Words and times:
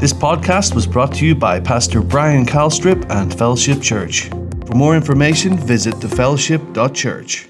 This 0.00 0.14
podcast 0.14 0.74
was 0.74 0.86
brought 0.86 1.12
to 1.16 1.26
you 1.26 1.34
by 1.34 1.60
Pastor 1.60 2.00
Brian 2.00 2.46
Calstrip 2.46 3.10
and 3.10 3.36
Fellowship 3.36 3.82
Church. 3.82 4.30
For 4.64 4.74
more 4.74 4.96
information, 4.96 5.58
visit 5.58 5.92
thefellowship.church. 5.96 7.48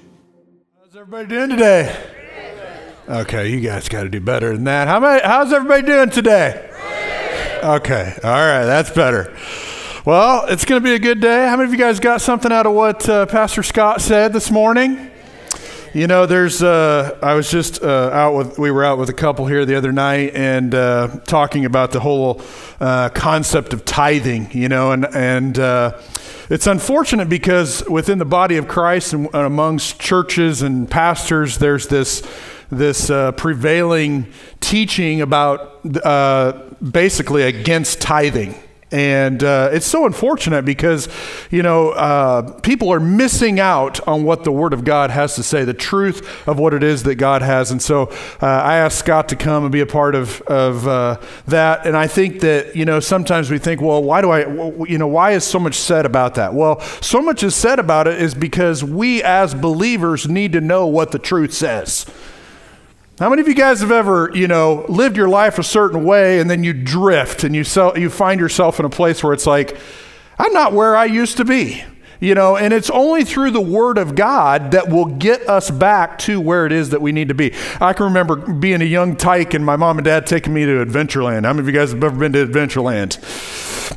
How's 0.77 0.95
everybody 0.97 1.29
doing 1.29 1.49
today? 1.51 1.95
Okay, 3.07 3.47
you 3.47 3.61
guys 3.61 3.87
got 3.87 4.03
to 4.03 4.09
do 4.09 4.19
better 4.19 4.51
than 4.51 4.65
that. 4.65 4.89
How 4.89 4.99
many, 4.99 5.21
how's 5.23 5.53
everybody 5.53 5.83
doing 5.83 6.09
today? 6.09 6.69
Okay, 7.63 8.19
all 8.21 8.29
right, 8.29 8.65
that's 8.65 8.89
better. 8.89 9.33
Well, 10.03 10.45
it's 10.47 10.65
going 10.65 10.81
to 10.81 10.83
be 10.83 10.93
a 10.93 10.99
good 10.99 11.21
day. 11.21 11.47
How 11.47 11.55
many 11.55 11.67
of 11.67 11.71
you 11.71 11.79
guys 11.79 12.01
got 12.01 12.19
something 12.19 12.51
out 12.51 12.65
of 12.65 12.73
what 12.73 13.07
uh, 13.07 13.27
Pastor 13.27 13.63
Scott 13.63 14.01
said 14.01 14.33
this 14.33 14.51
morning? 14.51 15.10
You 15.93 16.07
know, 16.07 16.25
there's. 16.25 16.63
Uh, 16.63 17.17
I 17.21 17.33
was 17.33 17.51
just 17.51 17.83
uh, 17.83 18.11
out 18.13 18.33
with. 18.33 18.57
We 18.57 18.71
were 18.71 18.85
out 18.85 18.97
with 18.97 19.09
a 19.09 19.13
couple 19.13 19.45
here 19.45 19.65
the 19.65 19.75
other 19.75 19.91
night 19.91 20.33
and 20.33 20.73
uh, 20.73 21.19
talking 21.25 21.65
about 21.65 21.91
the 21.91 21.99
whole 21.99 22.41
uh, 22.79 23.09
concept 23.09 23.73
of 23.73 23.83
tithing. 23.83 24.51
You 24.53 24.69
know, 24.69 24.93
and 24.93 25.05
and 25.13 25.59
uh, 25.59 25.99
it's 26.49 26.65
unfortunate 26.65 27.27
because 27.27 27.83
within 27.89 28.19
the 28.19 28.25
body 28.25 28.55
of 28.55 28.69
Christ 28.69 29.11
and, 29.11 29.25
and 29.33 29.45
amongst 29.45 29.99
churches 29.99 30.61
and 30.61 30.89
pastors, 30.89 31.57
there's 31.57 31.87
this 31.87 32.23
this 32.69 33.09
uh, 33.09 33.33
prevailing 33.33 34.31
teaching 34.61 35.19
about 35.19 35.83
basically 36.81 37.43
against 37.43 37.99
tithing. 37.99 38.55
And 38.91 39.41
uh, 39.41 39.69
it's 39.71 39.85
so 39.85 40.05
unfortunate 40.05 40.65
because, 40.65 41.07
you 41.49 41.63
know, 41.63 41.91
uh, 41.91 42.59
people 42.59 42.91
are 42.91 42.99
missing 42.99 43.59
out 43.59 44.05
on 44.05 44.23
what 44.23 44.43
the 44.43 44.51
Word 44.51 44.73
of 44.73 44.83
God 44.83 45.11
has 45.11 45.35
to 45.35 45.43
say, 45.43 45.63
the 45.63 45.73
truth 45.73 46.47
of 46.47 46.59
what 46.59 46.73
it 46.73 46.83
is 46.83 47.03
that 47.03 47.15
God 47.15 47.41
has. 47.41 47.71
And 47.71 47.81
so 47.81 48.07
uh, 48.41 48.45
I 48.45 48.77
asked 48.77 48.99
Scott 48.99 49.29
to 49.29 49.37
come 49.37 49.63
and 49.63 49.71
be 49.71 49.79
a 49.79 49.85
part 49.85 50.13
of, 50.13 50.41
of 50.41 50.87
uh, 50.87 51.21
that. 51.47 51.85
And 51.85 51.95
I 51.95 52.07
think 52.07 52.41
that, 52.41 52.75
you 52.75 52.83
know, 52.83 52.99
sometimes 52.99 53.49
we 53.49 53.59
think, 53.59 53.79
well, 53.79 54.03
why 54.03 54.21
do 54.21 54.29
I, 54.29 54.39
you 54.85 54.97
know, 54.97 55.07
why 55.07 55.31
is 55.31 55.45
so 55.45 55.59
much 55.59 55.75
said 55.75 56.05
about 56.05 56.35
that? 56.35 56.53
Well, 56.53 56.81
so 57.01 57.21
much 57.21 57.43
is 57.43 57.55
said 57.55 57.79
about 57.79 58.07
it 58.07 58.21
is 58.21 58.35
because 58.35 58.83
we 58.83 59.23
as 59.23 59.53
believers 59.53 60.27
need 60.27 60.51
to 60.51 60.61
know 60.61 60.85
what 60.85 61.11
the 61.11 61.19
truth 61.19 61.53
says. 61.53 62.05
How 63.21 63.29
many 63.29 63.43
of 63.43 63.47
you 63.47 63.53
guys 63.53 63.81
have 63.81 63.91
ever, 63.91 64.31
you 64.33 64.47
know, 64.47 64.83
lived 64.89 65.15
your 65.15 65.29
life 65.29 65.59
a 65.59 65.63
certain 65.63 66.03
way 66.03 66.39
and 66.39 66.49
then 66.49 66.63
you 66.63 66.73
drift 66.73 67.43
and 67.43 67.55
you, 67.55 67.63
sell, 67.63 67.95
you 67.95 68.09
find 68.09 68.39
yourself 68.39 68.79
in 68.79 68.85
a 68.87 68.89
place 68.89 69.23
where 69.23 69.31
it's 69.31 69.45
like, 69.45 69.77
I'm 70.39 70.51
not 70.53 70.73
where 70.73 70.97
I 70.97 71.05
used 71.05 71.37
to 71.37 71.45
be? 71.45 71.83
You 72.21 72.35
know, 72.35 72.55
and 72.55 72.71
it's 72.71 72.91
only 72.91 73.23
through 73.25 73.49
the 73.49 73.59
Word 73.59 73.97
of 73.97 74.13
God 74.13 74.71
that 74.71 74.89
will 74.89 75.05
get 75.05 75.49
us 75.49 75.71
back 75.71 76.19
to 76.19 76.39
where 76.39 76.67
it 76.67 76.71
is 76.71 76.91
that 76.91 77.01
we 77.01 77.11
need 77.11 77.29
to 77.29 77.33
be. 77.33 77.51
I 77.81 77.93
can 77.93 78.05
remember 78.05 78.35
being 78.35 78.83
a 78.83 78.85
young 78.85 79.15
tyke 79.15 79.55
and 79.55 79.65
my 79.65 79.75
mom 79.75 79.97
and 79.97 80.05
dad 80.05 80.27
taking 80.27 80.53
me 80.53 80.63
to 80.65 80.85
Adventureland. 80.85 81.45
How 81.45 81.53
many 81.53 81.61
of 81.61 81.65
you 81.65 81.73
guys 81.73 81.91
have 81.93 82.03
ever 82.03 82.15
been 82.15 82.33
to 82.33 82.45
Adventureland? 82.45 83.17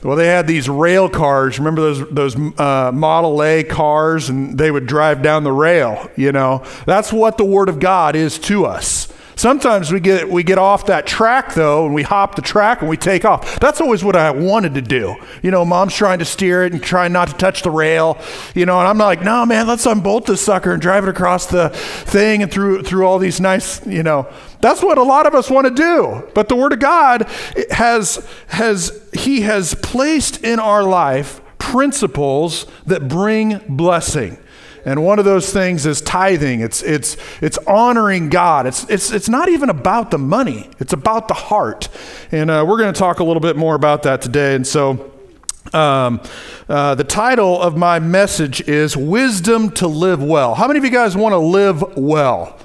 Well, 0.03 0.17
they 0.17 0.27
had 0.27 0.47
these 0.47 0.71
rail 0.71 1.11
cars. 1.11 1.59
Remember 1.59 1.83
those 1.83 2.09
those 2.09 2.59
uh, 2.59 2.91
Model 2.95 3.43
A 3.43 3.63
cars, 3.63 4.31
and 4.31 4.57
they 4.57 4.71
would 4.71 4.87
drive 4.87 5.23
down 5.23 5.45
the 5.45 5.53
rail. 5.53 6.11
You 6.17 6.33
know, 6.33 6.65
that's 6.87 7.13
what 7.13 7.37
the 7.37 7.45
Word 7.45 7.69
of 7.69 7.79
God 7.79 8.17
is 8.17 8.39
to 8.41 8.65
us. 8.65 9.13
Sometimes 9.37 9.93
we 9.93 10.01
get, 10.01 10.29
we 10.29 10.43
get 10.43 10.59
off 10.59 10.87
that 10.87 11.07
track 11.07 11.55
though, 11.55 11.87
and 11.87 11.95
we 11.95 12.03
hop 12.03 12.35
the 12.37 12.43
track 12.43 12.81
and 12.81 12.89
we 12.89 12.97
take 12.97 13.25
off. 13.25 13.59
That's 13.59 13.81
always 13.81 14.05
what 14.05 14.17
I 14.17 14.31
wanted 14.31 14.75
to 14.75 14.83
do. 14.83 15.17
You 15.43 15.51
know, 15.51 15.65
mom's 15.65 15.95
trying 15.95 16.21
to 16.21 16.25
steer 16.25 16.65
it 16.65 16.73
and 16.73 16.83
trying 16.83 17.13
not 17.13 17.29
to 17.29 17.35
touch 17.35 17.63
the 17.63 17.71
rail, 17.71 18.19
you 18.55 18.67
know, 18.67 18.79
and 18.79 18.89
I'm 18.89 18.99
like, 18.99 19.23
no, 19.23 19.45
man, 19.45 19.67
let's 19.67 19.87
unbolt 19.87 20.27
this 20.27 20.41
sucker 20.41 20.73
and 20.73 20.81
drive 20.81 21.05
it 21.05 21.11
across 21.11 21.47
the 21.47 21.71
thing 21.71 22.43
and 22.43 22.51
through, 22.51 22.83
through 22.83 23.07
all 23.07 23.19
these 23.19 23.41
nice, 23.41 23.85
you 23.87 24.03
know. 24.03 24.29
That's 24.61 24.83
what 24.83 24.99
a 24.99 25.03
lot 25.03 25.27
of 25.27 25.35
us 25.35 25.51
want 25.51 25.67
to 25.67 25.75
do. 25.75 26.31
But 26.35 26.49
the 26.49 26.57
Word 26.57 26.73
of 26.73 26.79
God 26.79 27.29
has, 27.71 28.27
has, 28.49 29.09
He 29.13 29.43
has 29.43 29.75
placed 29.75 30.43
in 30.43 30.59
our 30.59 30.83
life 30.83 31.41
principles 31.59 32.67
that 32.87 33.09
bring 33.09 33.61
blessing. 33.69 34.39
And 34.85 35.05
one 35.05 35.19
of 35.19 35.25
those 35.25 35.53
things 35.53 35.87
is 35.87 36.01
tithing. 36.01 36.61
It's, 36.61 36.83
it's, 36.83 37.17
it's 37.41 37.59
honoring 37.67 38.29
God. 38.29 38.67
It's, 38.67 38.89
it's, 38.91 39.11
it's 39.11 39.29
not 39.29 39.49
even 39.49 39.71
about 39.71 40.11
the 40.11 40.19
money, 40.19 40.69
it's 40.79 40.93
about 40.93 41.29
the 41.29 41.35
heart. 41.35 41.89
And 42.31 42.51
uh, 42.51 42.65
we're 42.67 42.79
going 42.79 42.93
to 42.93 42.99
talk 42.99 43.21
a 43.21 43.25
little 43.25 43.41
bit 43.41 43.57
more 43.57 43.75
about 43.75 44.03
that 44.03 44.21
today. 44.21 44.55
And 44.55 44.67
so, 44.67 45.13
um, 45.73 46.21
uh, 46.69 46.95
the 46.95 47.05
title 47.05 47.61
of 47.61 47.77
my 47.77 47.99
message 47.99 48.61
is 48.69 48.97
Wisdom 48.97 49.71
to 49.73 49.89
Live 49.89 50.23
Well. 50.23 50.55
How 50.55 50.69
many 50.69 50.79
of 50.79 50.85
you 50.85 50.91
guys 50.91 51.17
want 51.17 51.33
to 51.33 51.39
live 51.39 51.97
well? 51.97 52.59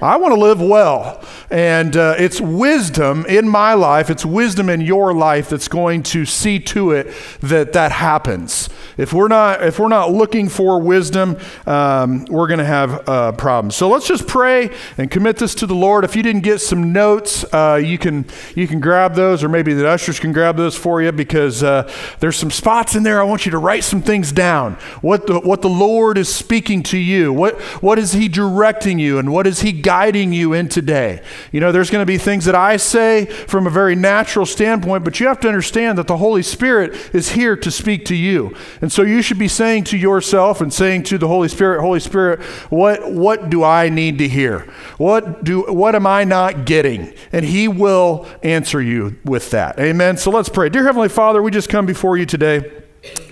I 0.00 0.16
want 0.16 0.34
to 0.34 0.40
live 0.40 0.60
well. 0.60 1.22
And 1.50 1.96
uh, 1.96 2.14
it's 2.18 2.40
wisdom 2.40 3.26
in 3.26 3.48
my 3.48 3.74
life, 3.74 4.10
it's 4.10 4.24
wisdom 4.24 4.68
in 4.68 4.80
your 4.80 5.12
life 5.12 5.48
that's 5.48 5.68
going 5.68 6.02
to 6.04 6.24
see 6.24 6.58
to 6.60 6.92
it 6.92 7.14
that 7.40 7.72
that 7.72 7.92
happens. 7.92 8.68
If 8.98 9.12
we're 9.12 9.28
not, 9.28 9.62
if 9.64 9.78
we're 9.78 9.88
not 9.88 10.10
looking 10.10 10.48
for 10.48 10.80
wisdom, 10.80 11.38
um, 11.66 12.24
we're 12.26 12.48
going 12.48 12.58
to 12.58 12.64
have 12.64 13.08
uh, 13.08 13.32
problems. 13.32 13.76
So 13.76 13.88
let's 13.88 14.08
just 14.08 14.26
pray 14.26 14.70
and 14.98 15.08
commit 15.10 15.36
this 15.36 15.54
to 15.56 15.66
the 15.66 15.74
Lord. 15.74 16.04
If 16.04 16.16
you 16.16 16.22
didn't 16.22 16.42
get 16.42 16.60
some 16.60 16.92
notes, 16.92 17.44
uh, 17.54 17.80
you 17.82 17.96
can 17.96 18.26
you 18.56 18.66
can 18.66 18.80
grab 18.80 19.14
those, 19.14 19.44
or 19.44 19.48
maybe 19.48 19.72
the 19.72 19.88
ushers 19.88 20.18
can 20.18 20.32
grab 20.32 20.56
those 20.56 20.76
for 20.76 21.00
you 21.00 21.12
because 21.12 21.62
uh, 21.62 21.90
there's 22.18 22.36
some 22.36 22.50
spots 22.50 22.96
in 22.96 23.04
there. 23.04 23.20
I 23.20 23.24
want 23.24 23.46
you 23.46 23.52
to 23.52 23.58
write 23.58 23.84
some 23.84 24.02
things 24.02 24.32
down. 24.32 24.74
What 25.00 25.28
the 25.28 25.38
what 25.38 25.62
the 25.62 25.68
Lord 25.70 26.18
is 26.18 26.32
speaking 26.32 26.82
to 26.84 26.98
you. 26.98 27.32
What 27.32 27.60
what 27.80 27.98
is 28.00 28.12
He 28.12 28.28
directing 28.28 28.98
you, 28.98 29.18
and 29.18 29.32
what 29.32 29.46
is 29.46 29.60
He 29.60 29.70
guiding 29.70 30.32
you 30.32 30.52
in 30.52 30.68
today? 30.68 31.22
You 31.52 31.60
know, 31.60 31.70
there's 31.70 31.90
going 31.90 32.02
to 32.02 32.06
be 32.06 32.18
things 32.18 32.44
that 32.46 32.56
I 32.56 32.76
say 32.76 33.26
from 33.26 33.66
a 33.66 33.70
very 33.70 33.94
natural 33.94 34.44
standpoint, 34.44 35.04
but 35.04 35.20
you 35.20 35.28
have 35.28 35.38
to 35.40 35.48
understand 35.48 35.98
that 35.98 36.08
the 36.08 36.16
Holy 36.16 36.42
Spirit 36.42 37.14
is 37.14 37.30
here 37.30 37.56
to 37.56 37.70
speak 37.70 38.04
to 38.06 38.16
you. 38.16 38.56
And 38.80 38.87
so 38.92 39.02
you 39.02 39.22
should 39.22 39.38
be 39.38 39.48
saying 39.48 39.84
to 39.84 39.96
yourself 39.96 40.60
and 40.60 40.72
saying 40.72 41.04
to 41.04 41.18
the 41.18 41.28
Holy 41.28 41.48
Spirit, 41.48 41.80
Holy 41.80 42.00
Spirit, 42.00 42.40
what, 42.70 43.10
what 43.10 43.50
do 43.50 43.64
I 43.64 43.88
need 43.88 44.18
to 44.18 44.28
hear? 44.28 44.60
What, 44.98 45.44
do, 45.44 45.62
what 45.62 45.94
am 45.94 46.06
I 46.06 46.24
not 46.24 46.64
getting? 46.64 47.12
And 47.32 47.44
He 47.44 47.68
will 47.68 48.26
answer 48.42 48.80
you 48.80 49.16
with 49.24 49.50
that. 49.50 49.78
Amen. 49.78 50.16
So 50.16 50.30
let's 50.30 50.48
pray. 50.48 50.68
Dear 50.68 50.84
Heavenly 50.84 51.08
Father, 51.08 51.42
we 51.42 51.50
just 51.50 51.68
come 51.68 51.86
before 51.86 52.16
you 52.16 52.26
today. 52.26 52.84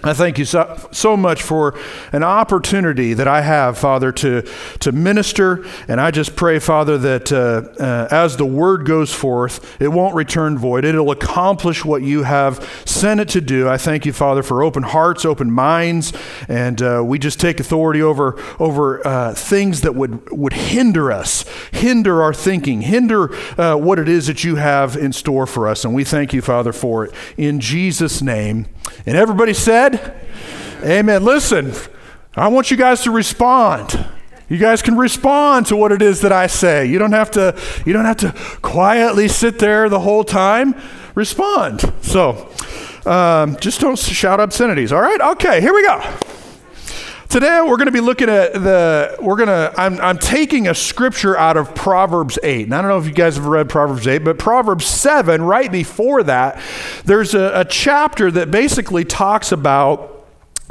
I 0.06 0.12
thank 0.12 0.38
you 0.38 0.44
so, 0.44 0.88
so 0.92 1.16
much 1.16 1.42
for 1.42 1.76
an 2.12 2.22
opportunity 2.22 3.12
that 3.14 3.26
I 3.26 3.40
have, 3.40 3.76
Father, 3.76 4.12
to, 4.12 4.42
to 4.78 4.92
minister. 4.92 5.66
And 5.88 6.00
I 6.00 6.12
just 6.12 6.36
pray, 6.36 6.60
Father, 6.60 6.96
that 6.98 7.32
uh, 7.32 7.82
uh, 7.82 8.08
as 8.12 8.36
the 8.36 8.46
word 8.46 8.86
goes 8.86 9.12
forth, 9.12 9.80
it 9.80 9.88
won't 9.88 10.14
return 10.14 10.58
void. 10.58 10.84
It'll 10.84 11.10
accomplish 11.10 11.84
what 11.84 12.02
you 12.02 12.22
have 12.22 12.64
sent 12.84 13.18
it 13.18 13.28
to 13.30 13.40
do. 13.40 13.68
I 13.68 13.78
thank 13.78 14.06
you, 14.06 14.12
Father, 14.12 14.44
for 14.44 14.62
open 14.62 14.84
hearts, 14.84 15.24
open 15.24 15.50
minds. 15.50 16.12
And 16.48 16.80
uh, 16.80 17.02
we 17.04 17.18
just 17.18 17.40
take 17.40 17.58
authority 17.58 18.00
over, 18.00 18.40
over 18.60 19.04
uh, 19.04 19.34
things 19.34 19.80
that 19.80 19.96
would, 19.96 20.30
would 20.30 20.52
hinder 20.52 21.10
us, 21.10 21.44
hinder 21.72 22.22
our 22.22 22.32
thinking, 22.32 22.82
hinder 22.82 23.34
uh, 23.58 23.76
what 23.76 23.98
it 23.98 24.08
is 24.08 24.28
that 24.28 24.44
you 24.44 24.54
have 24.56 24.96
in 24.96 25.12
store 25.12 25.46
for 25.46 25.66
us. 25.66 25.84
And 25.84 25.94
we 25.94 26.04
thank 26.04 26.32
you, 26.32 26.42
Father, 26.42 26.72
for 26.72 27.04
it. 27.04 27.14
In 27.36 27.58
Jesus' 27.58 28.22
name. 28.22 28.66
And 29.04 29.16
everybody 29.16 29.52
said, 29.66 30.14
Amen. 30.84 31.24
Listen, 31.24 31.72
I 32.36 32.46
want 32.46 32.70
you 32.70 32.76
guys 32.76 33.02
to 33.02 33.10
respond. 33.10 34.06
You 34.48 34.58
guys 34.58 34.80
can 34.80 34.96
respond 34.96 35.66
to 35.66 35.76
what 35.76 35.90
it 35.90 36.00
is 36.02 36.20
that 36.20 36.30
I 36.30 36.46
say. 36.46 36.86
You 36.86 37.00
don't 37.00 37.10
have 37.10 37.32
to 37.32 37.58
you 37.84 37.92
don't 37.92 38.04
have 38.04 38.18
to 38.18 38.32
quietly 38.62 39.26
sit 39.26 39.58
there 39.58 39.88
the 39.88 39.98
whole 39.98 40.22
time. 40.22 40.80
Respond. 41.16 41.92
So, 42.00 42.48
um, 43.06 43.56
just 43.56 43.80
don't 43.80 43.98
shout 43.98 44.38
obscenities. 44.38 44.92
All 44.92 45.00
right? 45.00 45.20
Okay, 45.32 45.60
here 45.60 45.74
we 45.74 45.84
go. 45.84 46.00
Today 47.28 47.60
we're 47.60 47.76
going 47.76 47.86
to 47.86 47.92
be 47.92 48.00
looking 48.00 48.28
at 48.28 48.52
the 48.52 49.16
we're 49.20 49.36
going 49.36 49.48
to 49.48 49.72
I'm 49.76 50.00
I'm 50.00 50.16
taking 50.16 50.68
a 50.68 50.74
scripture 50.74 51.36
out 51.36 51.56
of 51.56 51.74
Proverbs 51.74 52.38
8. 52.42 52.66
And 52.66 52.74
I 52.74 52.80
don't 52.80 52.88
know 52.88 52.98
if 52.98 53.06
you 53.06 53.12
guys 53.12 53.34
have 53.34 53.46
read 53.46 53.68
Proverbs 53.68 54.06
8, 54.06 54.18
but 54.18 54.38
Proverbs 54.38 54.86
7 54.86 55.42
right 55.42 55.70
before 55.70 56.22
that 56.22 56.60
there's 57.04 57.34
a, 57.34 57.60
a 57.60 57.64
chapter 57.64 58.30
that 58.30 58.52
basically 58.52 59.04
talks 59.04 59.50
about 59.50 60.15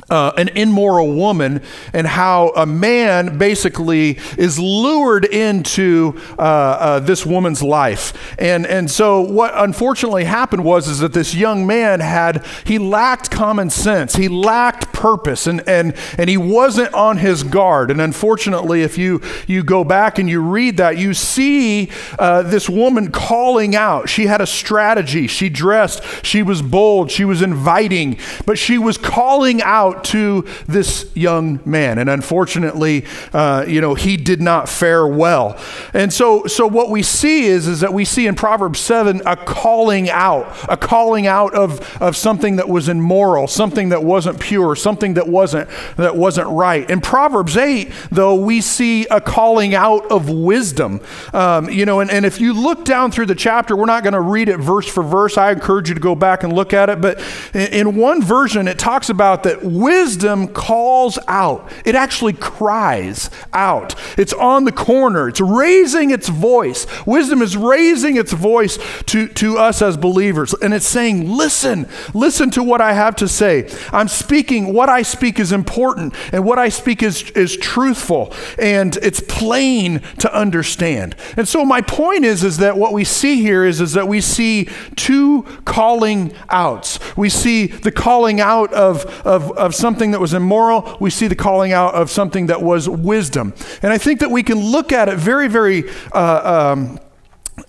uh, 0.09 0.31
an 0.37 0.49
immoral 0.49 1.13
woman 1.13 1.61
and 1.93 2.05
how 2.05 2.49
a 2.55 2.65
man 2.65 3.37
basically 3.37 4.17
is 4.37 4.59
lured 4.59 5.25
into 5.25 6.19
uh, 6.37 6.41
uh, 6.41 6.99
this 6.99 7.25
woman's 7.25 7.63
life 7.63 8.35
and 8.37 8.65
and 8.67 8.91
so 8.91 9.21
what 9.21 9.51
unfortunately 9.55 10.25
happened 10.25 10.63
was 10.63 10.87
is 10.87 10.99
that 10.99 11.13
this 11.13 11.33
young 11.33 11.65
man 11.65 11.99
had 11.99 12.45
he 12.65 12.77
lacked 12.77 13.31
common 13.31 13.69
sense 13.69 14.15
he 14.15 14.27
lacked 14.27 14.93
purpose 15.05 15.45
and, 15.45 15.61
and, 15.69 15.93
and 16.17 16.27
he 16.27 16.35
wasn't 16.35 16.91
on 16.95 17.17
his 17.17 17.43
guard. 17.43 17.91
And 17.91 18.01
unfortunately, 18.01 18.81
if 18.81 18.97
you, 18.97 19.21
you 19.45 19.61
go 19.61 19.83
back 19.83 20.17
and 20.17 20.27
you 20.27 20.41
read 20.41 20.77
that, 20.77 20.97
you 20.97 21.13
see 21.13 21.91
uh, 22.17 22.41
this 22.41 22.67
woman 22.67 23.11
calling 23.11 23.75
out. 23.75 24.09
She 24.09 24.25
had 24.25 24.41
a 24.41 24.47
strategy. 24.47 25.27
She 25.27 25.47
dressed, 25.47 26.01
she 26.25 26.41
was 26.41 26.63
bold, 26.63 27.11
she 27.11 27.23
was 27.23 27.43
inviting, 27.43 28.17
but 28.47 28.57
she 28.57 28.79
was 28.79 28.97
calling 28.97 29.61
out 29.61 29.84
to 29.93 30.45
this 30.67 31.09
young 31.15 31.59
man. 31.65 31.97
And 31.97 32.09
unfortunately, 32.09 33.05
uh, 33.33 33.65
you 33.67 33.81
know, 33.81 33.95
he 33.95 34.17
did 34.17 34.41
not 34.41 34.67
fare 34.69 35.07
well. 35.07 35.57
And 35.93 36.11
so, 36.11 36.45
so 36.45 36.67
what 36.67 36.89
we 36.89 37.03
see 37.03 37.45
is, 37.45 37.67
is 37.67 37.79
that 37.79 37.93
we 37.93 38.05
see 38.05 38.27
in 38.27 38.35
Proverbs 38.35 38.79
7 38.79 39.21
a 39.25 39.35
calling 39.35 40.09
out, 40.09 40.47
a 40.69 40.77
calling 40.77 41.27
out 41.27 41.53
of, 41.53 42.01
of 42.01 42.15
something 42.15 42.57
that 42.57 42.69
was 42.69 42.89
immoral, 42.89 43.47
something 43.47 43.89
that 43.89 44.03
wasn't 44.03 44.39
pure, 44.39 44.75
something 44.75 45.15
that 45.15 45.27
wasn't, 45.27 45.69
that 45.97 46.15
wasn't 46.15 46.47
right. 46.49 46.89
In 46.89 47.01
Proverbs 47.01 47.57
8, 47.57 47.91
though, 48.11 48.35
we 48.35 48.61
see 48.61 49.05
a 49.07 49.21
calling 49.21 49.75
out 49.75 50.11
of 50.11 50.29
wisdom. 50.29 51.01
Um, 51.33 51.69
you 51.69 51.85
know, 51.85 51.99
and, 51.99 52.09
and 52.09 52.25
if 52.25 52.39
you 52.39 52.53
look 52.53 52.85
down 52.85 53.11
through 53.11 53.27
the 53.27 53.35
chapter, 53.35 53.75
we're 53.75 53.85
not 53.85 54.03
going 54.03 54.13
to 54.13 54.21
read 54.21 54.49
it 54.49 54.57
verse 54.57 54.87
for 54.87 55.03
verse. 55.03 55.37
I 55.37 55.51
encourage 55.51 55.89
you 55.89 55.95
to 55.95 56.01
go 56.01 56.15
back 56.15 56.43
and 56.43 56.53
look 56.53 56.73
at 56.73 56.89
it. 56.89 57.01
But 57.01 57.21
in, 57.53 57.87
in 57.87 57.95
one 57.95 58.21
version, 58.21 58.67
it 58.67 58.79
talks 58.79 59.09
about 59.09 59.43
that 59.43 59.63
wisdom 59.79 60.47
calls 60.47 61.19
out. 61.27 61.71
It 61.85 61.95
actually 61.95 62.33
cries 62.33 63.29
out. 63.53 63.95
It's 64.17 64.33
on 64.33 64.65
the 64.65 64.71
corner. 64.71 65.27
It's 65.27 65.41
raising 65.41 66.11
its 66.11 66.29
voice. 66.29 66.85
Wisdom 67.05 67.41
is 67.41 67.57
raising 67.57 68.17
its 68.17 68.33
voice 68.33 68.77
to, 69.07 69.27
to 69.29 69.57
us 69.57 69.81
as 69.81 69.97
believers. 69.97 70.53
And 70.53 70.73
it's 70.73 70.87
saying, 70.87 71.29
listen, 71.29 71.87
listen 72.13 72.49
to 72.51 72.63
what 72.63 72.81
I 72.81 72.93
have 72.93 73.15
to 73.17 73.27
say. 73.27 73.69
I'm 73.91 74.07
speaking, 74.07 74.73
what 74.73 74.89
I 74.89 75.01
speak 75.01 75.39
is 75.39 75.51
important, 75.51 76.13
and 76.31 76.45
what 76.45 76.59
I 76.59 76.69
speak 76.69 77.03
is, 77.03 77.29
is 77.31 77.57
truthful, 77.57 78.33
and 78.59 78.95
it's 78.97 79.19
plain 79.19 80.01
to 80.19 80.33
understand. 80.33 81.15
And 81.37 81.47
so 81.47 81.65
my 81.65 81.81
point 81.81 82.25
is, 82.25 82.43
is 82.43 82.57
that 82.57 82.77
what 82.77 82.93
we 82.93 83.03
see 83.03 83.41
here 83.41 83.65
is, 83.65 83.81
is 83.81 83.93
that 83.93 84.07
we 84.07 84.21
see 84.21 84.69
two 84.95 85.43
calling 85.65 86.33
outs. 86.49 86.99
We 87.15 87.29
see 87.29 87.67
the 87.67 87.91
calling 87.91 88.39
out 88.39 88.73
of, 88.73 89.05
of, 89.25 89.51
of 89.65 89.75
something 89.75 90.11
that 90.11 90.19
was 90.19 90.33
immoral. 90.33 90.97
We 90.99 91.09
see 91.09 91.27
the 91.27 91.35
calling 91.35 91.73
out 91.73 91.93
of 91.95 92.09
something 92.09 92.47
that 92.47 92.61
was 92.61 92.87
wisdom. 92.87 93.53
And 93.81 93.91
I 93.91 93.97
think 93.97 94.19
that 94.19 94.31
we 94.31 94.43
can 94.43 94.59
look 94.59 94.91
at 94.91 95.09
it 95.09 95.17
very, 95.17 95.47
very 95.47 95.89
uh, 96.13 96.73
um, 96.73 96.99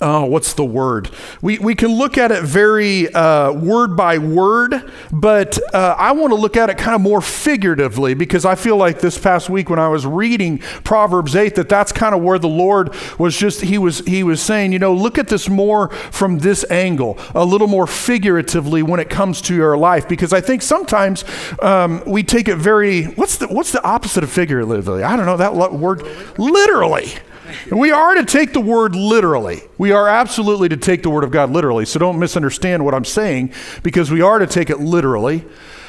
oh, 0.01 0.25
what's 0.25 0.55
the 0.55 0.65
word? 0.65 1.11
We, 1.41 1.59
we 1.59 1.75
can 1.75 1.97
look 1.97 2.19
at 2.19 2.33
it 2.33 2.43
very 2.43 3.13
uh, 3.13 3.53
word 3.53 3.97
by 3.97 4.19
word, 4.19 4.91
but 5.13 5.59
uh, 5.75 5.95
I 5.99 6.13
want 6.13 6.33
to 6.33 6.35
look 6.35 6.57
at 6.57 6.71
it 6.71 6.79
kind 6.79 6.95
of 6.95 7.01
more 7.01 7.21
figuratively 7.21 8.15
because 8.15 8.45
I 8.45 8.57
feel 8.57 8.77
like 8.77 9.01
this 9.01 9.19
past 9.19 9.49
week 9.49 9.71
when 9.71 9.79
I 9.79 9.89
was 9.89 10.05
reading 10.05 10.59
Proverbs 10.59 11.37
8 11.37 11.55
that 11.55 11.69
that's 11.69 11.93
kind 11.93 12.15
of 12.15 12.23
where 12.23 12.39
the 12.39 12.49
Lord 12.49 12.95
was 13.19 13.37
just 13.37 13.61
he 13.63 13.79
was 13.79 14.01
he 14.01 14.23
was 14.23 14.43
saying, 14.43 14.73
you 14.73 14.79
know, 14.79 14.93
look 14.93 15.19
at 15.19 15.29
this 15.29 15.49
more 15.49 15.89
from 15.91 16.39
this 16.39 16.65
angle, 16.71 17.19
a 17.35 17.45
little 17.45 17.69
more 17.69 17.87
figuratively 17.87 18.83
when 18.83 19.01
it 19.01 19.09
comes 19.09 19.41
to 19.43 19.55
your 19.55 19.77
life 19.77 20.09
because 20.09 20.33
I 20.33 20.41
think 20.41 20.63
sometimes 20.63 21.25
um, 21.61 22.03
we 22.07 22.23
take 22.23 22.49
it 22.49 22.57
very 22.57 23.05
what's 23.05 23.39
the 23.39 23.47
what's 23.49 23.73
the 23.73 23.83
opposite 23.85 24.25
of 24.25 24.31
figuratively? 24.31 25.03
I 25.03 25.17
don't 25.17 25.27
know 25.27 25.37
that 25.37 25.73
word 25.73 26.03
literally. 26.39 27.13
We 27.71 27.91
are 27.91 28.15
to 28.15 28.25
take 28.25 28.53
the 28.53 28.61
word 28.61 28.95
literally. 28.95 29.63
We 29.79 29.93
are 29.93 30.09
absolutely 30.09 30.69
to 30.71 30.77
take 30.77 31.03
the 31.03 31.11
word 31.11 31.25
of 31.25 31.31
God 31.31 31.51
literally. 31.51 31.85
So 31.85 31.99
don't 31.99 32.19
misunderstand 32.19 32.85
what 32.85 32.95
I'm 32.95 33.05
saying 33.05 33.53
because 33.83 34.11
we 34.11 34.21
are 34.21 34.39
to 34.39 34.47
take 34.47 34.71
it 34.71 34.81
literally. 34.81 35.45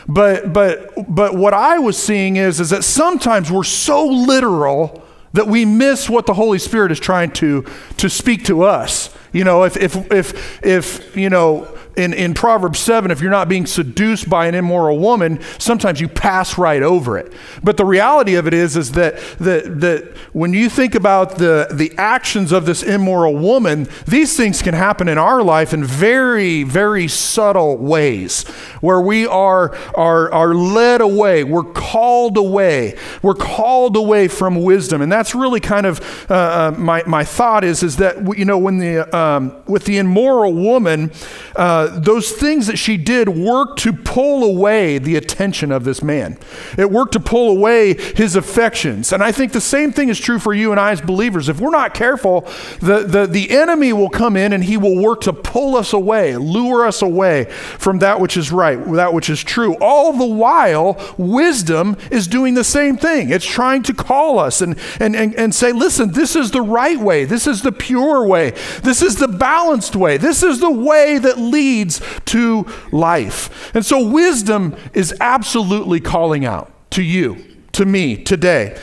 But 0.07 0.53
but 0.53 0.93
but 1.13 1.35
what 1.35 1.53
I 1.53 1.79
was 1.79 2.01
seeing 2.01 2.37
is 2.37 2.59
is 2.59 2.69
that 2.69 2.83
sometimes 2.83 3.51
we're 3.51 3.63
so 3.63 4.05
literal 4.05 5.03
that 5.33 5.47
we 5.47 5.65
miss 5.65 6.09
what 6.09 6.25
the 6.25 6.33
Holy 6.33 6.59
Spirit 6.59 6.91
is 6.91 6.99
trying 6.99 7.31
to 7.31 7.65
to 7.97 8.09
speak 8.09 8.45
to 8.45 8.63
us. 8.63 9.13
You 9.33 9.43
know, 9.43 9.63
if 9.63 9.75
if 9.75 9.95
if 10.11 10.63
if 10.63 11.17
you 11.17 11.29
know 11.29 11.67
in, 11.97 12.13
in 12.13 12.33
Proverbs 12.35 12.79
7, 12.79 13.09
if 13.09 13.21
you're 13.21 13.31
not 13.31 13.49
being 13.49 13.65
seduced 13.65 14.29
by 14.29 14.45
an 14.45 14.53
immoral 14.53 14.99
woman, 14.99 15.39
sometimes 15.57 15.99
you 15.99 16.07
pass 16.07 16.57
right 16.57 16.83
over 16.83 17.17
it. 17.17 17.33
But 17.63 17.75
the 17.77 17.85
reality 17.85 18.35
of 18.35 18.45
it 18.45 18.53
is, 18.53 18.77
is 18.77 18.91
that, 18.91 19.17
that, 19.39 19.81
that 19.81 20.15
when 20.31 20.53
you 20.53 20.69
think 20.69 20.93
about 20.93 21.39
the, 21.39 21.67
the 21.73 21.91
actions 21.97 22.51
of 22.51 22.67
this 22.67 22.83
immoral 22.83 23.35
woman, 23.35 23.87
these 24.05 24.37
things 24.37 24.61
can 24.61 24.75
happen 24.75 25.07
in 25.07 25.17
our 25.17 25.41
life 25.41 25.73
in 25.73 25.83
very, 25.83 26.61
very 26.61 27.07
subtle 27.07 27.77
ways 27.77 28.43
where 28.81 29.01
we 29.01 29.25
are, 29.25 29.75
are, 29.95 30.31
are 30.31 30.53
led 30.53 31.01
away, 31.01 31.43
we're 31.43 31.63
called 31.63 32.37
away, 32.37 32.95
we're 33.23 33.33
called 33.33 33.95
away 33.95 34.27
from 34.27 34.61
wisdom. 34.63 35.01
And 35.01 35.11
that's 35.11 35.33
really 35.33 35.59
kind 35.59 35.87
of 35.87 35.99
uh, 36.29 36.33
uh 36.33 36.75
my, 36.77 37.03
my 37.07 37.23
thought 37.23 37.63
is, 37.63 37.81
is 37.81 37.97
that, 37.97 38.37
you 38.37 38.45
know, 38.45 38.59
when 38.59 38.77
the, 38.77 39.17
um, 39.17 39.55
with 39.65 39.85
the 39.85 39.97
immoral 39.97 40.53
woman, 40.53 41.11
uh, 41.55 41.86
those 41.87 42.31
things 42.31 42.67
that 42.67 42.77
she 42.77 42.97
did 42.97 43.29
worked 43.29 43.79
to 43.79 43.93
pull 43.93 44.43
away 44.43 44.97
the 44.97 45.15
attention 45.15 45.71
of 45.71 45.83
this 45.83 46.01
man. 46.01 46.37
It 46.77 46.91
worked 46.91 47.13
to 47.13 47.19
pull 47.19 47.49
away 47.49 47.93
his 47.93 48.35
affections. 48.35 49.11
And 49.13 49.23
I 49.23 49.31
think 49.31 49.51
the 49.51 49.61
same 49.61 49.91
thing 49.91 50.09
is 50.09 50.19
true 50.19 50.39
for 50.39 50.53
you 50.53 50.71
and 50.71 50.79
I 50.79 50.91
as 50.91 51.01
believers. 51.01 51.49
If 51.49 51.59
we're 51.59 51.69
not 51.69 51.93
careful, 51.93 52.41
the, 52.79 53.05
the, 53.07 53.27
the 53.27 53.51
enemy 53.51 53.93
will 53.93 54.09
come 54.09 54.35
in 54.35 54.53
and 54.53 54.63
he 54.63 54.77
will 54.77 55.01
work 55.01 55.21
to 55.21 55.33
pull 55.33 55.75
us 55.75 55.93
away, 55.93 56.35
lure 56.35 56.85
us 56.85 57.01
away 57.01 57.45
from 57.45 57.99
that 57.99 58.19
which 58.19 58.37
is 58.37 58.51
right, 58.51 58.83
that 58.93 59.13
which 59.13 59.29
is 59.29 59.43
true. 59.43 59.75
All 59.81 60.13
the 60.13 60.25
while, 60.25 60.99
wisdom 61.17 61.97
is 62.11 62.27
doing 62.27 62.53
the 62.53 62.63
same 62.63 62.97
thing. 62.97 63.29
It's 63.29 63.45
trying 63.45 63.83
to 63.83 63.93
call 63.93 64.39
us 64.39 64.61
and, 64.61 64.77
and, 64.99 65.15
and, 65.15 65.35
and 65.35 65.53
say, 65.53 65.71
listen, 65.71 66.11
this 66.11 66.35
is 66.35 66.51
the 66.51 66.61
right 66.61 66.99
way. 66.99 67.25
This 67.25 67.47
is 67.47 67.61
the 67.61 67.71
pure 67.71 68.25
way. 68.25 68.51
This 68.83 69.01
is 69.01 69.15
the 69.15 69.27
balanced 69.27 69.95
way. 69.95 70.17
This 70.17 70.43
is 70.43 70.59
the 70.59 70.71
way 70.71 71.17
that 71.17 71.37
leads 71.37 71.76
leads 71.77 72.01
to 72.25 72.65
life. 72.91 73.73
And 73.75 73.85
so 73.85 74.07
wisdom 74.07 74.75
is 74.93 75.13
absolutely 75.19 75.99
calling 75.99 76.45
out 76.45 76.71
to 76.91 77.03
you, 77.03 77.43
to 77.73 77.85
me 77.85 78.15
today. 78.23 78.79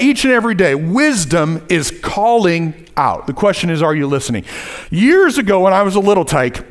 Each 0.00 0.24
and 0.24 0.32
every 0.32 0.54
day, 0.54 0.74
wisdom 0.74 1.64
is 1.68 1.90
calling 2.02 2.86
out. 2.96 3.26
The 3.26 3.32
question 3.32 3.70
is, 3.70 3.82
are 3.82 3.94
you 3.94 4.06
listening? 4.06 4.44
Years 4.90 5.38
ago, 5.38 5.60
when 5.60 5.72
I 5.72 5.82
was 5.82 5.96
a 5.96 6.00
little 6.00 6.24
tyke, 6.24 6.64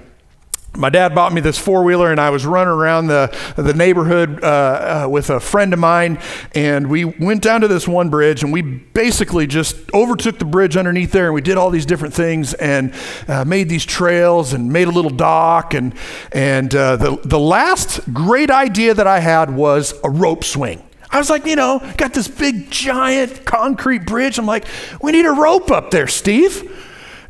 my 0.76 0.90
dad 0.90 1.14
bought 1.14 1.34
me 1.34 1.42
this 1.42 1.58
four 1.58 1.84
wheeler, 1.84 2.12
and 2.12 2.20
I 2.20 2.30
was 2.32 2.46
running 2.46 2.74
around 2.74 3.08
the, 3.08 3.36
the 3.56 3.74
neighborhood 3.74 4.44
uh, 4.44 5.04
uh, 5.06 5.08
with 5.10 5.30
a 5.30 5.40
friend 5.40 5.72
of 5.72 5.80
mine. 5.80 6.20
And 6.56 6.90
we 6.90 7.06
went 7.06 7.42
down 7.44 7.62
to 7.62 7.68
this 7.68 7.88
one 7.88 8.10
bridge, 8.10 8.44
and 8.44 8.52
we 8.52 8.62
basically 8.62 9.46
just 9.46 9.76
overtook 9.94 10.40
the 10.40 10.46
bridge 10.46 10.76
underneath 10.76 11.12
there, 11.12 11.26
and 11.26 11.36
we 11.36 11.42
did 11.42 11.58
all 11.58 11.70
these 11.70 11.86
different 11.86 12.14
things 12.14 12.54
and 12.56 12.94
uh, 13.28 13.46
made 13.46 13.70
these 13.70 13.86
trails 13.86 14.54
and 14.54 14.72
made 14.72 14.88
a 14.88 14.92
little 14.92 15.12
dock. 15.12 15.74
And, 15.74 15.94
and 16.32 16.74
uh, 16.74 16.96
the, 16.96 17.18
the 17.24 17.40
last 17.40 18.02
great 18.14 18.50
idea 18.50 18.94
that 18.94 19.08
I 19.08 19.20
had 19.20 19.54
was 19.54 19.94
a 20.04 20.10
rope 20.10 20.44
swing. 20.44 20.82
I 21.12 21.20
was 21.20 21.30
like, 21.30 21.46
you 21.46 21.56
know, 21.56 21.80
got 21.98 22.16
this 22.16 22.28
big, 22.28 22.72
giant 22.72 23.46
concrete 23.46 24.08
bridge. 24.08 24.40
I'm 24.40 24.48
like, 24.48 24.66
we 25.00 25.12
need 25.12 25.28
a 25.28 25.32
rope 25.32 25.70
up 25.70 25.92
there, 25.92 26.08
Steve. 26.08 26.72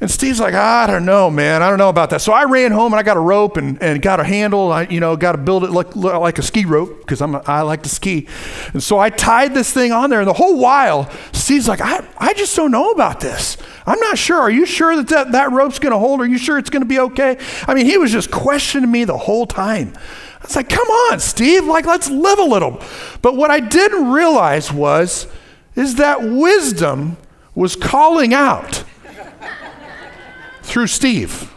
And 0.04 0.12
Steve's 0.12 0.38
like, 0.38 0.54
I 0.54 0.86
don't 0.86 1.06
know, 1.06 1.32
man. 1.32 1.64
I 1.64 1.70
don't 1.70 1.78
know 1.78 1.88
about 1.88 2.10
that. 2.10 2.20
So 2.20 2.34
I 2.34 2.44
ran 2.44 2.74
home 2.74 2.92
and 2.92 3.00
I 3.00 3.04
got 3.04 3.16
a 3.16 3.22
rope 3.22 3.56
and, 3.56 3.82
and 3.82 4.02
got 4.02 4.20
a 4.20 4.26
handle. 4.26 4.70
I, 4.70 4.82
you 4.82 5.00
know, 5.00 5.16
got 5.16 5.32
to 5.32 5.38
build 5.38 5.64
it 5.64 5.72
like, 5.72 5.96
like 5.96 6.38
a 6.38 6.42
ski 6.42 6.66
rope 6.66 7.00
because 7.00 7.22
I'm 7.22 7.32
like 7.32 7.84
to 7.84 7.90
ski. 7.90 8.28
And 8.74 8.84
so 8.84 9.00
I 9.00 9.10
tied 9.10 9.54
this 9.54 9.72
thing 9.72 9.94
on 9.94 10.10
there. 10.10 10.20
And 10.20 10.28
the 10.28 10.34
whole 10.34 10.60
while, 10.60 11.10
Steve's 11.32 11.70
like, 11.70 11.80
I, 11.80 12.06
I 12.18 12.34
just 12.34 12.54
don't 12.54 12.70
know 12.70 12.92
about 12.92 13.22
this. 13.22 13.56
I'm 13.86 13.98
not 14.02 14.18
sure. 14.18 14.42
Are 14.42 14.52
you 14.52 14.66
sure 14.66 14.94
that 14.98 15.08
that, 15.08 15.32
that 15.32 15.54
rope's 15.54 15.80
going 15.80 15.94
to 15.94 16.00
hold? 16.00 16.20
Are 16.20 16.28
you 16.28 16.38
sure 16.38 16.58
it's 16.58 16.70
going 16.70 16.82
to 16.82 16.86
be 16.86 17.00
okay? 17.00 17.38
I 17.66 17.74
mean, 17.74 17.86
he 17.86 17.98
was 17.98 18.12
just 18.12 18.30
questioning 18.30 18.92
me 18.92 19.06
the 19.06 19.18
whole 19.18 19.46
time. 19.46 19.94
I 19.96 20.46
was 20.46 20.58
like, 20.58 20.68
come 20.68 20.90
on, 20.90 21.22
Steve, 21.22 21.64
like, 21.64 21.86
let's 21.86 22.10
live 22.10 22.40
a 22.40 22.44
little. 22.44 22.82
But 23.22 23.38
what 23.38 23.52
I 23.52 23.62
didn't 23.62 24.12
realize 24.12 24.70
was, 24.70 25.28
is 25.78 25.96
that 25.96 26.22
wisdom 26.22 27.16
was 27.56 27.78
calling 27.78 28.34
out 28.34 28.84
through 30.74 30.88
Steve. 30.88 31.54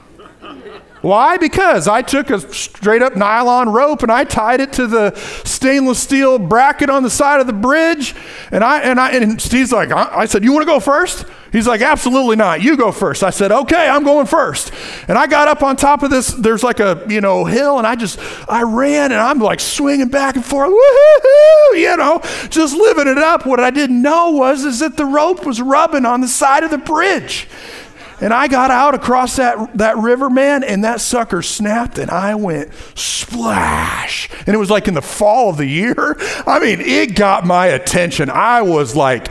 Why? 1.00 1.38
Because 1.38 1.88
I 1.88 2.02
took 2.02 2.28
a 2.28 2.38
straight 2.52 3.00
up 3.00 3.16
nylon 3.16 3.70
rope 3.70 4.02
and 4.02 4.12
I 4.12 4.24
tied 4.24 4.60
it 4.60 4.74
to 4.74 4.86
the 4.86 5.14
stainless 5.44 6.02
steel 6.02 6.38
bracket 6.38 6.90
on 6.90 7.02
the 7.02 7.08
side 7.08 7.40
of 7.40 7.46
the 7.46 7.52
bridge. 7.54 8.14
And 8.50 8.62
I 8.62 8.80
and 8.80 9.00
I 9.00 9.12
and 9.12 9.40
Steve's 9.40 9.72
like, 9.72 9.90
I, 9.90 10.20
I 10.20 10.26
said, 10.26 10.44
You 10.44 10.52
want 10.52 10.64
to 10.64 10.66
go 10.66 10.80
first? 10.80 11.24
He's 11.50 11.66
like, 11.66 11.80
Absolutely 11.80 12.36
not. 12.36 12.60
You 12.60 12.76
go 12.76 12.92
first. 12.92 13.22
I 13.22 13.30
said, 13.30 13.52
Okay, 13.52 13.88
I'm 13.88 14.04
going 14.04 14.26
first. 14.26 14.72
And 15.08 15.16
I 15.16 15.26
got 15.26 15.48
up 15.48 15.62
on 15.62 15.76
top 15.76 16.02
of 16.02 16.10
this, 16.10 16.28
there's 16.28 16.62
like 16.62 16.80
a 16.80 17.06
you 17.08 17.22
know 17.22 17.46
hill, 17.46 17.78
and 17.78 17.86
I 17.86 17.94
just 17.94 18.18
I 18.50 18.64
ran 18.64 19.12
and 19.12 19.20
I'm 19.20 19.38
like 19.38 19.60
swinging 19.60 20.08
back 20.08 20.36
and 20.36 20.44
forth, 20.44 20.70
woohoo, 20.70 21.78
you 21.78 21.96
know, 21.96 22.20
just 22.50 22.76
living 22.76 23.06
it 23.06 23.18
up. 23.18 23.46
What 23.46 23.60
I 23.60 23.70
didn't 23.70 24.02
know 24.02 24.32
was 24.32 24.64
is 24.64 24.80
that 24.80 24.96
the 24.98 25.06
rope 25.06 25.46
was 25.46 25.62
rubbing 25.62 26.04
on 26.04 26.20
the 26.20 26.28
side 26.28 26.64
of 26.64 26.70
the 26.70 26.78
bridge. 26.78 27.48
And 28.20 28.32
I 28.32 28.48
got 28.48 28.70
out 28.70 28.94
across 28.94 29.36
that, 29.36 29.76
that 29.76 29.98
river, 29.98 30.30
man, 30.30 30.64
and 30.64 30.84
that 30.84 31.00
sucker 31.00 31.42
snapped, 31.42 31.98
and 31.98 32.10
I 32.10 32.34
went 32.34 32.70
splash. 32.94 34.30
And 34.46 34.54
it 34.54 34.58
was 34.58 34.70
like 34.70 34.88
in 34.88 34.94
the 34.94 35.02
fall 35.02 35.50
of 35.50 35.58
the 35.58 35.66
year. 35.66 36.16
I 36.46 36.58
mean, 36.58 36.80
it 36.80 37.14
got 37.14 37.44
my 37.44 37.66
attention. 37.66 38.30
I 38.30 38.62
was 38.62 38.96
like, 38.96 39.30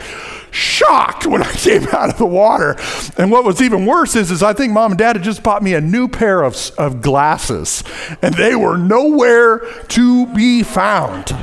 shocked 0.56 1.26
when 1.26 1.42
I 1.42 1.52
came 1.56 1.86
out 1.88 2.10
of 2.10 2.18
the 2.18 2.26
water. 2.26 2.76
And 3.18 3.30
what 3.30 3.44
was 3.44 3.60
even 3.60 3.86
worse 3.86 4.16
is, 4.16 4.30
is 4.30 4.42
I 4.42 4.52
think 4.52 4.72
mom 4.72 4.92
and 4.92 4.98
dad 4.98 5.16
had 5.16 5.24
just 5.24 5.42
bought 5.42 5.62
me 5.62 5.74
a 5.74 5.80
new 5.80 6.08
pair 6.08 6.42
of, 6.42 6.56
of 6.78 7.02
glasses, 7.02 7.84
and 8.22 8.34
they 8.34 8.54
were 8.54 8.76
nowhere 8.76 9.60
to 9.88 10.26
be 10.26 10.62
found. 10.62 11.36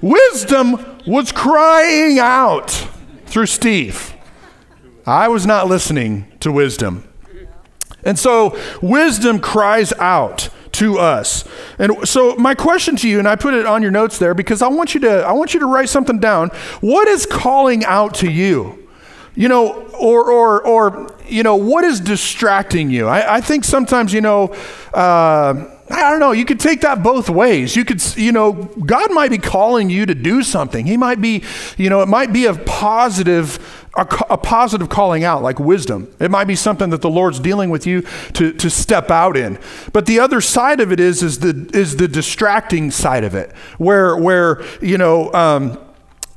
Wisdom 0.00 0.84
was 1.06 1.32
crying 1.32 2.18
out 2.18 2.70
through 3.26 3.46
Steve. 3.46 4.13
I 5.06 5.28
was 5.28 5.46
not 5.46 5.68
listening 5.68 6.26
to 6.40 6.50
wisdom. 6.50 7.08
And 8.04 8.18
so 8.18 8.58
wisdom 8.82 9.38
cries 9.40 9.92
out 9.94 10.50
to 10.72 10.98
us. 10.98 11.44
And 11.78 12.06
so 12.06 12.34
my 12.36 12.54
question 12.54 12.96
to 12.96 13.08
you 13.08 13.18
and 13.18 13.28
I 13.28 13.36
put 13.36 13.54
it 13.54 13.64
on 13.66 13.82
your 13.82 13.90
notes 13.90 14.18
there 14.18 14.34
because 14.34 14.60
I 14.60 14.68
want 14.68 14.94
you 14.94 15.00
to 15.00 15.22
I 15.24 15.32
want 15.32 15.54
you 15.54 15.60
to 15.60 15.66
write 15.66 15.88
something 15.88 16.18
down. 16.18 16.48
What 16.80 17.08
is 17.08 17.26
calling 17.26 17.84
out 17.84 18.14
to 18.16 18.30
you? 18.30 18.88
You 19.34 19.48
know, 19.48 19.88
or 19.98 20.30
or 20.30 20.62
or 20.66 21.14
you 21.26 21.42
know, 21.42 21.56
what 21.56 21.84
is 21.84 22.00
distracting 22.00 22.90
you? 22.90 23.06
I, 23.06 23.36
I 23.36 23.40
think 23.40 23.64
sometimes, 23.64 24.12
you 24.12 24.20
know, 24.20 24.48
uh, 24.92 25.70
I 25.90 26.10
don't 26.10 26.20
know. 26.20 26.32
You 26.32 26.44
could 26.44 26.60
take 26.60 26.80
that 26.80 27.02
both 27.02 27.28
ways. 27.28 27.76
You 27.76 27.84
could, 27.84 28.02
you 28.16 28.32
know, 28.32 28.52
God 28.52 29.12
might 29.12 29.30
be 29.30 29.38
calling 29.38 29.90
you 29.90 30.06
to 30.06 30.14
do 30.14 30.42
something. 30.42 30.86
He 30.86 30.96
might 30.96 31.20
be, 31.20 31.42
you 31.76 31.90
know, 31.90 32.02
it 32.02 32.08
might 32.08 32.32
be 32.32 32.46
a 32.46 32.54
positive, 32.54 33.83
a, 33.96 34.06
a, 34.30 34.36
positive 34.36 34.88
calling 34.88 35.24
out, 35.24 35.42
like 35.42 35.58
wisdom. 35.58 36.12
It 36.18 36.30
might 36.30 36.44
be 36.44 36.56
something 36.56 36.90
that 36.90 37.00
the 37.00 37.10
Lord's 37.10 37.38
dealing 37.38 37.70
with 37.70 37.86
you 37.86 38.02
to, 38.34 38.52
to 38.52 38.68
step 38.68 39.10
out 39.10 39.36
in. 39.36 39.58
But 39.92 40.06
the 40.06 40.18
other 40.20 40.40
side 40.40 40.80
of 40.80 40.90
it 40.92 41.00
is, 41.00 41.22
is 41.22 41.38
the, 41.38 41.70
is 41.72 41.96
the 41.96 42.08
distracting 42.08 42.90
side 42.90 43.24
of 43.24 43.34
it, 43.34 43.52
where, 43.78 44.16
where, 44.16 44.62
you 44.80 44.98
know, 44.98 45.32
um, 45.32 45.78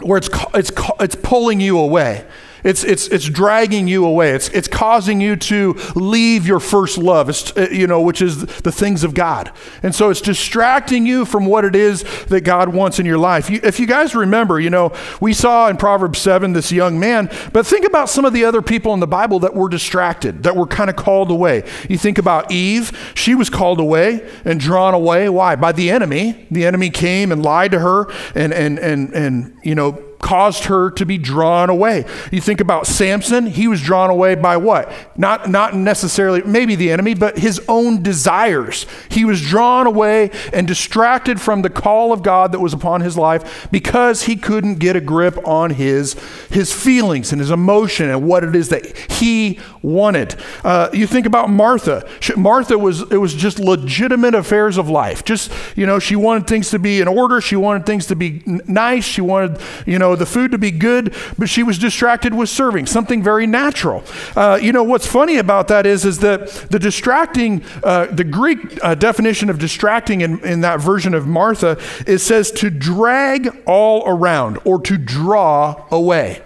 where 0.01 0.17
it's, 0.17 0.29
it's, 0.53 0.71
it's 0.99 1.15
pulling 1.15 1.59
you 1.59 1.79
away. 1.79 2.25
It's, 2.63 2.83
it's, 2.83 3.07
it's 3.07 3.29
dragging 3.29 3.87
you 3.87 4.05
away. 4.05 4.31
It's, 4.31 4.49
it's 4.49 4.67
causing 4.67 5.21
you 5.21 5.35
to 5.35 5.73
leave 5.95 6.47
your 6.47 6.59
first 6.59 6.97
love, 6.97 7.29
it's, 7.29 7.55
uh, 7.55 7.67
you 7.71 7.87
know, 7.87 8.01
which 8.01 8.21
is 8.21 8.45
the 8.45 8.71
things 8.71 9.03
of 9.03 9.13
God. 9.13 9.51
And 9.83 9.93
so 9.93 10.09
it's 10.09 10.21
distracting 10.21 11.05
you 11.05 11.25
from 11.25 11.45
what 11.45 11.65
it 11.65 11.75
is 11.75 12.03
that 12.25 12.41
God 12.41 12.69
wants 12.69 12.99
in 12.99 13.05
your 13.05 13.17
life. 13.17 13.49
You, 13.49 13.59
if 13.63 13.79
you 13.79 13.87
guys 13.87 14.15
remember, 14.15 14.59
you 14.59 14.69
know, 14.69 14.93
we 15.21 15.33
saw 15.33 15.67
in 15.67 15.77
Proverbs 15.77 16.19
7 16.19 16.53
this 16.53 16.71
young 16.71 16.99
man, 16.99 17.29
but 17.53 17.65
think 17.65 17.85
about 17.85 18.09
some 18.09 18.25
of 18.25 18.33
the 18.33 18.45
other 18.45 18.61
people 18.61 18.93
in 18.93 18.99
the 18.99 19.07
Bible 19.07 19.39
that 19.39 19.53
were 19.53 19.69
distracted, 19.69 20.43
that 20.43 20.55
were 20.55 20.67
kind 20.67 20.89
of 20.89 20.95
called 20.95 21.31
away. 21.31 21.63
You 21.89 21.97
think 21.97 22.17
about 22.17 22.51
Eve, 22.51 23.11
she 23.15 23.35
was 23.35 23.49
called 23.49 23.79
away 23.79 24.27
and 24.45 24.59
drawn 24.59 24.93
away. 24.93 25.29
Why? 25.29 25.55
By 25.55 25.71
the 25.71 25.91
enemy. 25.91 26.47
The 26.51 26.65
enemy 26.65 26.89
came 26.89 27.31
and 27.31 27.43
lied 27.43 27.71
to 27.71 27.79
her 27.79 28.11
and, 28.35 28.53
and, 28.53 28.79
and, 28.79 29.13
and 29.13 29.57
you 29.63 29.75
know, 29.75 30.03
caused 30.19 30.65
her 30.65 30.89
to 30.91 31.05
be 31.05 31.17
drawn 31.17 31.69
away. 31.69 32.05
You 32.31 32.41
think 32.41 32.59
about 32.59 32.87
Samson, 32.87 33.47
he 33.47 33.67
was 33.67 33.81
drawn 33.81 34.09
away 34.09 34.35
by 34.35 34.57
what? 34.57 34.91
Not, 35.15 35.49
not 35.49 35.75
necessarily, 35.75 36.41
maybe 36.43 36.75
the 36.75 36.91
enemy, 36.91 37.13
but 37.13 37.37
his 37.37 37.61
own 37.67 38.01
desires. 38.01 38.85
He 39.09 39.25
was 39.25 39.41
drawn 39.41 39.87
away 39.87 40.31
and 40.53 40.67
distracted 40.67 41.39
from 41.39 41.61
the 41.61 41.69
call 41.69 42.11
of 42.11 42.23
God 42.23 42.51
that 42.51 42.59
was 42.59 42.73
upon 42.73 43.01
his 43.01 43.17
life 43.17 43.67
because 43.71 44.23
he 44.23 44.35
couldn't 44.35 44.75
get 44.75 44.95
a 44.95 45.01
grip 45.01 45.37
on 45.47 45.71
his, 45.71 46.13
his 46.49 46.73
feelings 46.73 47.31
and 47.31 47.39
his 47.39 47.51
emotion 47.51 48.09
and 48.09 48.27
what 48.27 48.43
it 48.43 48.55
is 48.55 48.69
that 48.69 48.97
he 49.11 49.59
wanted. 49.81 50.35
Uh, 50.63 50.89
you 50.93 51.07
think 51.07 51.25
about 51.25 51.49
Martha. 51.49 52.07
She, 52.19 52.33
Martha 52.33 52.77
was, 52.77 53.01
it 53.11 53.17
was 53.17 53.33
just 53.33 53.59
legitimate 53.59 54.35
affairs 54.35 54.77
of 54.77 54.89
life. 54.89 55.23
Just, 55.23 55.51
you 55.75 55.85
know, 55.85 55.99
she 55.99 56.15
wanted 56.15 56.47
things 56.47 56.69
to 56.71 56.79
be 56.79 57.01
in 57.01 57.07
order. 57.07 57.39
She 57.41 57.55
wanted 57.55 57.85
things 57.85 58.07
to 58.07 58.15
be 58.15 58.41
n- 58.47 58.61
nice. 58.67 59.05
She 59.05 59.21
wanted, 59.21 59.61
you 59.85 59.99
know, 59.99 60.06
know, 60.07 60.15
the 60.15 60.25
food 60.25 60.51
to 60.51 60.57
be 60.57 60.71
good, 60.71 61.13
but 61.37 61.49
she 61.49 61.63
was 61.63 61.77
distracted 61.77 62.33
with 62.33 62.49
serving, 62.49 62.85
something 62.85 63.21
very 63.23 63.47
natural. 63.47 64.03
Uh, 64.35 64.59
you 64.61 64.71
know, 64.71 64.83
what's 64.83 65.07
funny 65.07 65.37
about 65.37 65.67
that 65.67 65.85
is, 65.85 66.05
is 66.05 66.19
that 66.19 66.47
the 66.69 66.79
distracting, 66.79 67.63
uh, 67.83 68.05
the 68.07 68.23
Greek 68.23 68.79
uh, 68.83 68.95
definition 68.95 69.49
of 69.49 69.59
distracting 69.59 70.21
in, 70.21 70.39
in 70.45 70.61
that 70.61 70.79
version 70.79 71.13
of 71.13 71.27
Martha, 71.27 71.77
it 72.05 72.19
says 72.19 72.51
to 72.51 72.69
drag 72.69 73.63
all 73.65 74.03
around 74.07 74.59
or 74.63 74.81
to 74.81 74.97
draw 74.97 75.85
away. 75.91 76.41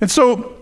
And 0.00 0.10
so 0.10 0.59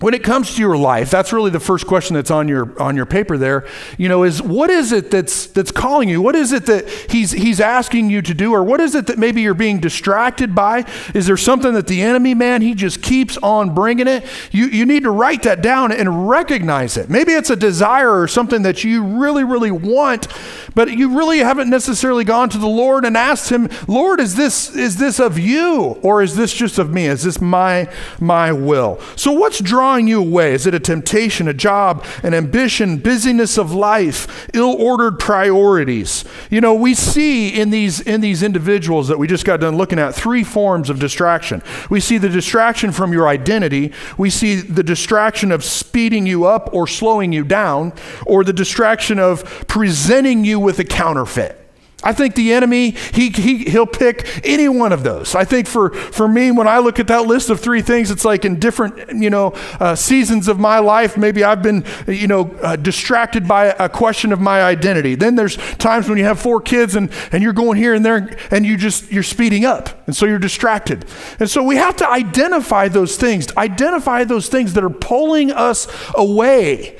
when 0.00 0.14
it 0.14 0.22
comes 0.22 0.54
to 0.54 0.60
your 0.60 0.76
life 0.76 1.10
that's 1.10 1.32
really 1.32 1.50
the 1.50 1.60
first 1.60 1.86
question 1.86 2.14
that's 2.14 2.30
on 2.30 2.48
your 2.48 2.80
on 2.80 2.96
your 2.96 3.06
paper 3.06 3.36
there 3.38 3.66
you 3.98 4.08
know 4.08 4.24
is 4.24 4.42
what 4.42 4.70
is 4.70 4.92
it 4.92 5.10
that's 5.10 5.46
that's 5.46 5.70
calling 5.70 6.08
you? 6.08 6.22
What 6.22 6.36
is 6.36 6.52
it 6.52 6.66
that 6.66 6.88
he's 6.88 7.32
he's 7.32 7.60
asking 7.60 8.10
you 8.10 8.22
to 8.22 8.34
do? 8.34 8.52
Or 8.52 8.62
what 8.62 8.80
is 8.80 8.94
it 8.94 9.06
that 9.06 9.18
maybe 9.18 9.40
you're 9.42 9.54
being 9.54 9.80
distracted 9.80 10.54
by? 10.54 10.84
Is 11.14 11.26
there 11.26 11.36
something 11.36 11.72
that 11.74 11.86
the 11.86 12.02
enemy 12.02 12.34
man 12.34 12.62
he 12.62 12.74
just 12.74 13.02
keeps 13.02 13.36
on 13.38 13.74
bringing 13.74 14.08
it? 14.08 14.24
You 14.52 14.66
you 14.66 14.86
need 14.86 15.04
to 15.04 15.10
write 15.10 15.42
that 15.42 15.62
down 15.62 15.92
and 15.92 16.28
recognize 16.28 16.96
it. 16.96 17.10
Maybe 17.10 17.32
it's 17.32 17.50
a 17.50 17.56
desire 17.56 18.20
or 18.20 18.28
something 18.28 18.62
that 18.62 18.84
you 18.84 19.02
really 19.02 19.44
really 19.44 19.70
want 19.70 20.28
but 20.74 20.90
you 20.90 21.16
really 21.16 21.38
haven't 21.38 21.68
necessarily 21.68 22.24
gone 22.24 22.48
to 22.48 22.58
the 22.58 22.66
lord 22.66 23.04
and 23.04 23.16
asked 23.16 23.50
him 23.50 23.68
lord 23.88 24.20
is 24.20 24.36
this 24.36 24.74
is 24.76 24.96
this 24.96 25.18
of 25.18 25.38
you 25.38 25.98
or 26.02 26.22
is 26.22 26.36
this 26.36 26.52
just 26.52 26.78
of 26.78 26.90
me? 26.90 27.06
Is 27.06 27.22
this 27.22 27.40
my 27.40 27.90
my 28.20 28.52
will? 28.52 29.00
So 29.16 29.32
what's 29.32 29.60
drawing 29.60 29.89
drawing 29.90 30.06
you 30.06 30.20
away? 30.20 30.54
Is 30.54 30.68
it 30.68 30.74
a 30.74 30.78
temptation, 30.78 31.48
a 31.48 31.52
job, 31.52 32.04
an 32.22 32.32
ambition, 32.32 32.98
busyness 32.98 33.58
of 33.58 33.72
life, 33.72 34.48
ill-ordered 34.54 35.18
priorities? 35.18 36.24
You 36.48 36.60
know, 36.60 36.74
we 36.74 36.94
see 36.94 37.48
in 37.48 37.70
these 37.70 38.00
in 38.00 38.20
these 38.20 38.44
individuals 38.44 39.08
that 39.08 39.18
we 39.18 39.26
just 39.26 39.44
got 39.44 39.58
done 39.58 39.76
looking 39.76 39.98
at 39.98 40.14
three 40.14 40.44
forms 40.44 40.90
of 40.90 41.00
distraction. 41.00 41.60
We 41.90 41.98
see 41.98 42.18
the 42.18 42.28
distraction 42.28 42.92
from 42.92 43.12
your 43.12 43.26
identity, 43.26 43.92
we 44.16 44.30
see 44.30 44.60
the 44.60 44.84
distraction 44.84 45.50
of 45.50 45.64
speeding 45.64 46.24
you 46.24 46.44
up 46.44 46.72
or 46.72 46.86
slowing 46.86 47.32
you 47.32 47.42
down, 47.42 47.92
or 48.26 48.44
the 48.44 48.52
distraction 48.52 49.18
of 49.18 49.42
presenting 49.66 50.44
you 50.44 50.60
with 50.60 50.78
a 50.78 50.84
counterfeit. 50.84 51.59
I 52.02 52.14
think 52.14 52.34
the 52.34 52.52
enemy, 52.54 52.90
he, 53.12 53.28
he, 53.28 53.58
he'll 53.64 53.86
pick 53.86 54.26
any 54.42 54.68
one 54.68 54.92
of 54.92 55.02
those. 55.02 55.34
I 55.34 55.44
think 55.44 55.66
for, 55.66 55.90
for 55.90 56.26
me, 56.26 56.50
when 56.50 56.66
I 56.66 56.78
look 56.78 56.98
at 56.98 57.08
that 57.08 57.26
list 57.26 57.50
of 57.50 57.60
three 57.60 57.82
things, 57.82 58.10
it's 58.10 58.24
like 58.24 58.46
in 58.46 58.58
different, 58.58 59.20
you 59.22 59.28
know, 59.28 59.52
uh, 59.78 59.94
seasons 59.94 60.48
of 60.48 60.58
my 60.58 60.78
life, 60.78 61.18
maybe 61.18 61.44
I've 61.44 61.62
been, 61.62 61.84
you 62.06 62.26
know, 62.26 62.56
uh, 62.62 62.76
distracted 62.76 63.46
by 63.46 63.66
a 63.66 63.88
question 63.88 64.32
of 64.32 64.40
my 64.40 64.62
identity. 64.62 65.14
Then 65.14 65.34
there's 65.34 65.58
times 65.76 66.08
when 66.08 66.16
you 66.16 66.24
have 66.24 66.40
four 66.40 66.62
kids 66.62 66.94
and, 66.94 67.10
and 67.32 67.42
you're 67.42 67.52
going 67.52 67.76
here 67.76 67.92
and 67.92 68.04
there 68.04 68.34
and 68.50 68.64
you 68.64 68.78
just, 68.78 69.12
you're 69.12 69.22
speeding 69.22 69.66
up. 69.66 69.90
And 70.06 70.16
so 70.16 70.24
you're 70.24 70.38
distracted. 70.38 71.04
And 71.38 71.50
so 71.50 71.62
we 71.62 71.76
have 71.76 71.96
to 71.96 72.08
identify 72.08 72.88
those 72.88 73.16
things, 73.16 73.54
identify 73.56 74.24
those 74.24 74.48
things 74.48 74.72
that 74.72 74.84
are 74.84 74.90
pulling 74.90 75.50
us 75.50 75.86
away. 76.14 76.98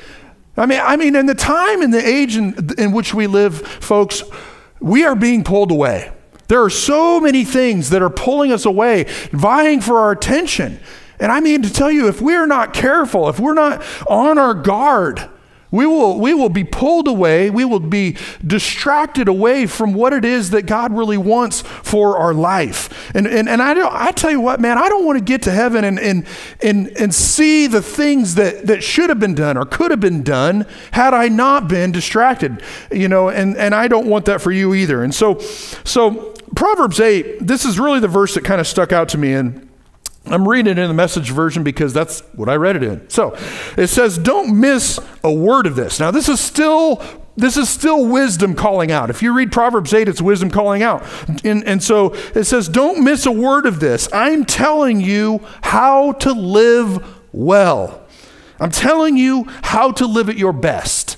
I 0.59 0.67
mean, 0.67 0.81
I 0.83 0.97
mean, 0.97 1.17
in 1.17 1.25
the 1.25 1.35
time 1.35 1.81
and 1.81 1.95
the 1.95 2.07
age 2.07 2.37
in, 2.37 2.71
in 2.77 2.93
which 2.93 3.15
we 3.15 3.27
live, 3.27 3.67
folks, 3.67 4.23
we 4.81 5.05
are 5.05 5.15
being 5.15 5.45
pulled 5.45 5.71
away. 5.71 6.13
There 6.49 6.63
are 6.63 6.71
so 6.71 7.21
many 7.21 7.45
things 7.45 7.91
that 7.91 8.03
are 8.03 8.11
pulling 8.11 8.51
us 8.51 8.65
away, 8.65 9.05
vying 9.31 9.81
for 9.81 9.99
our 9.99 10.11
attention. 10.11 10.81
And 11.21 11.31
I 11.31 11.41
mean 11.41 11.63
to 11.63 11.73
tell 11.73 11.91
you, 11.91 12.09
if 12.09 12.21
we're 12.21 12.47
not 12.47 12.75
careful, 12.75 13.29
if 13.29 13.39
we're 13.39 13.55
not 13.55 13.83
on 14.09 14.39
our 14.39 14.55
guard, 14.55 15.29
we 15.71 15.87
will, 15.87 16.19
we 16.19 16.35
will 16.35 16.49
be 16.49 16.65
pulled 16.65 17.07
away. 17.07 17.49
We 17.49 17.65
will 17.65 17.81
be 17.81 18.17
distracted 18.45 19.29
away 19.29 19.67
from 19.67 19.95
what 19.95 20.13
it 20.13 20.25
is 20.25 20.51
that 20.51 20.67
God 20.67 20.93
really 20.93 21.19
wants 21.19 21.61
for 21.61 22.19
our 22.19 22.35
life. 22.35 23.13
And, 23.15 23.27
and, 23.27 23.49
and 23.49 23.63
I, 23.63 23.75
don't, 23.75 23.93
I 23.93 24.11
tell 24.11 24.31
you 24.31 24.41
what, 24.41 24.61
man, 24.61 24.79
I 24.79 24.89
don't 24.89 25.05
want 25.05 25.19
to 25.19 25.25
get 25.25 25.43
to 25.43 25.53
heaven 25.53 25.85
and, 25.85 25.99
and, 26.01 26.27
and, 26.61 26.89
and 26.99 27.15
see 27.15 27.69
the 27.69 27.83
things 27.83 28.35
that, 28.35 28.67
that 28.67 28.83
should 28.83 29.11
have 29.11 29.21
been 29.21 29.35
done 29.35 29.57
or 29.57 29.65
could 29.65 29.93
have 29.93 30.01
been 30.01 30.23
done 30.23 30.67
had 30.91 31.15
I 31.15 31.29
not 31.29 31.69
been 31.69 31.93
distracted, 31.93 32.63
you 32.91 33.09
know, 33.09 33.29
and, 33.29 33.57
and 33.57 33.75
I 33.75 33.87
don't 33.87 34.07
want 34.07 34.25
that 34.25 34.41
for 34.41 34.51
you 34.51 34.75
either. 34.75 35.05
And 35.05 35.15
so, 35.15 35.39
so 35.39 36.35
Proverbs 36.57 36.99
8, 36.99 37.47
this 37.47 37.65
is 37.65 37.79
really 37.79 38.01
the 38.01 38.09
verse 38.09 38.35
that 38.35 38.45
kind 38.45 38.61
of 38.61 38.67
stuck 38.67 38.93
out 38.93 39.09
to 39.11 39.19
me. 39.19 39.35
And 39.35 39.70
I'm 40.27 40.47
reading 40.47 40.73
it 40.73 40.79
in 40.79 40.89
the 40.89 40.95
message 40.95 41.31
version 41.31 41.65
because 41.65 41.93
that's 41.93 42.21
what 42.35 42.49
I 42.49 42.57
read 42.57 42.77
it 42.77 42.83
in. 42.83 43.09
So 43.09 43.37
it 43.77 43.89
says, 43.89 44.19
Don't 44.19 44.59
miss 44.59 45.01
a 45.25 45.33
word 45.33 45.67
of 45.67 45.77
this. 45.77 45.99
Now, 46.01 46.11
this 46.11 46.29
is 46.29 46.41
still. 46.41 47.03
This 47.37 47.57
is 47.57 47.71
still 47.71 48.07
wisdom 48.07 48.55
calling 48.55 48.93
out. 48.93 49.09
If 49.09 49.23
you 49.23 49.33
read 49.33 49.51
Proverbs 49.51 49.95
8, 49.95 50.09
it's 50.09 50.21
wisdom 50.21 50.51
calling 50.51 50.83
out. 50.83 51.07
And, 51.43 51.65
and 51.65 51.83
so 51.83 52.13
it 52.35 52.45
says, 52.45 52.69
Don't 52.69 53.03
miss 53.03 53.25
a 53.25 53.33
word 53.33 53.65
of 53.65 53.81
this. 53.81 54.09
I'm 54.13 54.45
telling 54.45 55.01
you 55.01 55.41
how 55.63 56.13
to 56.13 56.33
live 56.33 57.03
well. 57.33 58.07
I'm 58.59 58.71
telling 58.71 59.17
you 59.17 59.45
how 59.63 59.93
to 59.93 60.07
live 60.07 60.29
at 60.29 60.37
your 60.37 60.53
best. 60.53 61.17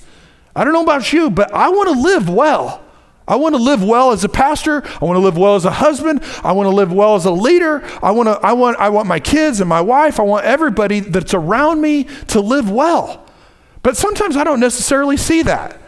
I 0.55 0.63
don't 0.63 0.71
know 0.71 0.83
about 0.83 1.11
you, 1.11 1.29
but 1.29 1.53
I 1.53 1.69
want 1.69 1.89
to 1.89 1.99
live 1.99 2.29
well. 2.29 2.82
I 3.27 3.35
want 3.35 3.55
to 3.55 3.61
live 3.61 3.83
well 3.83 4.11
as 4.11 4.23
a 4.23 4.29
pastor. 4.29 4.83
I 5.01 5.05
want 5.05 5.15
to 5.15 5.21
live 5.21 5.37
well 5.37 5.55
as 5.55 5.65
a 5.65 5.71
husband. 5.71 6.23
I 6.43 6.51
want 6.51 6.67
to 6.67 6.75
live 6.75 6.91
well 6.91 7.15
as 7.15 7.25
a 7.25 7.31
leader. 7.31 7.83
I 8.01 8.11
want 8.11 8.27
to 8.27 8.33
I 8.45 8.53
want 8.53 8.77
I 8.77 8.89
want 8.89 9.07
my 9.07 9.19
kids 9.19 9.59
and 9.59 9.69
my 9.69 9.81
wife, 9.81 10.19
I 10.19 10.23
want 10.23 10.45
everybody 10.45 10.99
that's 10.99 11.33
around 11.33 11.81
me 11.81 12.05
to 12.27 12.41
live 12.41 12.69
well. 12.69 13.25
But 13.81 13.97
sometimes 13.97 14.37
I 14.37 14.43
don't 14.43 14.59
necessarily 14.59 15.17
see 15.17 15.41
that. 15.43 15.79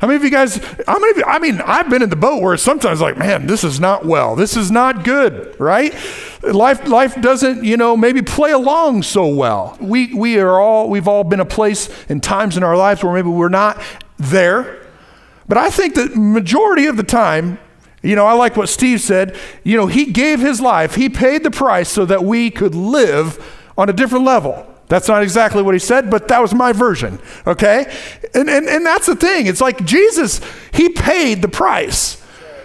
How 0.00 0.06
many 0.06 0.16
of 0.16 0.24
you 0.24 0.30
guys, 0.30 0.56
how 0.86 0.98
many 0.98 1.18
you, 1.18 1.24
I 1.26 1.38
mean, 1.38 1.60
I've 1.60 1.90
been 1.90 2.00
in 2.00 2.08
the 2.08 2.16
boat 2.16 2.40
where 2.40 2.56
sometimes 2.56 3.02
like, 3.02 3.18
man, 3.18 3.46
this 3.46 3.64
is 3.64 3.78
not 3.78 4.06
well. 4.06 4.34
This 4.34 4.56
is 4.56 4.70
not 4.70 5.04
good, 5.04 5.60
right? 5.60 5.94
Life, 6.42 6.88
life 6.88 7.20
doesn't, 7.20 7.64
you 7.64 7.76
know, 7.76 7.98
maybe 7.98 8.22
play 8.22 8.52
along 8.52 9.02
so 9.02 9.26
well. 9.26 9.76
We, 9.78 10.14
we 10.14 10.38
are 10.38 10.58
all, 10.58 10.88
we've 10.88 11.06
all 11.06 11.22
been 11.22 11.40
a 11.40 11.44
place 11.44 11.90
in 12.08 12.22
times 12.22 12.56
in 12.56 12.62
our 12.62 12.78
lives 12.78 13.04
where 13.04 13.12
maybe 13.12 13.28
we're 13.28 13.50
not 13.50 13.78
there. 14.16 14.79
But 15.50 15.58
I 15.58 15.68
think 15.68 15.96
that 15.96 16.14
majority 16.14 16.86
of 16.86 16.96
the 16.96 17.02
time, 17.02 17.58
you 18.02 18.14
know, 18.14 18.24
I 18.24 18.34
like 18.34 18.56
what 18.56 18.68
Steve 18.68 19.00
said. 19.00 19.36
You 19.64 19.76
know, 19.76 19.88
he 19.88 20.06
gave 20.06 20.38
his 20.38 20.60
life, 20.60 20.94
he 20.94 21.08
paid 21.08 21.42
the 21.42 21.50
price 21.50 21.88
so 21.88 22.04
that 22.04 22.22
we 22.22 22.52
could 22.52 22.72
live 22.76 23.44
on 23.76 23.90
a 23.90 23.92
different 23.92 24.24
level. 24.24 24.64
That's 24.86 25.08
not 25.08 25.24
exactly 25.24 25.60
what 25.60 25.74
he 25.74 25.80
said, 25.80 26.08
but 26.08 26.28
that 26.28 26.40
was 26.40 26.54
my 26.54 26.72
version, 26.72 27.18
okay? 27.48 27.92
And, 28.32 28.48
and, 28.48 28.68
and 28.68 28.86
that's 28.86 29.06
the 29.06 29.16
thing. 29.16 29.48
It's 29.48 29.60
like 29.60 29.84
Jesus, 29.84 30.40
he 30.72 30.90
paid 30.90 31.42
the 31.42 31.48
price. 31.48 32.19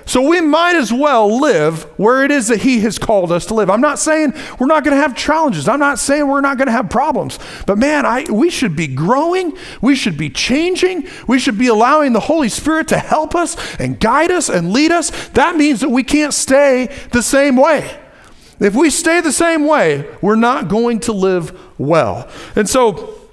So 0.05 0.21
we 0.21 0.39
might 0.39 0.75
as 0.75 0.93
well 0.93 1.39
live 1.39 1.83
where 1.97 2.23
it 2.23 2.31
is 2.31 2.47
that 2.49 2.61
He 2.61 2.79
has 2.81 2.99
called 2.99 3.31
us 3.31 3.47
to 3.47 3.55
live. 3.55 3.69
I'm 3.69 3.81
not 3.81 3.97
saying 3.97 4.33
we're 4.59 4.67
not 4.67 4.83
going 4.83 4.95
to 4.95 5.01
have 5.01 5.15
challenges. 5.15 5.67
I'm 5.67 5.79
not 5.79 5.97
saying 5.97 6.27
we're 6.27 6.41
not 6.41 6.57
going 6.57 6.67
to 6.67 6.71
have 6.71 6.89
problems. 6.89 7.39
But 7.65 7.79
man, 7.79 8.05
I, 8.05 8.25
we 8.29 8.51
should 8.51 8.75
be 8.75 8.87
growing. 8.87 9.57
We 9.81 9.95
should 9.95 10.17
be 10.17 10.29
changing. 10.29 11.07
We 11.27 11.39
should 11.39 11.57
be 11.57 11.67
allowing 11.67 12.13
the 12.13 12.19
Holy 12.19 12.49
Spirit 12.49 12.87
to 12.89 12.99
help 12.99 13.33
us 13.35 13.57
and 13.79 13.99
guide 13.99 14.31
us 14.31 14.47
and 14.47 14.71
lead 14.71 14.91
us. 14.91 15.29
That 15.29 15.55
means 15.55 15.79
that 15.79 15.89
we 15.89 16.03
can't 16.03 16.33
stay 16.33 16.95
the 17.11 17.23
same 17.23 17.57
way. 17.57 17.99
If 18.59 18.75
we 18.75 18.89
stay 18.89 19.21
the 19.21 19.33
same 19.33 19.65
way, 19.65 20.07
we're 20.21 20.35
not 20.35 20.69
going 20.69 20.99
to 21.01 21.13
live 21.13 21.59
well. 21.77 22.29
And 22.55 22.69
so, 22.69 23.24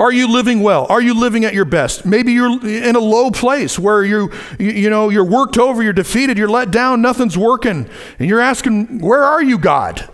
are 0.00 0.10
you 0.10 0.32
living 0.32 0.62
well? 0.62 0.86
Are 0.88 1.02
you 1.02 1.12
living 1.12 1.44
at 1.44 1.52
your 1.52 1.66
best? 1.66 2.06
Maybe 2.06 2.32
you're 2.32 2.66
in 2.66 2.96
a 2.96 3.00
low 3.00 3.30
place 3.30 3.78
where 3.78 4.02
you 4.02 4.32
you 4.58 4.88
know 4.88 5.10
you're 5.10 5.24
worked 5.24 5.58
over, 5.58 5.82
you're 5.82 5.92
defeated, 5.92 6.38
you're 6.38 6.48
let 6.48 6.70
down, 6.70 7.02
nothing's 7.02 7.36
working, 7.36 7.86
and 8.18 8.28
you're 8.28 8.40
asking, 8.40 9.00
"Where 9.00 9.22
are 9.22 9.42
you, 9.42 9.58
God?" 9.58 10.08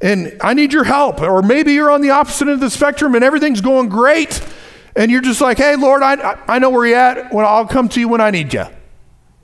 And 0.00 0.38
I 0.40 0.54
need 0.54 0.72
your 0.72 0.84
help. 0.84 1.20
Or 1.20 1.42
maybe 1.42 1.74
you're 1.74 1.90
on 1.90 2.00
the 2.00 2.10
opposite 2.10 2.48
end 2.48 2.54
of 2.54 2.60
the 2.60 2.70
spectrum 2.70 3.14
and 3.14 3.22
everything's 3.22 3.60
going 3.60 3.90
great, 3.90 4.40
and 4.96 5.10
you're 5.10 5.20
just 5.20 5.42
like, 5.42 5.58
"Hey, 5.58 5.76
Lord, 5.76 6.02
I 6.02 6.38
I 6.48 6.58
know 6.58 6.70
where 6.70 6.86
you're 6.86 6.98
at. 6.98 7.32
When 7.32 7.44
I'll 7.44 7.66
come 7.66 7.90
to 7.90 8.00
you 8.00 8.08
when 8.08 8.22
I 8.22 8.30
need 8.30 8.54
you." 8.54 8.64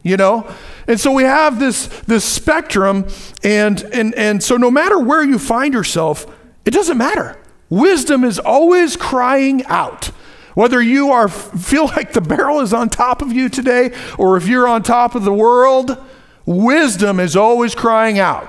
You 0.02 0.16
know? 0.16 0.50
And 0.88 0.99
so 0.99 1.12
we 1.12 1.22
have 1.22 1.61
this, 1.61 1.87
this 2.06 2.25
spectrum, 2.25 3.06
and, 3.44 3.80
and, 3.92 4.14
and 4.16 4.42
so 4.42 4.56
no 4.56 4.68
matter 4.68 4.99
where 4.99 5.22
you 5.22 5.38
find 5.38 5.72
yourself, 5.72 6.26
it 6.64 6.72
doesn't 6.72 6.99
matter. 6.99 7.38
Wisdom 7.73 8.23
is 8.23 8.38
always 8.38 8.99
crying 8.99 9.64
out. 9.64 10.09
Whether 10.55 10.83
you 10.83 11.11
are 11.11 11.26
feel 11.26 11.87
like 11.87 12.12
the 12.12 12.21
barrel 12.21 12.61
is 12.61 12.75
on 12.75 12.91
top 12.91 13.23
of 13.23 13.33
you 13.33 13.49
today 13.49 13.97
or 14.19 14.37
if 14.37 14.47
you're 14.47 14.69
on 14.69 14.83
top 14.83 15.14
of 15.14 15.25
the 15.25 15.33
world, 15.33 15.97
wisdom 16.45 17.19
is 17.19 17.35
always 17.35 17.75
crying 17.75 18.19
out. 18.19 18.47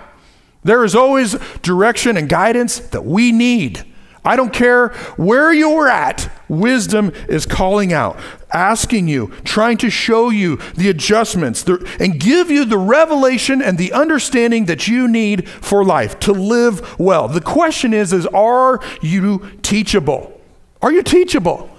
There 0.65 0.83
is 0.83 0.93
always 0.93 1.37
direction 1.61 2.17
and 2.17 2.27
guidance 2.27 2.79
that 2.79 3.05
we 3.05 3.31
need. 3.31 3.85
I 4.25 4.35
don't 4.35 4.53
care 4.53 4.89
where 5.17 5.51
you're 5.51 5.89
at, 5.89 6.31
wisdom 6.47 7.11
is 7.27 7.45
calling 7.45 7.91
out, 7.91 8.17
asking 8.53 9.09
you, 9.09 9.33
trying 9.43 9.77
to 9.79 9.89
show 9.89 10.29
you 10.29 10.57
the 10.75 10.89
adjustments 10.89 11.63
the, 11.63 11.85
and 11.99 12.19
give 12.19 12.49
you 12.49 12.63
the 12.63 12.77
revelation 12.77 13.61
and 13.61 13.77
the 13.77 13.91
understanding 13.91 14.65
that 14.65 14.87
you 14.87 15.07
need 15.07 15.49
for 15.49 15.83
life 15.83 16.19
to 16.19 16.31
live 16.31 16.97
well. 16.99 17.27
The 17.27 17.41
question 17.41 17.93
is, 17.93 18.13
is 18.13 18.25
are 18.27 18.79
you 19.01 19.51
teachable? 19.61 20.39
Are 20.81 20.91
you 20.91 21.03
teachable? 21.03 21.69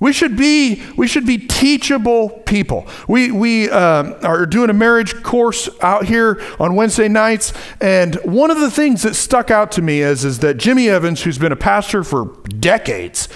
We 0.00 0.14
should 0.14 0.34
be 0.34 0.82
we 0.96 1.06
should 1.06 1.26
be 1.26 1.36
teachable 1.36 2.30
people. 2.30 2.86
We 3.06 3.30
we 3.30 3.68
uh, 3.68 4.14
are 4.26 4.46
doing 4.46 4.70
a 4.70 4.74
marriage 4.74 5.22
course 5.22 5.68
out 5.82 6.06
here 6.06 6.42
on 6.58 6.74
Wednesday 6.74 7.06
nights, 7.06 7.52
and 7.82 8.14
one 8.24 8.50
of 8.50 8.58
the 8.60 8.70
things 8.70 9.02
that 9.02 9.14
stuck 9.14 9.50
out 9.50 9.70
to 9.72 9.82
me 9.82 10.00
is 10.00 10.24
is 10.24 10.38
that 10.38 10.56
Jimmy 10.56 10.88
Evans, 10.88 11.22
who's 11.22 11.36
been 11.36 11.52
a 11.52 11.56
pastor 11.56 12.02
for 12.02 12.34
decades, 12.48 13.28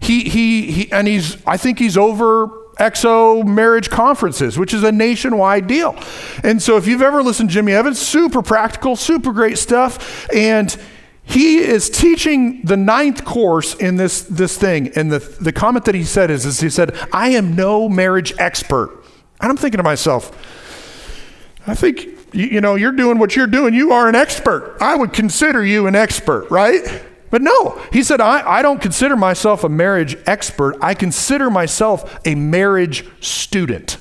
he 0.00 0.28
he, 0.28 0.72
he 0.72 0.92
and 0.92 1.06
he's 1.06 1.38
I 1.46 1.56
think 1.56 1.78
he's 1.78 1.96
over 1.96 2.48
XO 2.78 3.46
marriage 3.46 3.88
conferences, 3.88 4.58
which 4.58 4.74
is 4.74 4.82
a 4.82 4.92
nationwide 4.92 5.66
deal. 5.68 5.96
And 6.42 6.60
so 6.60 6.76
if 6.76 6.86
you've 6.86 7.02
ever 7.02 7.22
listened 7.22 7.50
to 7.50 7.54
Jimmy 7.54 7.72
Evans, 7.72 8.00
super 8.00 8.42
practical, 8.42 8.96
super 8.96 9.32
great 9.32 9.58
stuff, 9.58 10.28
and 10.34 10.76
he 11.28 11.58
is 11.58 11.90
teaching 11.90 12.62
the 12.62 12.76
ninth 12.76 13.22
course 13.22 13.74
in 13.74 13.96
this, 13.96 14.22
this 14.22 14.56
thing. 14.56 14.88
And 14.96 15.12
the, 15.12 15.18
the 15.18 15.52
comment 15.52 15.84
that 15.84 15.94
he 15.94 16.02
said 16.02 16.30
is, 16.30 16.46
is 16.46 16.60
he 16.60 16.70
said, 16.70 16.98
I 17.12 17.28
am 17.30 17.54
no 17.54 17.86
marriage 17.86 18.32
expert. 18.38 19.04
And 19.38 19.50
I'm 19.50 19.58
thinking 19.58 19.76
to 19.76 19.82
myself, 19.82 20.32
I 21.66 21.74
think, 21.74 22.06
you, 22.32 22.46
you 22.46 22.60
know, 22.62 22.76
you're 22.76 22.92
doing 22.92 23.18
what 23.18 23.36
you're 23.36 23.46
doing. 23.46 23.74
You 23.74 23.92
are 23.92 24.08
an 24.08 24.14
expert. 24.14 24.78
I 24.80 24.96
would 24.96 25.12
consider 25.12 25.62
you 25.62 25.86
an 25.86 25.94
expert, 25.94 26.50
right? 26.50 27.04
But 27.30 27.42
no, 27.42 27.78
he 27.92 28.02
said, 28.02 28.22
I, 28.22 28.48
I 28.48 28.62
don't 28.62 28.80
consider 28.80 29.14
myself 29.14 29.64
a 29.64 29.68
marriage 29.68 30.16
expert. 30.24 30.78
I 30.80 30.94
consider 30.94 31.50
myself 31.50 32.18
a 32.24 32.36
marriage 32.36 33.04
student. 33.22 33.98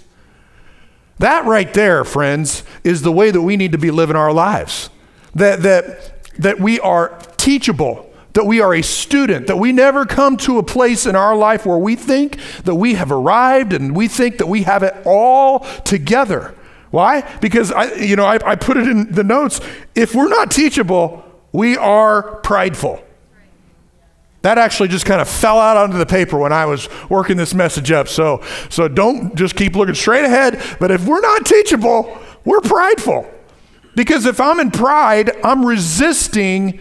That 1.20 1.44
right 1.44 1.74
there, 1.74 2.06
friends, 2.06 2.64
is 2.86 3.02
the 3.02 3.12
way 3.12 3.32
that 3.32 3.42
we 3.42 3.58
need 3.58 3.74
to 3.74 3.78
be 3.78 3.92
living 3.92 4.16
our 4.16 4.32
lives. 4.32 4.90
That, 5.36 5.62
that 5.64 6.17
that 6.40 6.60
we 6.60 6.80
are 6.80 7.18
teachable, 7.38 8.12
that 8.34 8.46
we 8.46 8.62
are 8.62 8.74
a 8.76 8.82
student, 8.82 9.48
that 9.48 9.58
we 9.58 9.72
never 9.72 10.06
come 10.06 10.38
to 10.38 10.60
a 10.60 10.64
place 10.64 11.06
in 11.06 11.16
our 11.16 11.36
life 11.36 11.66
where 11.66 11.78
we 11.78 11.96
think 11.96 12.38
that 12.64 12.76
we 12.76 12.94
have 12.94 13.12
arrived 13.12 13.74
and 13.74 13.96
we 13.96 14.08
think 14.08 14.38
that 14.38 14.48
we 14.48 14.64
have 14.64 14.84
it 14.84 14.96
all 15.06 15.60
together. 15.84 16.54
Why? 16.92 17.22
Because 17.40 17.72
I, 17.72 17.94
you 17.96 18.16
know, 18.16 18.26
I, 18.26 18.40
I 18.46 18.56
put 18.56 18.78
it 18.78 18.88
in 18.88 19.12
the 19.12 19.24
notes. 19.24 19.60
If 19.96 20.16
we're 20.16 20.30
not 20.30 20.52
teachable, 20.52 21.24
we 21.52 21.78
are 21.78 22.38
prideful. 22.38 23.04
That 24.44 24.58
actually 24.58 24.90
just 24.90 25.06
kind 25.06 25.20
of 25.20 25.28
fell 25.28 25.60
out 25.60 25.76
onto 25.76 25.98
the 25.98 26.06
paper 26.06 26.38
when 26.38 26.54
I 26.54 26.66
was 26.66 26.88
working 27.10 27.36
this 27.36 27.54
message 27.54 27.92
up. 27.92 28.08
So, 28.08 28.44
so 28.70 28.88
don't 28.88 29.36
just 29.36 29.56
keep 29.56 29.76
looking 29.76 29.96
straight 29.96 30.24
ahead. 30.24 30.64
But 30.80 30.92
if 30.92 31.06
we're 31.06 31.20
not 31.20 31.46
teachable, 31.46 32.18
we're 32.46 32.62
prideful. 32.62 33.30
Because 33.98 34.28
if 34.28 34.40
I'm 34.40 34.60
in 34.60 34.70
pride, 34.70 35.32
I'm 35.44 35.66
resisting 35.66 36.80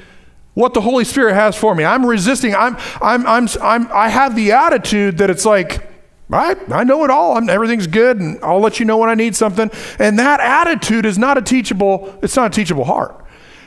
what 0.52 0.74
the 0.74 0.83
Holy 0.83 1.02
Spirit 1.02 1.33
has 1.33 1.57
for 1.57 1.74
me. 1.74 1.83
I'm 1.83 2.05
resisting. 2.05 2.55
I'm, 2.55 2.76
I'm, 3.00 3.26
I'm, 3.26 3.48
I'm, 3.62 3.90
I 3.90 4.11
have 4.11 4.37
the 4.37 4.52
attitude 4.52 5.16
that 5.16 5.31
it's 5.31 5.46
like, 5.46 5.90
I, 6.31 6.57
I 6.70 6.85
know 6.85 7.05
it 7.05 7.11
all. 7.11 7.38
I'm, 7.38 7.48
everything's 7.48 7.87
good, 7.87 8.20
and 8.20 8.38
I'll 8.44 8.61
let 8.61 8.79
you 8.79 8.85
know 8.85 8.98
when 8.98 9.09
I 9.09 9.14
need 9.14 9.35
something. 9.35 9.70
And 9.98 10.18
that 10.18 10.40
attitude 10.40 11.07
is 11.07 11.16
not 11.16 11.38
a 11.38 11.42
teachable, 11.42 12.18
it's 12.22 12.37
not 12.37 12.52
a 12.52 12.55
teachable 12.55 12.85
heart. 12.85 13.24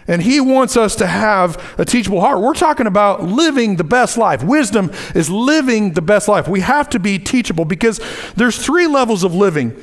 And 0.07 0.21
he 0.21 0.39
wants 0.39 0.77
us 0.77 0.95
to 0.97 1.07
have 1.07 1.75
a 1.79 1.85
teachable 1.85 2.21
heart. 2.21 2.41
We're 2.41 2.53
talking 2.53 2.85
about 2.85 3.23
living 3.23 3.77
the 3.77 3.83
best 3.83 4.15
life. 4.15 4.43
Wisdom 4.43 4.91
is 5.15 5.31
living 5.31 5.93
the 5.93 6.03
best 6.03 6.27
life. 6.27 6.47
We 6.47 6.59
have 6.59 6.87
to 6.91 6.99
be 6.99 7.17
teachable 7.17 7.65
because 7.65 7.99
there's 8.35 8.63
three 8.63 8.85
levels 8.85 9.23
of 9.23 9.33
living 9.33 9.75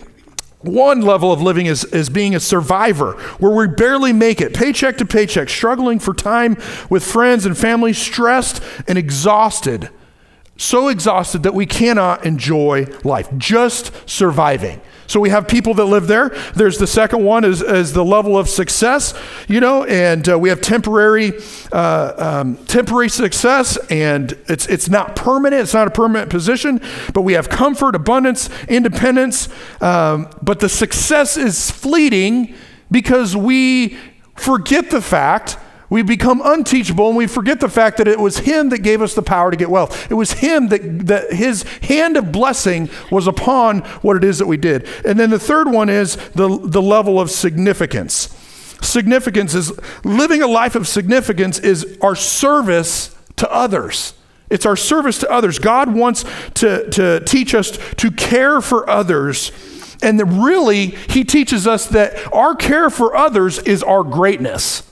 one 0.67 1.01
level 1.01 1.33
of 1.33 1.41
living 1.41 1.67
is, 1.67 1.85
is 1.85 2.09
being 2.09 2.35
a 2.35 2.41
survivor, 2.41 3.13
where 3.39 3.53
we 3.53 3.67
barely 3.67 4.13
make 4.13 4.41
it, 4.41 4.55
paycheck 4.55 4.99
to 4.99 5.05
paycheck, 5.07 5.49
struggling 5.49 5.99
for 5.99 6.15
time 6.15 6.57
with 6.91 7.05
friends 7.05 7.47
and 7.47 7.57
family, 7.57 7.93
stressed 7.93 8.63
and 8.87 8.99
exhausted. 8.99 9.91
So 10.57 10.89
exhausted 10.89 11.43
that 11.43 11.55
we 11.55 11.67
cannot 11.67 12.25
enjoy 12.25 12.87
life, 13.05 13.29
just 13.37 13.93
surviving. 14.09 14.81
So 15.07 15.21
we 15.21 15.31
have 15.31 15.47
people 15.47 15.75
that 15.75 15.85
live 15.85 16.07
there. 16.07 16.31
There's 16.55 16.79
the 16.79 16.87
second 16.87 17.25
one 17.25 17.45
is, 17.45 17.63
is 17.63 17.93
the 17.93 18.05
level 18.05 18.37
of 18.37 18.49
success, 18.49 19.15
you 19.49 19.61
know, 19.61 19.85
and 19.85 20.29
uh, 20.29 20.39
we 20.39 20.49
have 20.49 20.61
temporary 20.61 21.33
uh, 21.73 22.13
um, 22.17 22.57
temporary 22.67 23.09
success, 23.09 23.77
and 23.89 24.33
it's 24.49 24.67
it's 24.67 24.89
not 24.89 25.15
permanent. 25.15 25.63
It's 25.63 25.75
not 25.75 25.87
a 25.87 25.91
permanent 25.91 26.31
position, 26.31 26.81
but 27.15 27.23
we 27.23 27.35
have 27.35 27.49
comfort, 27.49 27.95
abundance, 27.95 28.51
independence. 28.69 29.49
Um, 29.81 30.29
but 30.43 30.61
the 30.61 30.69
success 30.69 31.37
is 31.37 31.71
fleeting 31.71 32.55
because 32.91 33.37
we 33.37 33.97
forget 34.35 34.91
the 34.91 35.01
fact 35.01 35.59
we 35.89 36.03
become 36.03 36.43
unteachable 36.45 37.09
and 37.09 37.17
we 37.17 37.27
forget 37.27 37.61
the 37.61 37.69
fact 37.69 37.99
that 37.99 38.09
it 38.09 38.19
was 38.19 38.39
Him 38.39 38.71
that 38.71 38.79
gave 38.79 39.01
us 39.01 39.15
the 39.15 39.23
power 39.23 39.51
to 39.51 39.57
get 39.57 39.71
wealth. 39.71 40.11
It 40.11 40.15
was 40.15 40.33
Him 40.33 40.69
that, 40.69 41.07
that 41.07 41.33
His 41.33 41.63
hand 41.83 42.17
of 42.17 42.33
blessing 42.33 42.91
was 43.11 43.27
upon 43.27 43.81
what 44.03 44.17
it 44.17 44.25
is 44.25 44.39
that 44.39 44.47
we 44.47 44.57
did. 44.57 44.89
And 45.05 45.19
then 45.19 45.31
the 45.31 45.39
third 45.39 45.71
one 45.71 45.89
is 45.89 46.17
the, 46.35 46.59
the 46.63 46.83
level 46.83 47.21
of 47.21 47.31
significance. 47.31 48.35
Significance 48.83 49.55
is 49.55 49.73
living 50.05 50.43
a 50.43 50.47
life 50.47 50.75
of 50.75 50.89
significance 50.89 51.59
is 51.59 51.99
our 52.03 52.17
service 52.17 53.17
to 53.37 53.51
others. 53.53 54.15
It's 54.51 54.67
our 54.67 54.77
service 54.77 55.19
to 55.19 55.31
others. 55.31 55.59
God 55.59 55.93
wants 55.95 56.25
to, 56.55 56.89
to 56.91 57.21
teach 57.25 57.55
us 57.55 57.79
to 57.97 58.11
care 58.11 58.61
for 58.61 58.89
others. 58.89 59.51
And 60.03 60.45
really, 60.45 60.87
He 60.87 61.25
teaches 61.25 61.67
us 61.67 61.87
that 61.87 62.33
our 62.33 62.55
care 62.55 62.91
for 62.91 63.17
others 63.17 63.59
is 63.61 63.83
our 63.83 64.05
greatness. 64.05 64.83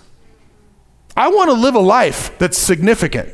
I 1.16 1.28
want 1.28 1.50
to 1.50 1.54
live 1.54 1.74
a 1.74 1.80
life 1.80 2.36
that's 2.38 2.58
significant. 2.58 3.28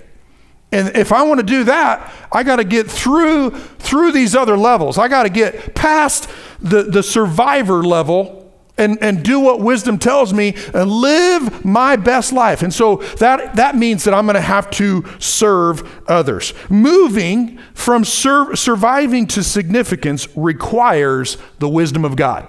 And 0.72 0.96
if 0.96 1.12
I 1.12 1.22
want 1.22 1.40
to 1.40 1.46
do 1.46 1.64
that, 1.64 2.12
I 2.30 2.42
got 2.42 2.56
to 2.56 2.64
get 2.64 2.88
through 2.88 3.50
through 3.50 4.12
these 4.12 4.36
other 4.36 4.56
levels. 4.56 4.98
I 4.98 5.08
got 5.08 5.24
to 5.24 5.28
get 5.28 5.74
past 5.74 6.28
the, 6.60 6.84
the 6.84 7.02
survivor 7.02 7.82
level 7.82 8.40
and, 8.80 9.02
and 9.02 9.22
do 9.22 9.40
what 9.40 9.60
wisdom 9.60 9.98
tells 9.98 10.32
me 10.32 10.54
and 10.72 10.90
live 10.90 11.64
my 11.64 11.96
best 11.96 12.32
life. 12.32 12.62
And 12.62 12.72
so 12.72 12.96
that, 13.18 13.56
that 13.56 13.76
means 13.76 14.04
that 14.04 14.14
I'm 14.14 14.26
going 14.26 14.34
to 14.34 14.40
have 14.40 14.70
to 14.72 15.04
serve 15.18 16.02
others. 16.08 16.54
Moving 16.70 17.58
from 17.74 18.04
sur- 18.04 18.56
surviving 18.56 19.26
to 19.28 19.42
significance 19.42 20.28
requires 20.36 21.36
the 21.58 21.68
wisdom 21.68 22.04
of 22.04 22.16
God. 22.16 22.48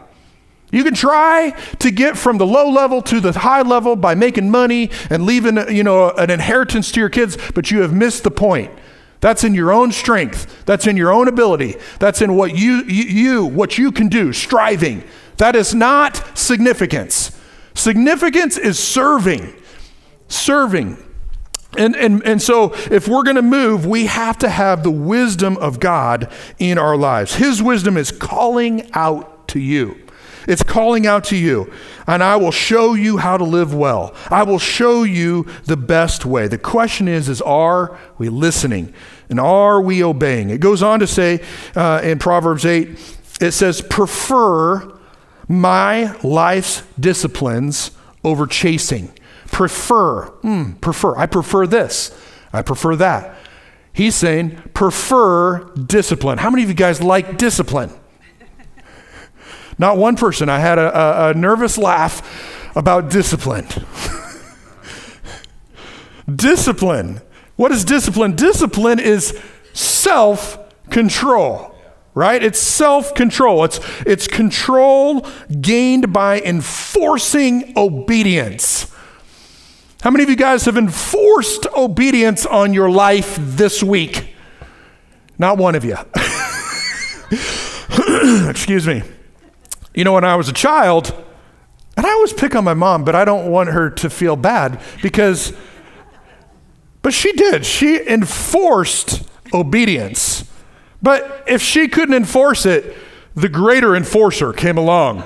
You 0.72 0.84
can 0.84 0.94
try 0.94 1.52
to 1.80 1.92
get 1.92 2.18
from 2.18 2.38
the 2.38 2.48
low 2.48 2.70
level 2.70 3.02
to 3.04 3.20
the 3.20 3.34
high 3.34 3.62
level 3.62 3.96
by 3.96 4.16
making 4.16 4.50
money 4.50 4.90
and 5.10 5.26
leaving, 5.26 5.58
you 5.70 5.84
know, 5.84 6.12
an 6.12 6.30
inheritance 6.30 6.92
to 6.94 7.00
your 7.00 7.10
kids, 7.10 7.38
but 7.54 7.72
you 7.72 7.82
have 7.82 7.94
missed 7.94 8.24
the 8.24 8.32
point. 8.32 8.72
That's 9.20 9.44
in 9.44 9.54
your 9.54 9.72
own 9.72 9.92
strength. 9.92 10.66
That's 10.66 10.88
in 10.88 10.98
your 10.98 11.12
own 11.12 11.28
ability. 11.28 11.76
That's 12.00 12.22
in 12.22 12.36
what 12.36 12.58
you, 12.58 12.84
you, 12.84 13.46
what 13.46 13.78
you 13.78 13.92
can 13.92 14.08
do, 14.08 14.34
striving. 14.34 15.04
That 15.38 15.56
is 15.56 15.76
not 15.76 16.38
significance. 16.38 17.38
Significance 17.76 18.58
is 18.58 18.80
serving. 18.80 19.54
Serving. 20.28 20.98
And, 21.78 21.96
and, 21.96 22.24
and 22.26 22.42
so, 22.42 22.74
if 22.92 23.08
we're 23.08 23.24
going 23.24 23.38
to 23.38 23.42
move, 23.42 23.86
we 23.86 24.08
have 24.08 24.38
to 24.40 24.50
have 24.50 24.84
the 24.84 24.92
wisdom 24.92 25.56
of 25.58 25.80
God 25.80 26.32
in 26.60 26.78
our 26.78 26.98
lives. 26.98 27.36
His 27.36 27.62
wisdom 27.62 27.98
is 27.98 28.12
calling 28.12 28.90
out 28.94 29.48
to 29.50 29.60
you. 29.60 30.01
It's 30.48 30.64
calling 30.64 31.06
out 31.06 31.24
to 31.26 31.36
you, 31.36 31.72
and 32.08 32.24
I 32.24 32.36
will 32.36 32.52
show 32.52 32.94
you 32.94 33.18
how 33.18 33.38
to 33.38 33.44
live 33.44 33.74
well. 33.74 34.16
I 34.30 34.44
will 34.44 34.60
show 34.60 35.04
you 35.04 35.48
the 35.66 35.78
best 35.78 36.26
way. 36.26 36.48
The 36.48 36.58
question 36.58 37.08
is, 37.08 37.30
is 37.30 37.42
are 37.42 37.98
we 38.18 38.30
listening? 38.30 38.94
And 39.30 39.40
are 39.40 39.82
we 39.82 40.04
obeying? 40.04 40.50
It 40.50 40.60
goes 40.60 40.84
on 40.84 41.00
to 41.00 41.08
say 41.08 41.42
uh, 41.76 42.02
in 42.04 42.20
Proverbs 42.20 42.66
8, 42.66 43.18
it 43.40 43.52
says, 43.52 43.82
prefer 43.82 44.98
my 45.48 46.16
life's 46.22 46.84
disciplines 47.00 47.92
over 48.24 48.46
chasing. 48.46 49.12
Prefer, 49.48 50.28
mm, 50.44 50.80
prefer. 50.82 51.18
I 51.18 51.26
prefer 51.26 51.68
this. 51.68 52.18
I 52.54 52.62
prefer 52.62 52.96
that. 52.98 53.38
He's 53.94 54.16
saying, 54.16 54.62
prefer 54.74 55.64
discipline. 55.76 56.38
How 56.38 56.50
many 56.50 56.64
of 56.64 56.70
you 56.70 56.76
guys 56.76 57.02
like 57.02 57.38
discipline? 57.38 57.92
Not 59.82 59.98
one 59.98 60.16
person. 60.16 60.48
I 60.48 60.60
had 60.60 60.78
a, 60.78 60.96
a, 60.96 61.32
a 61.32 61.34
nervous 61.34 61.76
laugh 61.76 62.72
about 62.76 63.10
discipline. 63.10 63.66
discipline. 66.34 67.20
What 67.56 67.72
is 67.72 67.84
discipline? 67.84 68.36
Discipline 68.36 69.00
is 69.00 69.42
self 69.74 70.60
control, 70.92 71.76
right? 72.14 72.44
It's 72.44 72.60
self 72.60 73.16
control. 73.16 73.64
It's, 73.64 73.80
it's 74.06 74.28
control 74.28 75.26
gained 75.60 76.14
by 76.14 76.42
enforcing 76.42 77.74
obedience. 77.76 78.86
How 80.04 80.12
many 80.12 80.24
of 80.24 80.30
you 80.30 80.36
guys 80.36 80.66
have 80.66 80.78
enforced 80.78 81.66
obedience 81.76 82.46
on 82.46 82.76
your 82.76 82.92
life 82.92 83.36
this 83.40 83.82
week? 83.82 84.36
Not 85.40 85.58
one 85.58 85.74
of 85.74 85.84
you. 85.84 85.98
Excuse 88.48 88.86
me. 88.86 89.02
You 89.94 90.04
know, 90.04 90.14
when 90.14 90.24
I 90.24 90.36
was 90.36 90.48
a 90.48 90.54
child, 90.54 91.14
and 91.98 92.06
I 92.06 92.12
always 92.12 92.34
pick 92.34 92.56
on 92.56 92.64
my 92.64 92.74
mom, 92.74 93.04
but 93.04 93.16
I 93.16 93.26
don't 93.26 93.52
want 93.52 93.70
her 93.70 93.90
to 93.90 94.10
feel 94.10 94.36
bad 94.36 94.80
because, 95.02 95.54
but 97.02 97.14
she 97.14 97.34
did. 97.34 97.66
She 97.66 98.08
enforced 98.08 99.28
obedience. 99.54 100.50
But 101.02 101.44
if 101.48 101.62
she 101.62 101.88
couldn't 101.88 102.16
enforce 102.16 102.66
it, 102.66 102.96
the 103.36 103.50
greater 103.50 103.96
enforcer 103.96 104.54
came 104.54 104.78
along. 104.78 105.20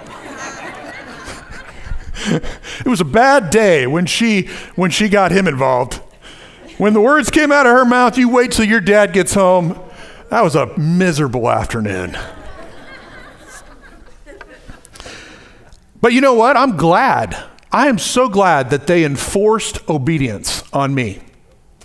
it 2.27 2.85
was 2.85 3.01
a 3.01 3.05
bad 3.05 3.49
day 3.49 3.85
when 3.85 4.05
she 4.05 4.47
when 4.75 4.89
she 4.89 5.09
got 5.09 5.31
him 5.31 5.47
involved. 5.47 5.95
When 6.77 6.93
the 6.93 7.01
words 7.01 7.29
came 7.29 7.51
out 7.51 7.65
of 7.65 7.71
her 7.71 7.85
mouth, 7.85 8.17
you 8.17 8.29
wait 8.29 8.51
till 8.51 8.65
your 8.65 8.81
dad 8.81 9.13
gets 9.13 9.33
home. 9.33 9.79
That 10.29 10.43
was 10.43 10.55
a 10.55 10.77
miserable 10.77 11.49
afternoon. 11.49 12.17
But 16.05 16.13
you 16.13 16.21
know 16.21 16.35
what? 16.35 16.55
I'm 16.55 16.77
glad. 16.77 17.35
I 17.71 17.87
am 17.87 17.97
so 17.97 18.29
glad 18.29 18.69
that 18.69 18.85
they 18.85 19.03
enforced 19.05 19.79
obedience 19.89 20.63
on 20.71 20.93
me 20.93 21.19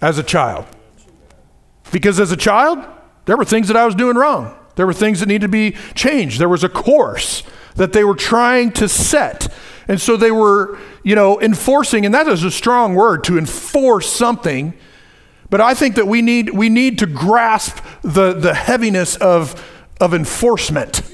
as 0.02 0.18
a 0.18 0.22
child. 0.22 0.66
Because 1.90 2.20
as 2.20 2.30
a 2.30 2.36
child, 2.36 2.84
there 3.24 3.38
were 3.38 3.46
things 3.46 3.68
that 3.68 3.78
I 3.78 3.86
was 3.86 3.94
doing 3.94 4.18
wrong. 4.18 4.54
There 4.76 4.84
were 4.84 4.92
things 4.92 5.20
that 5.20 5.26
needed 5.26 5.46
to 5.46 5.48
be 5.48 5.74
changed. 5.94 6.38
There 6.38 6.50
was 6.50 6.62
a 6.62 6.68
course 6.68 7.44
that 7.76 7.94
they 7.94 8.04
were 8.04 8.14
trying 8.14 8.72
to 8.72 8.90
set. 8.90 9.50
And 9.88 9.98
so 9.98 10.18
they 10.18 10.30
were, 10.30 10.78
you 11.02 11.14
know, 11.14 11.40
enforcing, 11.40 12.04
and 12.04 12.14
that 12.14 12.28
is 12.28 12.44
a 12.44 12.50
strong 12.50 12.94
word 12.94 13.24
to 13.24 13.38
enforce 13.38 14.12
something. 14.12 14.74
But 15.48 15.62
I 15.62 15.72
think 15.72 15.94
that 15.94 16.06
we 16.06 16.20
need, 16.20 16.50
we 16.50 16.68
need 16.68 16.98
to 16.98 17.06
grasp 17.06 17.82
the, 18.02 18.34
the 18.34 18.52
heaviness 18.52 19.16
of, 19.16 19.66
of 19.98 20.12
enforcement. 20.12 21.09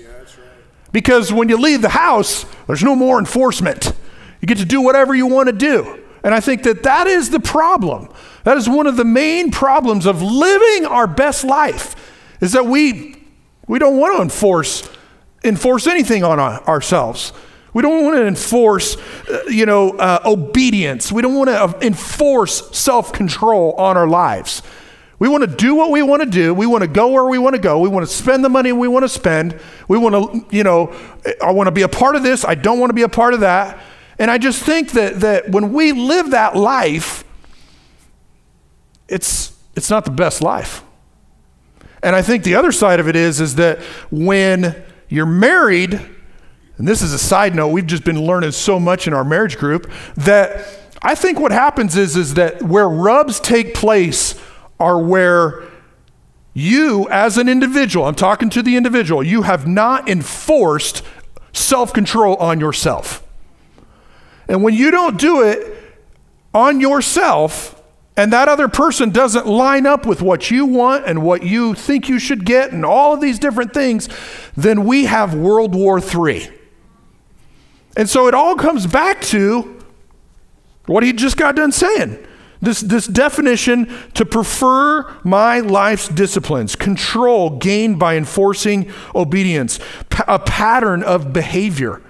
Because 0.96 1.30
when 1.30 1.50
you 1.50 1.58
leave 1.58 1.82
the 1.82 1.90
house, 1.90 2.46
there's 2.66 2.82
no 2.82 2.96
more 2.96 3.18
enforcement. 3.18 3.92
You 4.40 4.48
get 4.48 4.56
to 4.56 4.64
do 4.64 4.80
whatever 4.80 5.14
you 5.14 5.26
want 5.26 5.46
to 5.48 5.52
do. 5.52 6.02
And 6.24 6.34
I 6.34 6.40
think 6.40 6.62
that 6.62 6.84
that 6.84 7.06
is 7.06 7.28
the 7.28 7.38
problem. 7.38 8.08
That 8.44 8.56
is 8.56 8.66
one 8.66 8.86
of 8.86 8.96
the 8.96 9.04
main 9.04 9.50
problems 9.50 10.06
of 10.06 10.22
living 10.22 10.86
our 10.86 11.06
best 11.06 11.44
life 11.44 11.96
is 12.40 12.52
that 12.52 12.64
we 12.64 13.14
we 13.66 13.78
don't 13.78 13.98
want 13.98 14.16
to 14.16 14.22
enforce 14.22 14.88
enforce 15.44 15.86
anything 15.86 16.24
on 16.24 16.40
ourselves. 16.40 17.34
We 17.74 17.82
don't 17.82 18.02
want 18.02 18.16
to 18.16 18.26
enforce, 18.26 18.96
uh, 19.28 19.42
you 19.48 19.66
know, 19.66 19.90
uh, 19.98 20.20
obedience. 20.24 21.12
We 21.12 21.20
don't 21.20 21.34
want 21.34 21.50
to 21.50 21.86
enforce 21.86 22.74
self-control 22.74 23.74
on 23.74 23.98
our 23.98 24.08
lives. 24.08 24.62
We 25.18 25.28
want 25.28 25.48
to 25.48 25.56
do 25.56 25.74
what 25.74 25.90
we 25.90 26.02
want 26.02 26.22
to 26.22 26.28
do. 26.28 26.52
We 26.52 26.66
want 26.66 26.82
to 26.82 26.88
go 26.88 27.08
where 27.08 27.24
we 27.24 27.38
want 27.38 27.54
to 27.56 27.60
go. 27.60 27.78
We 27.78 27.88
want 27.88 28.06
to 28.06 28.12
spend 28.12 28.44
the 28.44 28.50
money 28.50 28.72
we 28.72 28.88
want 28.88 29.04
to 29.04 29.08
spend. 29.08 29.58
We 29.88 29.96
want 29.96 30.14
to, 30.14 30.56
you 30.56 30.62
know, 30.62 30.94
I 31.42 31.52
want 31.52 31.68
to 31.68 31.72
be 31.72 31.82
a 31.82 31.88
part 31.88 32.16
of 32.16 32.22
this. 32.22 32.44
I 32.44 32.54
don't 32.54 32.78
want 32.78 32.90
to 32.90 32.94
be 32.94 33.02
a 33.02 33.08
part 33.08 33.32
of 33.32 33.40
that. 33.40 33.80
And 34.18 34.30
I 34.30 34.38
just 34.38 34.62
think 34.62 34.92
that, 34.92 35.20
that 35.20 35.50
when 35.50 35.72
we 35.72 35.92
live 35.92 36.30
that 36.32 36.54
life, 36.54 37.24
it's, 39.08 39.56
it's 39.74 39.88
not 39.88 40.04
the 40.04 40.10
best 40.10 40.42
life. 40.42 40.82
And 42.02 42.14
I 42.14 42.22
think 42.22 42.44
the 42.44 42.54
other 42.54 42.72
side 42.72 43.00
of 43.00 43.08
it 43.08 43.16
is, 43.16 43.40
is 43.40 43.54
that 43.54 43.80
when 44.10 44.76
you're 45.08 45.26
married, 45.26 45.94
and 46.76 46.86
this 46.86 47.00
is 47.00 47.12
a 47.12 47.18
side 47.18 47.54
note, 47.54 47.68
we've 47.68 47.86
just 47.86 48.04
been 48.04 48.20
learning 48.20 48.52
so 48.52 48.78
much 48.78 49.06
in 49.06 49.14
our 49.14 49.24
marriage 49.24 49.56
group, 49.56 49.90
that 50.16 50.66
I 51.02 51.14
think 51.14 51.40
what 51.40 51.52
happens 51.52 51.96
is, 51.96 52.16
is 52.16 52.34
that 52.34 52.62
where 52.62 52.88
rubs 52.88 53.40
take 53.40 53.74
place 53.74 54.34
are 54.78 54.98
where 54.98 55.64
you, 56.54 57.08
as 57.10 57.36
an 57.38 57.48
individual, 57.48 58.06
I'm 58.06 58.14
talking 58.14 58.48
to 58.50 58.62
the 58.62 58.76
individual, 58.76 59.22
you 59.22 59.42
have 59.42 59.66
not 59.66 60.08
enforced 60.08 61.02
self 61.52 61.92
control 61.92 62.36
on 62.36 62.60
yourself. 62.60 63.22
And 64.48 64.62
when 64.62 64.74
you 64.74 64.90
don't 64.90 65.18
do 65.18 65.42
it 65.42 65.76
on 66.54 66.80
yourself, 66.80 67.82
and 68.16 68.32
that 68.32 68.48
other 68.48 68.68
person 68.68 69.10
doesn't 69.10 69.46
line 69.46 69.86
up 69.86 70.06
with 70.06 70.22
what 70.22 70.50
you 70.50 70.64
want 70.64 71.04
and 71.04 71.22
what 71.22 71.42
you 71.42 71.74
think 71.74 72.08
you 72.08 72.18
should 72.18 72.46
get 72.46 72.72
and 72.72 72.84
all 72.84 73.12
of 73.12 73.20
these 73.20 73.38
different 73.38 73.74
things, 73.74 74.08
then 74.56 74.84
we 74.84 75.04
have 75.04 75.34
World 75.34 75.74
War 75.74 75.98
III. 75.98 76.50
And 77.96 78.08
so 78.08 78.26
it 78.26 78.34
all 78.34 78.56
comes 78.56 78.86
back 78.86 79.20
to 79.22 79.84
what 80.86 81.02
he 81.02 81.12
just 81.12 81.36
got 81.36 81.56
done 81.56 81.72
saying. 81.72 82.26
This, 82.60 82.80
this 82.80 83.06
definition 83.06 83.92
to 84.14 84.24
prefer 84.24 85.10
my 85.22 85.60
life's 85.60 86.08
disciplines, 86.08 86.74
control 86.74 87.58
gained 87.58 87.98
by 87.98 88.16
enforcing 88.16 88.90
obedience, 89.14 89.78
a 90.26 90.38
pattern 90.38 91.02
of 91.02 91.32
behavior. 91.32 92.02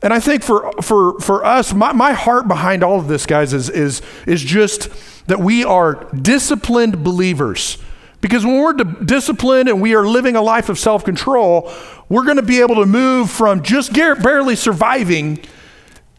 And 0.00 0.12
I 0.12 0.20
think 0.20 0.44
for, 0.44 0.72
for, 0.80 1.18
for 1.18 1.44
us, 1.44 1.74
my, 1.74 1.92
my 1.92 2.12
heart 2.12 2.46
behind 2.46 2.84
all 2.84 3.00
of 3.00 3.08
this, 3.08 3.26
guys, 3.26 3.52
is, 3.52 3.68
is, 3.68 4.00
is 4.26 4.42
just 4.42 4.90
that 5.26 5.40
we 5.40 5.64
are 5.64 6.08
disciplined 6.14 7.02
believers. 7.02 7.78
Because 8.20 8.44
when 8.44 8.60
we're 8.60 8.72
disciplined 8.72 9.68
and 9.68 9.80
we 9.80 9.94
are 9.94 10.06
living 10.06 10.36
a 10.36 10.42
life 10.42 10.68
of 10.68 10.78
self 10.78 11.04
control, 11.04 11.72
we're 12.08 12.24
going 12.24 12.36
to 12.36 12.42
be 12.42 12.60
able 12.60 12.76
to 12.76 12.86
move 12.86 13.30
from 13.30 13.62
just 13.62 13.92
barely 13.92 14.56
surviving 14.56 15.40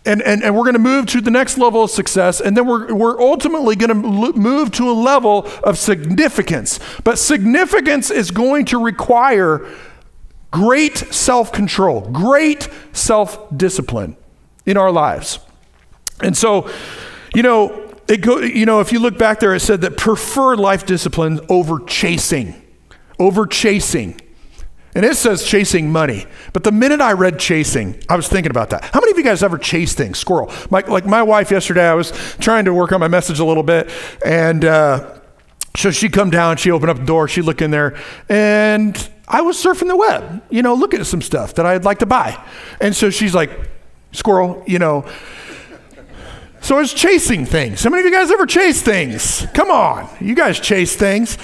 and, 0.06 0.22
and, 0.22 0.44
and 0.44 0.56
we're 0.56 0.64
going 0.64 0.74
to 0.74 0.80
move 0.80 1.08
to 1.08 1.22
the 1.22 1.32
next 1.32 1.58
level 1.58 1.84
of 1.84 1.92
success, 1.92 2.40
and 2.40 2.56
then 2.56 2.66
we're, 2.66 2.94
we're 2.94 3.20
ultimately 3.20 3.76
going 3.76 3.90
to 3.90 4.34
move 4.34 4.72
to 4.72 4.90
a 4.90 4.94
level 4.94 5.46
of 5.64 5.78
significance. 5.78 6.80
But 7.04 7.20
significance 7.20 8.10
is 8.10 8.32
going 8.32 8.66
to 8.66 8.82
require 8.82 9.68
great 10.52 10.98
self 10.98 11.52
control, 11.52 12.02
great 12.02 12.70
self 12.94 13.56
discipline 13.56 14.16
in 14.66 14.78
our 14.78 14.92
lives. 14.92 15.40
And 16.22 16.36
so, 16.36 16.70
you 17.36 17.44
know, 17.44 17.94
it 18.08 18.22
go, 18.22 18.40
you 18.40 18.66
know, 18.66 18.80
if 18.80 18.92
you 18.92 19.00
look 19.00 19.18
back 19.18 19.40
there, 19.40 19.54
it 19.54 19.60
said 19.60 19.82
that 19.82 19.98
prefer 19.98 20.56
life 20.56 20.86
discipline 20.86 21.40
over 21.50 21.80
chasing, 21.80 22.60
over 23.20 23.46
chasing. 23.46 24.20
And 24.96 25.06
it 25.06 25.16
says 25.16 25.46
chasing 25.46 25.92
money. 25.92 26.26
But 26.52 26.64
the 26.64 26.72
minute 26.72 27.00
I 27.00 27.14
read 27.14 27.40
chasing, 27.40 28.02
I 28.10 28.16
was 28.16 28.28
thinking 28.28 28.50
about 28.50 28.72
that. 28.72 28.84
How 28.86 29.00
many 29.00 29.12
of 29.12 29.18
you 29.18 29.24
guys 29.24 29.44
ever 29.44 29.58
chase 29.58 29.94
things? 29.94 30.18
Squirrel. 30.18 30.52
My, 30.72 30.82
like 30.82 31.06
my 31.06 31.22
wife 31.22 31.52
yesterday, 31.52 31.88
I 31.88 31.94
was 31.94 32.12
trying 32.40 32.66
to 32.66 32.74
work 32.74 32.92
on 32.92 33.00
my 33.00 33.08
message 33.08 33.40
a 33.40 33.46
little 33.46 33.64
bit. 33.64 33.90
And 34.26 34.66
uh, 34.66 35.20
so 35.76 35.92
she 35.92 36.10
come 36.10 36.32
down, 36.32 36.58
she 36.58 36.72
opened 36.72 36.90
up 36.90 36.98
the 36.98 37.06
door, 37.06 37.28
she 37.28 37.42
looked 37.42 37.62
in 37.62 37.72
there, 37.72 37.98
and 38.28 39.10
I 39.28 39.42
was 39.42 39.64
surfing 39.64 39.88
the 39.88 39.96
web, 39.96 40.44
you 40.50 40.64
know, 40.64 40.74
looking 40.74 41.00
at 41.00 41.06
some 41.06 41.22
stuff 41.22 41.54
that 41.56 41.66
I'd 41.66 41.86
like 41.86 42.00
to 42.00 42.08
buy. 42.08 42.44
And 42.82 42.96
so 42.96 43.12
she's 43.12 43.36
like, 43.36 43.52
squirrel, 44.12 44.64
you 44.66 44.80
know. 44.80 45.08
So 46.62 46.76
I 46.76 46.82
was 46.82 46.94
chasing 46.94 47.46
things. 47.46 47.84
How 47.84 47.92
many 47.92 48.02
of 48.02 48.06
you 48.06 48.12
guys 48.12 48.32
ever 48.32 48.46
chase 48.46 48.82
things? 48.82 49.46
Come 49.54 49.70
on. 49.70 50.10
You 50.20 50.36
guys 50.36 50.60
chase 50.60 50.96
things. 50.96 51.38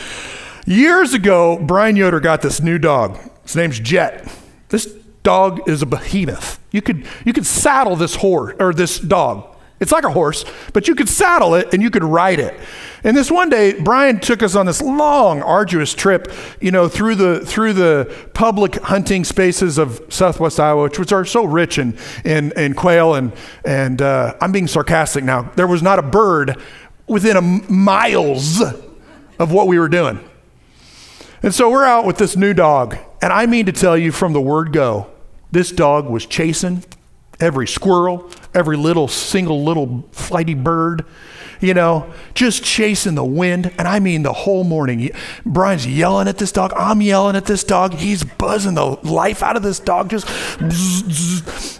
Years 0.65 1.13
ago, 1.13 1.57
Brian 1.61 1.95
Yoder 1.95 2.19
got 2.19 2.41
this 2.41 2.59
new 2.59 2.79
dog. 2.79 3.19
His 3.45 3.55
name's 3.55 3.79
Jet. 3.79 4.29
This 4.69 4.85
dog 5.23 5.67
is 5.67 5.81
a 5.81 5.85
behemoth. 5.85 6.59
You 6.71 6.81
could, 6.81 7.07
you 7.25 7.33
could 7.33 7.45
saddle 7.45 7.95
this 7.95 8.15
horse 8.15 8.55
or 8.59 8.73
this 8.73 8.99
dog. 8.99 9.55
It's 9.79 9.91
like 9.91 10.05
a 10.05 10.11
horse, 10.11 10.45
but 10.71 10.87
you 10.87 10.95
could 10.95 11.09
saddle 11.09 11.53
it 11.53 11.73
and 11.73 11.83
you 11.83 11.89
could 11.89 12.03
ride 12.03 12.39
it. 12.39 12.57
And 13.03 13.15
this 13.15 13.29
one 13.29 13.49
day, 13.49 13.77
Brian 13.79 14.19
took 14.19 14.41
us 14.41 14.55
on 14.55 14.65
this 14.65 14.81
long, 14.81 15.41
arduous 15.41 15.93
trip, 15.93 16.31
you 16.61 16.71
know, 16.71 16.87
through 16.87 17.15
the 17.15 17.45
through 17.45 17.73
the 17.73 18.29
public 18.33 18.75
hunting 18.75 19.25
spaces 19.25 19.77
of 19.77 20.01
Southwest 20.09 20.61
Iowa, 20.61 20.83
which, 20.83 20.97
which 20.97 21.11
are 21.11 21.25
so 21.25 21.43
rich 21.43 21.77
in 21.77 21.97
in, 22.23 22.53
in 22.53 22.73
quail 22.73 23.15
and 23.15 23.33
and 23.65 24.01
uh, 24.01 24.35
I'm 24.39 24.53
being 24.53 24.67
sarcastic 24.67 25.25
now. 25.25 25.51
There 25.55 25.67
was 25.67 25.83
not 25.83 25.99
a 25.99 26.03
bird 26.03 26.55
within 27.05 27.35
a 27.35 27.41
miles 27.41 28.61
of 28.61 29.51
what 29.51 29.67
we 29.67 29.77
were 29.77 29.89
doing. 29.89 30.19
And 31.45 31.53
so 31.53 31.69
we're 31.69 31.85
out 31.85 32.05
with 32.05 32.17
this 32.17 32.35
new 32.35 32.55
dog, 32.55 32.97
and 33.21 33.31
I 33.31 33.45
mean 33.45 33.67
to 33.67 33.71
tell 33.71 33.95
you 33.95 34.11
from 34.11 34.33
the 34.33 34.41
word 34.41 34.73
go, 34.73 35.11
this 35.51 35.71
dog 35.71 36.09
was 36.09 36.25
chasing 36.25 36.83
every 37.39 37.67
squirrel, 37.67 38.31
every 38.55 38.75
little 38.75 39.07
single 39.07 39.63
little 39.63 40.09
flighty 40.11 40.55
bird, 40.55 41.05
you 41.61 41.75
know, 41.75 42.11
just 42.33 42.63
chasing 42.63 43.13
the 43.13 43.23
wind. 43.23 43.71
And 43.77 43.87
I 43.87 43.99
mean 43.99 44.23
the 44.23 44.33
whole 44.33 44.63
morning. 44.63 45.11
Brian's 45.45 45.85
yelling 45.85 46.27
at 46.27 46.39
this 46.39 46.51
dog. 46.51 46.73
I'm 46.75 46.99
yelling 46.99 47.35
at 47.35 47.45
this 47.45 47.63
dog. 47.63 47.93
He's 47.93 48.23
buzzing 48.23 48.73
the 48.73 48.97
life 49.07 49.43
out 49.43 49.55
of 49.55 49.61
this 49.61 49.79
dog. 49.79 50.09
Just, 50.09 50.27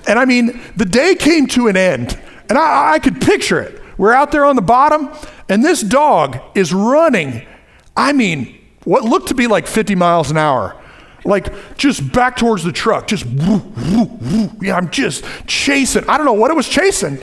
and 0.08 0.20
I 0.20 0.26
mean, 0.26 0.62
the 0.76 0.86
day 0.86 1.16
came 1.16 1.48
to 1.48 1.70
an 1.70 1.76
end, 1.76 2.20
and 2.50 2.60
I, 2.60 2.94
I 2.94 3.00
could 3.00 3.20
picture 3.20 3.60
it. 3.62 3.82
We're 3.98 4.14
out 4.14 4.32
there 4.32 4.46
on 4.46 4.58
the 4.58 4.62
bottom, 4.62 5.10
and 5.50 5.66
this 5.66 5.82
dog 5.82 6.40
is 6.54 6.72
running. 6.72 7.48
I 7.98 8.14
mean, 8.14 8.55
what 8.86 9.04
looked 9.04 9.28
to 9.28 9.34
be 9.34 9.48
like 9.48 9.68
50 9.68 9.96
miles 9.96 10.32
an 10.32 10.38
hour. 10.38 10.82
Like 11.26 11.76
just 11.76 12.14
back 12.14 12.38
towards 12.38 12.64
the 12.64 12.72
truck, 12.72 13.08
just 13.08 13.26
woo, 13.26 13.58
woo, 13.58 14.06
woo. 14.22 14.52
yeah, 14.62 14.78
I'm 14.78 14.92
just 14.92 15.26
chasing. 15.48 16.08
I 16.08 16.18
don't 16.18 16.26
know 16.26 16.34
what 16.34 16.52
it 16.52 16.54
was 16.54 16.70
chasing. 16.70 17.20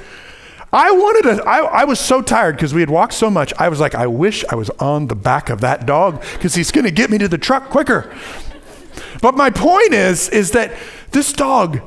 I 0.72 0.90
wanted 0.90 1.36
to, 1.36 1.44
I, 1.44 1.82
I 1.82 1.84
was 1.84 2.00
so 2.00 2.22
tired 2.22 2.56
because 2.56 2.72
we 2.72 2.80
had 2.80 2.88
walked 2.88 3.12
so 3.12 3.30
much. 3.30 3.52
I 3.58 3.68
was 3.68 3.78
like, 3.78 3.94
I 3.94 4.06
wish 4.06 4.44
I 4.50 4.54
was 4.54 4.70
on 4.70 5.06
the 5.06 5.14
back 5.14 5.50
of 5.50 5.60
that 5.60 5.86
dog 5.86 6.22
because 6.32 6.54
he's 6.54 6.72
going 6.72 6.86
to 6.86 6.90
get 6.90 7.10
me 7.10 7.18
to 7.18 7.28
the 7.28 7.38
truck 7.38 7.68
quicker. 7.68 8.12
But 9.20 9.36
my 9.36 9.50
point 9.50 9.92
is, 9.92 10.30
is 10.30 10.52
that 10.52 10.72
this 11.10 11.32
dog 11.32 11.80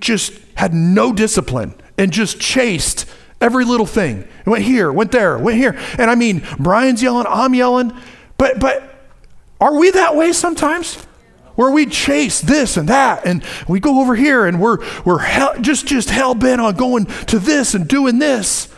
just 0.00 0.32
had 0.56 0.74
no 0.74 1.12
discipline 1.12 1.74
and 1.96 2.12
just 2.12 2.40
chased 2.40 3.08
every 3.40 3.64
little 3.64 3.86
thing. 3.86 4.26
It 4.40 4.46
went 4.46 4.64
here, 4.64 4.92
went 4.92 5.12
there, 5.12 5.38
went 5.38 5.56
here. 5.56 5.78
And 5.96 6.10
I 6.10 6.16
mean, 6.16 6.42
Brian's 6.58 7.02
yelling, 7.02 7.26
I'm 7.28 7.54
yelling. 7.54 7.92
But, 8.36 8.58
but 8.58 8.89
are 9.60 9.76
we 9.76 9.90
that 9.90 10.16
way 10.16 10.32
sometimes? 10.32 10.96
Where 11.54 11.70
we 11.70 11.84
chase 11.84 12.40
this 12.40 12.76
and 12.76 12.88
that, 12.88 13.26
and 13.26 13.44
we 13.68 13.80
go 13.80 14.00
over 14.00 14.14
here, 14.14 14.46
and 14.46 14.60
we're 14.60 14.78
we're 15.04 15.18
hell, 15.18 15.54
just 15.60 15.86
just 15.86 16.08
hell 16.08 16.34
bent 16.34 16.60
on 16.60 16.74
going 16.74 17.04
to 17.26 17.38
this 17.38 17.74
and 17.74 17.86
doing 17.86 18.18
this, 18.18 18.72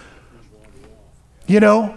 you 1.47 1.61
know. 1.61 1.97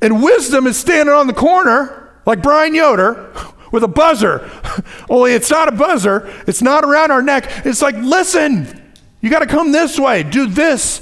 And 0.00 0.22
wisdom 0.22 0.66
is 0.66 0.76
standing 0.76 1.14
on 1.14 1.26
the 1.26 1.32
corner 1.32 2.20
like 2.26 2.42
Brian 2.42 2.74
Yoder 2.74 3.32
with 3.72 3.84
a 3.84 3.88
buzzer. 3.88 4.50
Only 5.10 5.34
it's 5.34 5.50
not 5.50 5.68
a 5.68 5.72
buzzer. 5.72 6.32
It's 6.46 6.62
not 6.62 6.84
around 6.84 7.10
our 7.10 7.22
neck. 7.22 7.44
It's 7.64 7.82
like, 7.82 7.96
listen, 7.96 8.94
you 9.20 9.30
got 9.30 9.40
to 9.40 9.46
come 9.46 9.72
this 9.72 9.98
way, 9.98 10.22
do 10.22 10.46
this. 10.46 11.00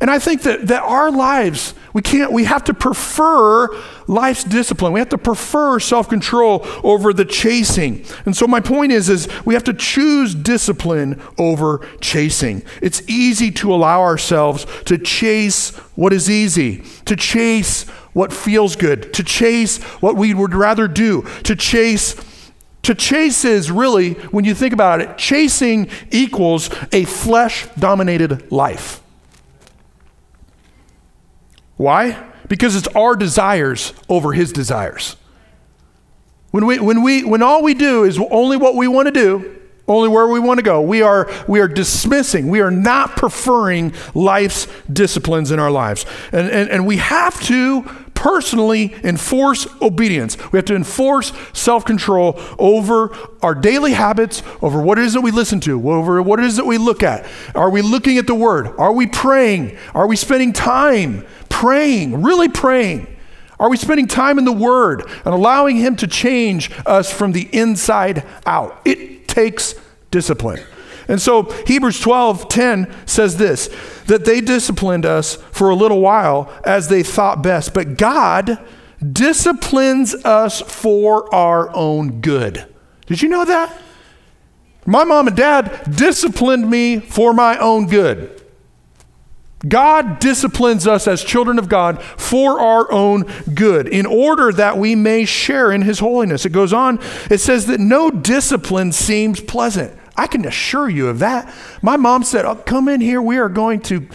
And 0.00 0.10
I 0.10 0.20
think 0.20 0.42
that, 0.42 0.68
that 0.68 0.84
our 0.84 1.10
lives, 1.10 1.74
we 1.92 2.02
can't, 2.02 2.30
we 2.30 2.44
have 2.44 2.62
to 2.64 2.74
prefer 2.74 3.68
life's 4.06 4.44
discipline. 4.44 4.92
We 4.92 5.00
have 5.00 5.08
to 5.08 5.18
prefer 5.18 5.80
self-control 5.80 6.64
over 6.84 7.12
the 7.12 7.24
chasing. 7.24 8.04
And 8.24 8.36
so 8.36 8.46
my 8.46 8.60
point 8.60 8.92
is, 8.92 9.08
is 9.08 9.28
we 9.44 9.54
have 9.54 9.64
to 9.64 9.74
choose 9.74 10.36
discipline 10.36 11.20
over 11.36 11.84
chasing. 12.00 12.62
It's 12.80 13.02
easy 13.08 13.50
to 13.52 13.74
allow 13.74 14.00
ourselves 14.02 14.66
to 14.84 14.98
chase 14.98 15.76
what 15.96 16.12
is 16.12 16.30
easy, 16.30 16.84
to 17.06 17.16
chase 17.16 17.88
what 18.12 18.32
feels 18.32 18.76
good, 18.76 19.12
to 19.14 19.24
chase 19.24 19.82
what 20.00 20.14
we 20.14 20.32
would 20.32 20.54
rather 20.54 20.86
do, 20.86 21.22
to 21.42 21.56
chase 21.56 22.14
to 22.82 22.94
chase 22.94 23.44
is 23.44 23.70
really, 23.70 24.14
when 24.30 24.44
you 24.46 24.54
think 24.54 24.72
about 24.72 25.02
it, 25.02 25.18
chasing 25.18 25.90
equals 26.10 26.70
a 26.90 27.04
flesh 27.04 27.66
dominated 27.78 28.50
life. 28.50 29.02
Why? 31.78 32.22
Because 32.48 32.76
it's 32.76 32.88
our 32.88 33.16
desires 33.16 33.94
over 34.10 34.32
his 34.32 34.52
desires. 34.52 35.16
When, 36.50 36.66
we, 36.66 36.78
when, 36.78 37.02
we, 37.02 37.24
when 37.24 37.42
all 37.42 37.62
we 37.62 37.72
do 37.74 38.04
is 38.04 38.18
only 38.30 38.56
what 38.56 38.74
we 38.74 38.88
want 38.88 39.06
to 39.06 39.12
do, 39.12 39.54
only 39.86 40.08
where 40.08 40.26
we 40.26 40.40
want 40.40 40.58
to 40.58 40.62
go, 40.62 40.82
we 40.82 41.00
are, 41.00 41.30
we 41.46 41.60
are 41.60 41.68
dismissing, 41.68 42.48
we 42.48 42.60
are 42.60 42.70
not 42.70 43.16
preferring 43.16 43.94
life's 44.14 44.66
disciplines 44.92 45.50
in 45.50 45.58
our 45.58 45.70
lives. 45.70 46.04
And, 46.32 46.50
and, 46.50 46.68
and 46.68 46.86
we 46.86 46.98
have 46.98 47.40
to 47.44 47.82
personally 48.14 48.94
enforce 49.04 49.68
obedience. 49.80 50.36
We 50.50 50.58
have 50.58 50.66
to 50.66 50.74
enforce 50.74 51.32
self 51.52 51.84
control 51.84 52.38
over 52.58 53.16
our 53.40 53.54
daily 53.54 53.92
habits, 53.92 54.42
over 54.60 54.82
what 54.82 54.98
it 54.98 55.04
is 55.04 55.12
that 55.12 55.20
we 55.20 55.30
listen 55.30 55.60
to, 55.60 55.90
over 55.90 56.20
what 56.20 56.40
it 56.40 56.44
is 56.44 56.56
that 56.56 56.66
we 56.66 56.78
look 56.78 57.04
at. 57.04 57.24
Are 57.54 57.70
we 57.70 57.80
looking 57.80 58.18
at 58.18 58.26
the 58.26 58.34
Word? 58.34 58.74
Are 58.78 58.92
we 58.92 59.06
praying? 59.06 59.78
Are 59.94 60.08
we 60.08 60.16
spending 60.16 60.52
time 60.52 61.24
praying, 61.58 62.22
really 62.22 62.48
praying? 62.48 63.04
Are 63.58 63.68
we 63.68 63.76
spending 63.76 64.06
time 64.06 64.38
in 64.38 64.44
the 64.44 64.52
Word 64.52 65.02
and 65.24 65.34
allowing 65.34 65.76
Him 65.76 65.96
to 65.96 66.06
change 66.06 66.70
us 66.86 67.12
from 67.12 67.32
the 67.32 67.48
inside 67.52 68.24
out? 68.46 68.80
It 68.84 69.26
takes 69.26 69.74
discipline. 70.12 70.62
And 71.08 71.20
so 71.20 71.42
Hebrews 71.66 71.98
12 71.98 72.48
10 72.48 72.94
says 73.06 73.38
this 73.38 73.74
that 74.06 74.24
they 74.24 74.40
disciplined 74.40 75.04
us 75.04 75.34
for 75.50 75.70
a 75.70 75.74
little 75.74 76.00
while 76.00 76.52
as 76.64 76.86
they 76.86 77.02
thought 77.02 77.42
best, 77.42 77.74
but 77.74 77.98
God 77.98 78.64
disciplines 79.12 80.14
us 80.14 80.60
for 80.60 81.34
our 81.34 81.74
own 81.74 82.20
good. 82.20 82.72
Did 83.06 83.20
you 83.20 83.28
know 83.28 83.44
that? 83.44 83.76
My 84.86 85.02
mom 85.02 85.26
and 85.26 85.36
dad 85.36 85.96
disciplined 85.96 86.70
me 86.70 87.00
for 87.00 87.34
my 87.34 87.58
own 87.58 87.88
good. 87.88 88.37
God 89.66 90.20
disciplines 90.20 90.86
us 90.86 91.08
as 91.08 91.24
children 91.24 91.58
of 91.58 91.68
God 91.68 92.00
for 92.02 92.60
our 92.60 92.90
own 92.92 93.24
good, 93.54 93.88
in 93.88 94.06
order 94.06 94.52
that 94.52 94.78
we 94.78 94.94
may 94.94 95.24
share 95.24 95.72
in 95.72 95.82
His 95.82 95.98
holiness. 95.98 96.46
It 96.46 96.50
goes 96.50 96.72
on, 96.72 97.00
it 97.28 97.38
says 97.38 97.66
that 97.66 97.80
no 97.80 98.10
discipline 98.10 98.92
seems 98.92 99.40
pleasant. 99.40 99.98
I 100.16 100.26
can 100.26 100.44
assure 100.44 100.88
you 100.88 101.08
of 101.08 101.20
that. 101.20 101.52
My 101.82 101.96
mom 101.96 102.22
said, 102.22 102.44
oh, 102.44 102.56
Come 102.56 102.88
in 102.88 103.00
here. 103.00 103.22
We 103.22 103.38
are 103.38 103.48
going 103.48 103.80
to, 103.82 104.08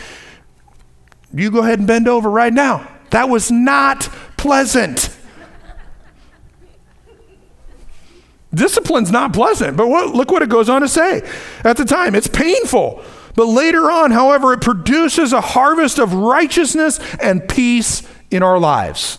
you 1.34 1.52
go 1.52 1.60
ahead 1.60 1.80
and 1.80 1.88
bend 1.88 2.08
over 2.08 2.30
right 2.30 2.54
now. 2.54 2.90
That 3.10 3.30
was 3.30 3.52
not 3.52 4.10
pleasant. 4.38 5.16
Discipline's 8.54 9.12
not 9.12 9.34
pleasant, 9.34 9.76
but 9.76 9.88
what, 9.88 10.14
look 10.14 10.32
what 10.32 10.44
it 10.44 10.50
goes 10.50 10.70
on 10.70 10.82
to 10.82 10.88
say. 10.88 11.28
At 11.64 11.78
the 11.78 11.86
time, 11.86 12.16
it's 12.16 12.28
painful. 12.28 13.04
But 13.36 13.48
later 13.48 13.89
on, 13.89 14.12
however, 14.12 14.54
it 14.54 14.62
produces 14.62 15.34
a 15.34 15.41
harvest 15.41 16.00
of 16.00 16.13
righteousness 16.13 17.00
and 17.19 17.48
peace 17.48 18.04
in 18.30 18.43
our 18.43 18.60
lives. 18.60 19.17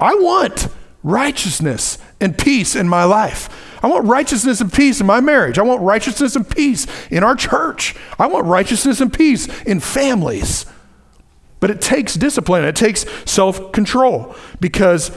I 0.00 0.14
want 0.14 0.68
righteousness 1.02 1.98
and 2.20 2.36
peace 2.36 2.74
in 2.74 2.88
my 2.88 3.04
life. 3.04 3.48
I 3.82 3.86
want 3.86 4.06
righteousness 4.06 4.60
and 4.60 4.72
peace 4.72 5.00
in 5.00 5.06
my 5.06 5.20
marriage. 5.20 5.58
I 5.58 5.62
want 5.62 5.82
righteousness 5.82 6.36
and 6.36 6.48
peace 6.48 6.86
in 7.10 7.22
our 7.22 7.36
church. 7.36 7.94
I 8.18 8.26
want 8.26 8.46
righteousness 8.46 9.00
and 9.00 9.12
peace 9.12 9.46
in 9.62 9.80
families. 9.80 10.66
But 11.60 11.70
it 11.70 11.80
takes 11.80 12.14
discipline, 12.14 12.64
it 12.64 12.76
takes 12.76 13.04
self 13.30 13.72
control 13.72 14.34
because 14.60 15.10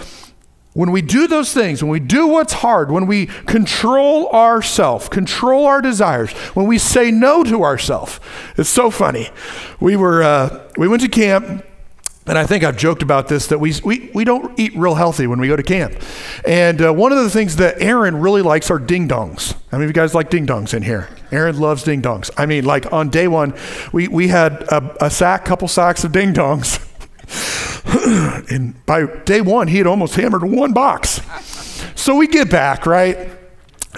when 0.74 0.92
we 0.92 1.02
do 1.02 1.28
those 1.28 1.54
things, 1.54 1.84
when 1.84 1.92
we 1.92 2.00
do 2.00 2.28
what's 2.28 2.54
hard, 2.54 2.92
when 2.92 3.06
we 3.06 3.26
control 3.26 4.30
ourself, 4.30 5.10
control 5.10 5.66
our 5.66 5.82
desires, 5.82 6.32
when 6.54 6.66
we 6.66 6.78
say 6.78 7.12
no 7.12 7.44
to 7.44 7.64
ourself, 7.64 8.20
it's 8.58 8.70
so 8.70 8.90
funny. 8.90 9.30
We 9.80 9.96
were 9.96 10.24
uh, 10.24 10.70
we 10.78 10.88
went 10.88 11.02
to 11.02 11.10
camp 11.10 11.66
and 12.28 12.38
I 12.38 12.46
think 12.46 12.64
I've 12.64 12.78
joked 12.78 13.02
about 13.02 13.28
this 13.28 13.48
that 13.48 13.60
we, 13.60 13.74
we, 13.84 14.12
we 14.14 14.24
don't 14.24 14.58
eat 14.60 14.76
real 14.76 14.94
healthy 14.94 15.26
when 15.26 15.40
we 15.40 15.48
go 15.48 15.56
to 15.56 15.64
camp. 15.64 15.96
And 16.46 16.80
uh, 16.82 16.94
one 16.94 17.12
of 17.12 17.18
the 17.18 17.32
things 17.32 17.56
that 17.56 17.82
Aaron 17.82 18.16
really 18.16 18.44
likes 18.44 18.70
are 18.70 18.78
ding 18.78 19.08
dongs. 19.08 19.54
How 19.72 19.78
many 19.78 19.86
of 19.86 19.90
you 19.90 19.94
guys 19.94 20.14
like 20.14 20.30
ding 20.30 20.46
dongs 20.46 20.76
in 20.76 20.84
here? 20.84 21.10
Aaron 21.32 21.60
loves 21.60 21.84
ding 21.84 22.02
dongs. 22.02 22.30
I 22.38 22.46
mean, 22.46 22.64
like 22.64 22.94
on 22.94 23.10
day 23.10 23.28
one, 23.28 23.56
we, 23.92 24.08
we 24.08 24.28
had 24.28 24.62
a, 24.64 25.06
a 25.06 25.10
sack, 25.10 25.46
couple 25.46 25.68
sacks 25.68 26.04
of 26.04 26.12
ding 26.12 26.34
dongs. 26.34 26.88
and 28.50 28.86
by 28.86 29.06
day 29.24 29.42
one, 29.42 29.68
he 29.68 29.78
had 29.78 29.88
almost 29.88 30.16
hammered 30.16 30.44
one 30.44 30.74
box. 30.74 31.22
So 31.96 32.16
we 32.16 32.28
get 32.28 32.50
back, 32.50 32.86
right? 32.86 33.30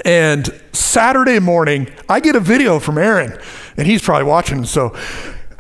And 0.06 0.50
Saturday 0.72 1.40
morning, 1.40 1.92
I 2.10 2.20
get 2.20 2.36
a 2.36 2.40
video 2.40 2.80
from 2.80 2.98
Aaron, 2.98 3.40
and 3.78 3.88
he's 3.88 4.02
probably 4.02 4.26
watching. 4.26 4.66
So 4.66 4.96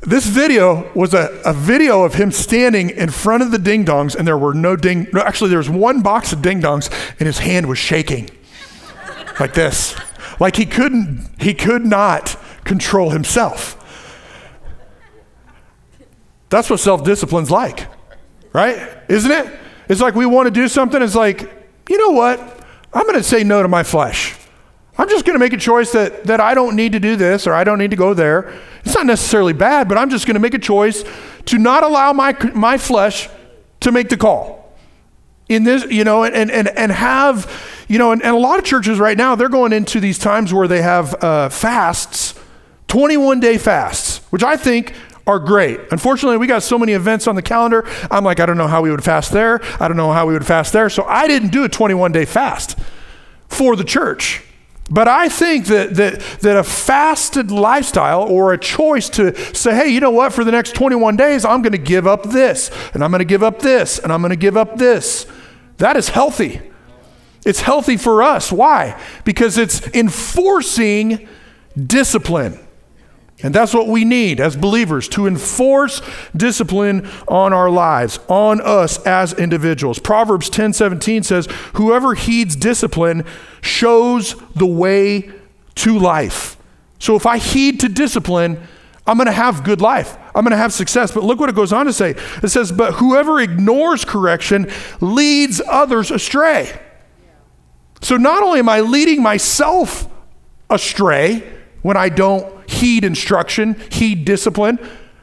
this 0.02 0.26
video 0.26 0.92
was 0.94 1.14
a, 1.14 1.42
a 1.46 1.54
video 1.54 2.04
of 2.04 2.16
him 2.16 2.32
standing 2.32 2.90
in 2.90 3.10
front 3.10 3.44
of 3.44 3.52
the 3.52 3.60
ding 3.60 3.86
dongs, 3.86 4.16
and 4.16 4.28
there 4.28 4.38
were 4.38 4.54
no 4.54 4.76
ding. 4.76 5.08
No, 5.14 5.22
actually, 5.22 5.50
there 5.50 5.60
was 5.60 5.70
one 5.70 6.02
box 6.02 6.34
of 6.34 6.42
ding 6.42 6.62
dongs, 6.62 6.92
and 7.20 7.28
his 7.28 7.40
hand 7.40 7.68
was 7.68 7.78
shaking 7.78 8.30
like 9.40 9.54
this, 9.54 9.96
like 10.40 10.56
he 10.56 10.66
couldn't. 10.66 11.30
He 11.40 11.54
could 11.54 11.86
not 11.86 12.38
control 12.64 13.12
himself. 13.12 13.80
That's 16.54 16.70
what 16.70 16.80
self 16.80 17.04
discipline's 17.04 17.50
like, 17.50 17.88
right? 18.54 18.88
Isn't 19.10 19.32
it? 19.32 19.52
It's 19.90 20.00
like 20.00 20.14
we 20.14 20.28
want 20.28 20.46
to 20.46 20.52
do 20.52 20.68
something. 20.68 21.02
It's 21.02 21.16
like, 21.16 21.52
you 21.90 21.98
know 21.98 22.12
what? 22.12 22.40
I'm 22.94 23.08
going 23.08 23.16
to 23.16 23.24
say 23.24 23.44
no 23.44 23.64
to 23.64 23.68
my 23.68 23.82
flesh. 23.82 24.36
I'm 24.96 25.10
just 25.10 25.26
going 25.26 25.34
to 25.34 25.40
make 25.40 25.54
a 25.54 25.58
choice 25.58 25.94
that, 25.94 26.26
that 26.26 26.40
I 26.40 26.54
don't 26.54 26.76
need 26.76 26.92
to 26.92 27.00
do 27.00 27.16
this 27.16 27.48
or 27.48 27.56
I 27.56 27.64
don't 27.64 27.80
need 27.80 27.90
to 27.90 27.98
go 27.98 28.14
there. 28.14 28.54
It's 28.86 28.94
not 28.94 29.08
necessarily 29.08 29.54
bad, 29.54 29.90
but 29.90 29.98
I'm 29.98 30.12
just 30.12 30.28
going 30.28 30.36
to 30.36 30.40
make 30.40 30.54
a 30.54 30.60
choice 30.60 31.04
to 31.46 31.58
not 31.58 31.82
allow 31.82 32.14
my, 32.14 32.38
my 32.54 32.78
flesh 32.78 33.30
to 33.80 33.92
make 33.92 34.10
the 34.10 34.18
call. 34.18 34.78
In 35.50 35.64
this, 35.64 35.86
you 35.86 36.04
know, 36.04 36.24
and, 36.24 36.52
and, 36.52 36.68
and 36.68 36.92
have, 36.92 37.52
you 37.88 37.98
know, 37.98 38.12
and, 38.12 38.22
and 38.22 38.36
a 38.36 38.40
lot 38.40 38.60
of 38.60 38.64
churches 38.66 39.00
right 39.00 39.18
now, 39.18 39.34
they're 39.34 39.50
going 39.50 39.74
into 39.74 40.00
these 40.00 40.20
times 40.20 40.54
where 40.54 40.68
they 40.68 40.84
have 40.84 41.16
uh, 41.24 41.50
fasts, 41.50 42.40
21 42.90 43.40
day 43.40 43.58
fasts, 43.58 44.20
which 44.30 44.44
I 44.44 44.56
think 44.56 44.94
are 45.26 45.40
great. 45.40 45.80
Unfortunately, 45.92 46.38
we 46.38 46.48
got 46.48 46.64
so 46.64 46.78
many 46.78 46.94
events 46.94 47.28
on 47.28 47.36
the 47.36 47.42
calendar. 47.42 47.86
I'm 48.12 48.24
like, 48.24 48.40
I 48.40 48.46
don't 48.46 48.58
know 48.58 48.68
how 48.68 48.82
we 48.82 48.92
would 48.92 49.04
fast 49.04 49.32
there. 49.32 49.62
I 49.80 49.88
don't 49.88 49.98
know 49.98 50.12
how 50.12 50.26
we 50.26 50.34
would 50.34 50.46
fast 50.46 50.74
there. 50.74 50.90
So 50.90 51.04
I 51.04 51.28
didn't 51.28 51.50
do 51.50 51.64
a 51.64 51.70
21 51.70 52.12
day 52.12 52.26
fast 52.26 52.78
for 53.48 53.76
the 53.76 53.84
church. 53.84 54.44
But 54.90 55.08
I 55.08 55.30
think 55.30 55.68
that, 55.68 55.96
that, 55.96 56.20
that 56.42 56.58
a 56.58 56.64
fasted 56.64 57.52
lifestyle 57.52 58.24
or 58.24 58.52
a 58.52 58.58
choice 58.58 59.10
to 59.12 59.34
say, 59.56 59.74
hey, 59.74 59.88
you 59.88 60.02
know 60.02 60.12
what, 60.12 60.34
for 60.34 60.44
the 60.44 60.52
next 60.52 60.76
21 60.76 61.16
days, 61.16 61.46
I'm 61.46 61.62
going 61.62 61.72
to 61.72 61.78
give 61.78 62.06
up 62.06 62.24
this, 62.24 62.70
and 62.94 63.04
I'm 63.04 63.10
going 63.10 63.20
to 63.20 63.26
give 63.26 63.44
up 63.44 63.60
this, 63.60 63.98
and 63.98 64.12
I'm 64.12 64.22
going 64.22 64.32
to 64.32 64.36
give 64.36 64.58
up 64.58 64.78
this, 64.78 65.26
that 65.78 65.96
is 65.96 66.10
healthy. 66.10 66.62
It's 67.46 67.62
healthy 67.62 67.96
for 67.98 68.24
us. 68.24 68.52
Why? 68.52 69.02
Because 69.24 69.58
it's 69.58 69.88
enforcing 69.96 71.28
discipline. 71.76 72.60
And 73.44 73.54
that's 73.54 73.74
what 73.74 73.88
we 73.88 74.06
need 74.06 74.40
as 74.40 74.56
believers 74.56 75.10
to 75.10 75.28
enforce 75.28 76.02
discipline 76.36 77.10
on 77.28 77.52
our 77.52 77.70
lives, 77.70 78.18
on 78.30 78.62
us 78.62 79.06
as 79.06 79.34
individuals. 79.34 80.00
Proverbs 80.00 80.50
10 80.50 80.72
17 80.72 81.24
says, 81.24 81.48
Whoever 81.74 82.14
heeds 82.14 82.56
discipline 82.56 83.26
shows 83.62 84.36
the 84.56 84.66
way 84.66 85.30
to 85.76 86.00
life. 86.00 86.56
So 87.00 87.18
if 87.18 87.26
I 87.26 87.38
heed 87.38 87.82
to 87.82 87.90
discipline, 87.90 88.66
I'm 89.06 89.18
going 89.18 89.28
to 89.28 89.34
have 89.34 89.66
good 89.66 89.82
life. 89.82 90.18
I'm 90.34 90.46
going 90.46 90.52
to 90.52 90.58
have 90.58 90.72
success. 90.72 91.12
But 91.12 91.24
look 91.24 91.38
what 91.38 91.50
it 91.50 91.56
goes 91.56 91.74
on 91.74 91.86
to 91.88 91.94
say. 91.94 92.12
It 92.42 92.48
says, 92.48 92.72
But 92.72 92.94
whoever 92.94 93.42
ignores 93.42 94.06
correction 94.06 94.72
leads 95.02 95.62
others 95.68 96.12
astray. 96.12 96.80
So 98.02 98.16
not 98.16 98.42
only 98.42 98.60
am 98.60 98.70
I 98.70 98.80
leading 98.80 99.22
myself 99.22 100.08
astray 100.70 101.44
when 101.84 101.96
I 101.96 102.10
don't 102.10 102.70
heed 102.70 103.04
instruction, 103.04 103.80
heed 103.92 104.26
discipline, 104.26 104.80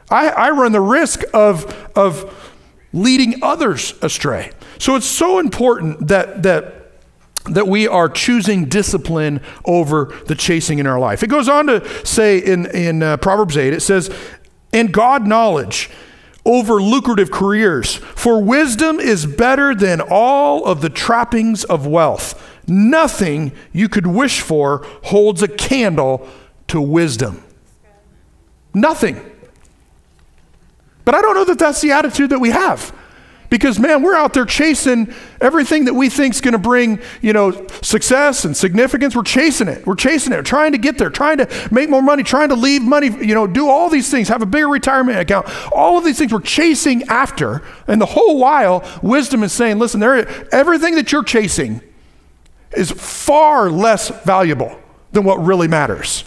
I, 0.09 0.29
I 0.29 0.49
run 0.51 0.71
the 0.71 0.81
risk 0.81 1.23
of, 1.33 1.89
of 1.95 2.53
leading 2.93 3.43
others 3.43 3.93
astray. 4.01 4.51
So 4.79 4.95
it's 4.95 5.05
so 5.05 5.39
important 5.39 6.07
that, 6.07 6.43
that 6.43 6.77
that 7.49 7.67
we 7.67 7.87
are 7.87 8.07
choosing 8.07 8.65
discipline 8.65 9.41
over 9.65 10.15
the 10.27 10.35
chasing 10.35 10.77
in 10.77 10.85
our 10.85 10.99
life. 10.99 11.23
It 11.23 11.27
goes 11.27 11.49
on 11.49 11.65
to 11.67 12.05
say 12.05 12.37
in, 12.37 12.67
in 12.67 13.01
uh, 13.01 13.17
Proverbs 13.17 13.57
8, 13.57 13.73
it 13.73 13.81
says, 13.81 14.15
and 14.71 14.93
God 14.93 15.25
knowledge 15.25 15.89
over 16.45 16.81
lucrative 16.81 17.31
careers, 17.31 17.95
for 17.95 18.41
wisdom 18.41 18.99
is 18.99 19.25
better 19.25 19.75
than 19.75 20.01
all 20.01 20.65
of 20.65 20.81
the 20.81 20.89
trappings 20.89 21.63
of 21.63 21.85
wealth. 21.85 22.39
Nothing 22.67 23.51
you 23.71 23.89
could 23.89 24.07
wish 24.07 24.41
for 24.41 24.85
holds 25.03 25.41
a 25.41 25.47
candle 25.47 26.27
to 26.71 26.81
wisdom. 26.81 27.43
Nothing. 28.73 29.19
But 31.03 31.15
I 31.15 31.21
don't 31.21 31.35
know 31.35 31.45
that 31.45 31.59
that's 31.59 31.81
the 31.81 31.91
attitude 31.91 32.29
that 32.29 32.39
we 32.39 32.49
have. 32.49 32.95
Because 33.49 33.77
man, 33.77 34.01
we're 34.01 34.15
out 34.15 34.33
there 34.33 34.45
chasing 34.45 35.13
everything 35.41 35.83
that 35.85 35.93
we 35.93 36.07
think 36.07 36.33
is 36.33 36.39
going 36.39 36.53
to 36.53 36.57
bring, 36.57 37.01
you 37.21 37.33
know, 37.33 37.67
success 37.81 38.45
and 38.45 38.55
significance. 38.55 39.13
We're 39.13 39.23
chasing 39.23 39.67
it. 39.67 39.85
We're 39.85 39.95
chasing 39.95 40.31
it, 40.31 40.45
trying 40.45 40.71
to 40.71 40.77
get 40.77 40.97
there, 40.97 41.09
trying 41.09 41.39
to 41.39 41.67
make 41.69 41.89
more 41.89 42.01
money, 42.01 42.23
trying 42.23 42.47
to 42.47 42.55
leave 42.55 42.81
money, 42.81 43.07
you 43.07 43.35
know, 43.35 43.47
do 43.47 43.67
all 43.67 43.89
these 43.89 44.09
things, 44.09 44.29
have 44.29 44.41
a 44.41 44.45
bigger 44.45 44.69
retirement 44.69 45.19
account. 45.19 45.47
All 45.73 45.97
of 45.97 46.05
these 46.05 46.17
things 46.17 46.31
we're 46.31 46.39
chasing 46.39 47.03
after. 47.09 47.61
And 47.87 47.99
the 47.99 48.05
whole 48.05 48.37
while, 48.37 48.89
wisdom 49.01 49.43
is 49.43 49.51
saying, 49.51 49.79
listen, 49.79 49.99
there 49.99 50.29
everything 50.53 50.95
that 50.95 51.11
you're 51.11 51.23
chasing 51.23 51.81
is 52.71 52.89
far 52.89 53.69
less 53.69 54.07
valuable 54.23 54.79
than 55.11 55.25
what 55.25 55.43
really 55.43 55.67
matters. 55.67 56.23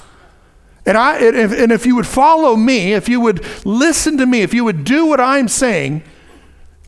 And, 0.87 0.99
I, 0.99 1.17
and 1.19 1.37
if, 1.37 1.53
and 1.53 1.73
if 1.73 1.87
you 1.87 1.97
would 1.97 2.07
follow 2.07 2.57
me, 2.57 2.93
if 2.93 3.09
you 3.09 3.21
would 3.21 3.45
listen 3.65 4.19
to 4.19 4.27
me, 4.27 4.43
if 4.43 4.53
you 4.53 4.65
would 4.65 4.85
do 4.85 5.07
what 5.07 5.21
I'm 5.21 5.49
saying, 5.49 6.03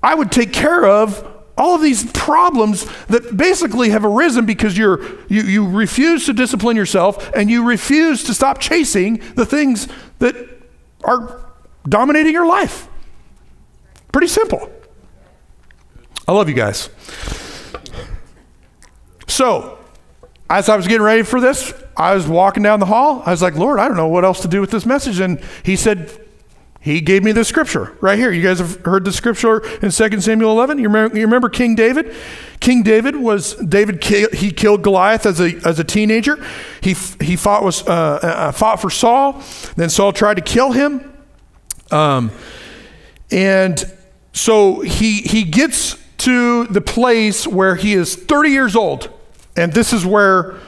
I 0.02 0.14
would 0.14 0.30
take 0.30 0.52
care 0.52 0.84
of 0.84 1.26
all 1.56 1.74
of 1.74 1.82
these 1.82 2.10
problems 2.12 2.86
that 3.06 3.36
basically 3.36 3.90
have 3.90 4.04
arisen 4.04 4.44
because 4.44 4.76
you're, 4.76 5.02
you, 5.28 5.42
you 5.42 5.66
refuse 5.66 6.26
to 6.26 6.34
discipline 6.34 6.76
yourself 6.76 7.30
and 7.34 7.50
you 7.50 7.64
refuse 7.64 8.22
to 8.24 8.34
stop 8.34 8.58
chasing 8.58 9.22
the 9.34 9.46
things 9.46 9.88
that 10.18 10.36
are 11.04 11.40
dominating 11.88 12.32
your 12.32 12.46
life. 12.46 12.88
Pretty 14.12 14.26
simple. 14.26 14.70
I 16.28 16.32
love 16.32 16.48
you 16.48 16.54
guys. 16.54 16.90
So, 19.26 19.78
as 20.50 20.68
I 20.68 20.76
was 20.76 20.86
getting 20.86 21.02
ready 21.02 21.22
for 21.22 21.40
this, 21.40 21.72
I 21.96 22.14
was 22.14 22.28
walking 22.28 22.62
down 22.62 22.80
the 22.80 22.86
hall. 22.86 23.22
I 23.24 23.30
was 23.30 23.42
like, 23.42 23.54
Lord, 23.54 23.80
I 23.80 23.88
don't 23.88 23.96
know 23.96 24.08
what 24.08 24.24
else 24.24 24.40
to 24.42 24.48
do 24.48 24.60
with 24.60 24.70
this 24.70 24.84
message. 24.84 25.18
And 25.18 25.40
he 25.62 25.76
said, 25.76 26.10
he 26.86 27.00
gave 27.00 27.24
me 27.24 27.32
the 27.32 27.44
scripture 27.44 27.96
right 28.00 28.16
here. 28.16 28.30
You 28.30 28.42
guys 28.42 28.58
have 28.60 28.84
heard 28.84 29.04
the 29.04 29.12
scripture 29.12 29.66
in 29.78 29.90
2 29.90 30.20
Samuel 30.20 30.52
11? 30.52 30.78
You 30.78 30.84
remember, 30.84 31.18
you 31.18 31.24
remember 31.24 31.48
King 31.48 31.74
David? 31.74 32.14
King 32.60 32.84
David 32.84 33.16
was, 33.16 33.56
David, 33.56 34.04
he 34.04 34.52
killed 34.52 34.82
Goliath 34.82 35.26
as 35.26 35.40
a, 35.40 35.56
as 35.66 35.80
a 35.80 35.84
teenager. 35.84 36.36
He, 36.80 36.94
he 37.20 37.34
fought, 37.34 37.64
was, 37.64 37.82
uh, 37.88 38.20
uh, 38.22 38.52
fought 38.52 38.80
for 38.80 38.88
Saul. 38.88 39.42
Then 39.74 39.90
Saul 39.90 40.12
tried 40.12 40.34
to 40.34 40.42
kill 40.42 40.70
him. 40.72 41.12
Um, 41.90 42.30
and 43.32 43.84
so 44.32 44.80
he, 44.80 45.22
he 45.22 45.42
gets 45.42 45.96
to 46.18 46.66
the 46.66 46.80
place 46.80 47.46
where 47.46 47.74
he 47.74 47.94
is 47.94 48.14
30 48.14 48.50
years 48.50 48.76
old. 48.76 49.10
And 49.56 49.72
this 49.72 49.92
is 49.92 50.06
where 50.06 50.60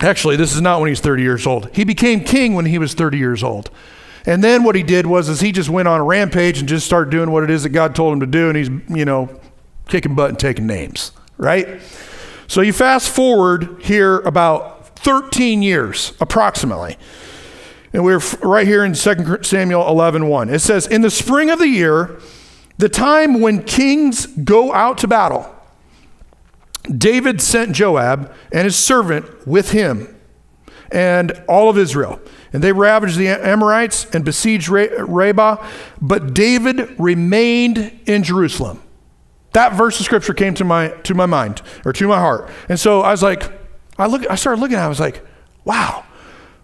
Actually, 0.00 0.36
this 0.36 0.54
is 0.54 0.60
not 0.60 0.80
when 0.80 0.88
he's 0.88 1.00
30 1.00 1.22
years 1.22 1.46
old. 1.46 1.74
He 1.74 1.84
became 1.84 2.20
king 2.20 2.54
when 2.54 2.66
he 2.66 2.78
was 2.78 2.94
30 2.94 3.16
years 3.16 3.42
old. 3.42 3.70
And 4.26 4.42
then 4.42 4.64
what 4.64 4.74
he 4.74 4.82
did 4.82 5.06
was 5.06 5.28
is 5.28 5.40
he 5.40 5.52
just 5.52 5.70
went 5.70 5.88
on 5.88 6.00
a 6.00 6.04
rampage 6.04 6.58
and 6.58 6.68
just 6.68 6.84
started 6.84 7.10
doing 7.10 7.30
what 7.30 7.44
it 7.44 7.50
is 7.50 7.62
that 7.62 7.70
God 7.70 7.94
told 7.94 8.12
him 8.12 8.20
to 8.20 8.26
do 8.26 8.48
and 8.48 8.56
he's, 8.56 8.68
you 8.94 9.04
know, 9.04 9.40
kicking 9.88 10.14
butt 10.14 10.30
and 10.30 10.38
taking 10.38 10.66
names, 10.66 11.12
right? 11.38 11.80
So 12.48 12.60
you 12.60 12.72
fast 12.72 13.08
forward 13.08 13.82
here 13.82 14.18
about 14.18 14.98
13 14.98 15.62
years 15.62 16.12
approximately. 16.20 16.98
And 17.92 18.04
we're 18.04 18.20
right 18.42 18.66
here 18.66 18.84
in 18.84 18.92
2 18.92 19.38
Samuel 19.42 19.88
11 19.88 20.28
1. 20.28 20.50
It 20.50 20.58
says, 20.58 20.86
In 20.86 21.02
the 21.02 21.10
spring 21.10 21.48
of 21.48 21.58
the 21.58 21.68
year, 21.68 22.20
the 22.78 22.88
time 22.88 23.40
when 23.40 23.62
kings 23.62 24.26
go 24.26 24.72
out 24.72 24.98
to 24.98 25.08
battle, 25.08 25.50
David 26.86 27.40
sent 27.40 27.72
Joab 27.72 28.32
and 28.52 28.64
his 28.64 28.76
servant 28.76 29.46
with 29.46 29.72
him 29.72 30.14
and 30.90 31.32
all 31.48 31.68
of 31.68 31.78
Israel. 31.78 32.20
And 32.52 32.62
they 32.62 32.72
ravaged 32.72 33.16
the 33.16 33.28
Amorites 33.28 34.06
and 34.14 34.24
besieged 34.24 34.68
Rabbah, 34.68 35.66
but 36.00 36.34
David 36.34 36.94
remained 36.98 38.00
in 38.06 38.22
Jerusalem. 38.22 38.82
That 39.52 39.74
verse 39.74 39.98
of 39.98 40.06
scripture 40.06 40.34
came 40.34 40.54
to 40.54 40.64
my, 40.64 40.88
to 41.04 41.14
my 41.14 41.26
mind 41.26 41.62
or 41.84 41.92
to 41.92 42.08
my 42.08 42.18
heart. 42.18 42.50
And 42.68 42.78
so 42.78 43.00
I 43.00 43.10
was 43.10 43.22
like, 43.22 43.50
I, 43.98 44.06
look, 44.06 44.28
I 44.30 44.34
started 44.34 44.60
looking 44.60 44.76
at 44.76 44.82
it, 44.82 44.86
I 44.86 44.88
was 44.88 45.00
like, 45.00 45.26
wow. 45.64 46.04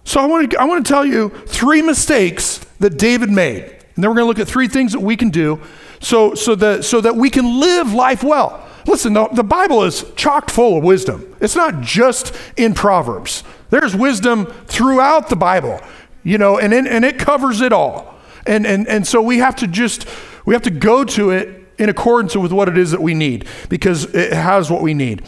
So 0.05 0.21
I 0.21 0.27
want, 0.27 0.51
to, 0.51 0.61
I 0.61 0.65
want 0.65 0.85
to 0.85 0.93
tell 0.93 1.07
you 1.07 1.31
three 1.31 1.81
mistakes 1.81 2.59
that 2.81 2.99
David 2.99 3.31
made. 3.31 3.65
And 3.65 4.03
then 4.03 4.11
we're 4.11 4.17
going 4.17 4.25
to 4.25 4.29
look 4.29 4.39
at 4.39 4.49
three 4.49 4.69
things 4.69 4.93
that 4.93 5.01
we 5.01 5.17
can 5.17 5.31
do 5.31 5.61
so, 6.01 6.35
so, 6.35 6.55
that, 6.57 6.85
so 6.85 7.01
that 7.01 7.17
we 7.17 7.31
can 7.31 7.61
live 7.61 7.93
life 7.93 8.23
well. 8.23 8.67
Listen, 8.87 9.13
the, 9.13 9.29
the 9.29 9.45
Bible 9.45 9.85
is 9.85 10.05
chock 10.17 10.51
full 10.51 10.79
of 10.79 10.85
wisdom. 10.85 11.37
It's 11.41 11.57
not 11.57 11.81
just 11.81 12.35
in 12.57 12.75
Proverbs. 12.75 13.45
There's 13.71 13.95
wisdom 13.95 14.47
throughout 14.67 15.29
the 15.29 15.37
Bible, 15.37 15.81
you 16.23 16.39
know, 16.39 16.59
and, 16.59 16.75
in, 16.75 16.87
and 16.87 17.05
it 17.05 17.19
covers 17.19 17.61
it 17.61 17.73
all. 17.73 18.15
And, 18.47 18.67
and, 18.67 18.89
and 18.89 19.07
so 19.07 19.23
we 19.23 19.39
have 19.39 19.57
to 19.57 19.67
just, 19.67 20.07
we 20.45 20.55
have 20.55 20.63
to 20.63 20.71
go 20.71 21.05
to 21.05 21.31
it 21.31 21.63
in 21.79 21.89
accordance 21.89 22.37
with 22.37 22.53
what 22.53 22.69
it 22.69 22.77
is 22.77 22.91
that 22.91 23.01
we 23.01 23.15
need 23.15 23.47
because 23.69 24.05
it 24.15 24.33
has 24.33 24.71
what 24.71 24.83
we 24.83 24.95
need. 24.95 25.23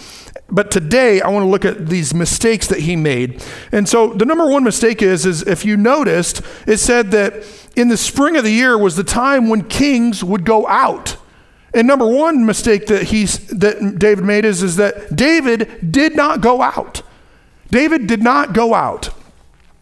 But 0.51 0.71
today 0.71 1.21
I 1.21 1.29
want 1.29 1.45
to 1.45 1.49
look 1.49 1.65
at 1.65 1.89
these 1.89 2.13
mistakes 2.13 2.67
that 2.69 2.81
he 2.81 2.97
made. 2.97 3.43
And 3.73 3.89
so 3.89 4.13
the 4.13 4.25
number 4.25 4.47
one 4.49 4.63
mistake 4.63 5.01
is 5.01 5.25
is 5.25 5.43
if 5.43 5.65
you 5.65 5.77
noticed, 5.77 6.43
it 6.67 6.79
said 6.79 7.11
that 7.13 7.35
in 7.77 7.89
the 7.89 7.97
spring 7.97 8.37
of 8.37 8.45
the 8.45 8.51
year 8.51 8.77
was 8.77 8.97
the 8.97 9.05
time 9.05 9.49
when 9.49 9.65
kings 9.65 10.23
would 10.23 10.45
go 10.45 10.67
out. 10.69 11.17
And 11.75 11.89
number 11.89 12.07
one 12.07 12.47
mistake 12.47 12.87
that 12.87 13.05
he's 13.05 13.47
that 13.49 13.99
David 13.99 14.25
made 14.25 14.45
is, 14.45 14.63
is 14.63 14.77
that 14.77 15.15
David 15.15 15.91
did 15.91 16.15
not 16.15 16.41
go 16.41 16.63
out. 16.63 17.03
David 17.71 18.07
did 18.07 18.23
not 18.23 18.53
go 18.53 18.75
out. 18.75 19.11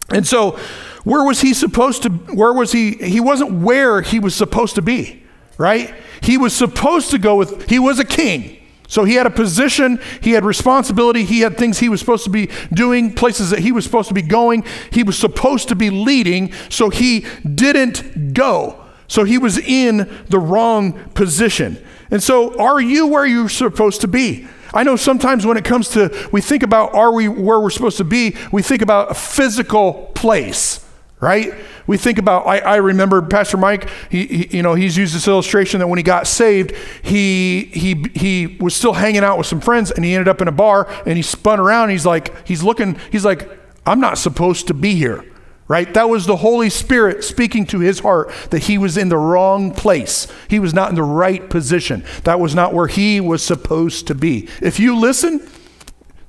And 0.09 0.25
so 0.25 0.59
where 1.03 1.23
was 1.23 1.41
he 1.41 1.53
supposed 1.53 2.03
to 2.03 2.09
where 2.09 2.53
was 2.53 2.71
he 2.71 2.93
he 2.93 3.19
wasn't 3.19 3.51
where 3.61 4.01
he 4.01 4.19
was 4.19 4.33
supposed 4.33 4.75
to 4.75 4.81
be, 4.81 5.23
right? 5.57 5.93
He 6.21 6.37
was 6.37 6.55
supposed 6.55 7.11
to 7.11 7.17
go 7.17 7.35
with 7.35 7.69
he 7.69 7.79
was 7.79 7.99
a 7.99 8.05
king. 8.05 8.59
So 8.87 9.05
he 9.05 9.15
had 9.15 9.25
a 9.25 9.31
position, 9.31 9.99
he 10.21 10.31
had 10.31 10.45
responsibility, 10.45 11.23
he 11.23 11.39
had 11.39 11.57
things 11.57 11.79
he 11.79 11.89
was 11.89 11.99
supposed 11.99 12.25
to 12.25 12.29
be 12.29 12.49
doing, 12.71 13.13
places 13.13 13.49
that 13.49 13.59
he 13.59 13.71
was 13.71 13.85
supposed 13.85 14.07
to 14.09 14.13
be 14.13 14.21
going, 14.21 14.63
he 14.91 15.01
was 15.01 15.17
supposed 15.17 15.69
to 15.69 15.75
be 15.75 15.89
leading, 15.89 16.51
so 16.69 16.89
he 16.89 17.25
didn't 17.55 18.33
go. 18.33 18.82
So 19.13 19.25
he 19.25 19.37
was 19.37 19.59
in 19.59 20.09
the 20.29 20.39
wrong 20.39 20.93
position. 21.11 21.77
And 22.09 22.23
so 22.23 22.59
are 22.59 22.81
you 22.81 23.05
where 23.05 23.27
you're 23.27 23.47
supposed 23.47 24.01
to 24.01 24.07
be? 24.07 24.47
I 24.73 24.81
know 24.81 24.95
sometimes 24.95 25.45
when 25.45 25.55
it 25.55 25.63
comes 25.63 25.89
to 25.89 26.29
we 26.31 26.41
think 26.41 26.63
about 26.63 26.95
are 26.95 27.13
we 27.13 27.27
where 27.27 27.59
we're 27.59 27.69
supposed 27.69 27.97
to 27.97 28.05
be, 28.05 28.35
we 28.51 28.63
think 28.63 28.81
about 28.81 29.11
a 29.11 29.13
physical 29.13 30.09
place, 30.15 30.83
right? 31.19 31.53
We 31.85 31.95
think 31.95 32.17
about, 32.17 32.47
I, 32.47 32.57
I 32.57 32.75
remember 32.77 33.21
Pastor 33.21 33.55
Mike, 33.57 33.87
he, 34.09 34.25
he, 34.25 34.57
you 34.57 34.63
know, 34.63 34.73
he's 34.73 34.97
used 34.97 35.13
this 35.13 35.27
illustration 35.27 35.79
that 35.81 35.87
when 35.87 35.99
he 35.99 36.03
got 36.03 36.25
saved, 36.25 36.73
he, 37.03 37.65
he, 37.65 38.07
he 38.15 38.57
was 38.59 38.75
still 38.75 38.93
hanging 38.93 39.23
out 39.23 39.37
with 39.37 39.45
some 39.45 39.61
friends 39.61 39.91
and 39.91 40.03
he 40.03 40.15
ended 40.15 40.27
up 40.27 40.41
in 40.41 40.47
a 40.47 40.51
bar 40.51 40.89
and 41.05 41.17
he 41.17 41.21
spun 41.21 41.59
around. 41.59 41.89
he's 41.89 42.03
like, 42.03 42.47
he's 42.47 42.63
looking, 42.63 42.97
he's 43.11 43.23
like, 43.23 43.47
I'm 43.85 43.99
not 43.99 44.17
supposed 44.17 44.65
to 44.69 44.73
be 44.73 44.95
here 44.95 45.23
right? 45.67 45.93
That 45.93 46.09
was 46.09 46.25
the 46.25 46.37
Holy 46.37 46.69
Spirit 46.69 47.23
speaking 47.23 47.65
to 47.67 47.79
his 47.79 47.99
heart 47.99 48.31
that 48.49 48.63
he 48.63 48.77
was 48.77 48.97
in 48.97 49.09
the 49.09 49.17
wrong 49.17 49.73
place. 49.73 50.27
He 50.49 50.59
was 50.59 50.73
not 50.73 50.89
in 50.89 50.95
the 50.95 51.03
right 51.03 51.49
position. 51.49 52.03
That 52.23 52.39
was 52.39 52.53
not 52.53 52.73
where 52.73 52.87
he 52.87 53.21
was 53.21 53.43
supposed 53.43 54.07
to 54.07 54.15
be. 54.15 54.49
If 54.61 54.79
you 54.79 54.97
listen, 54.97 55.47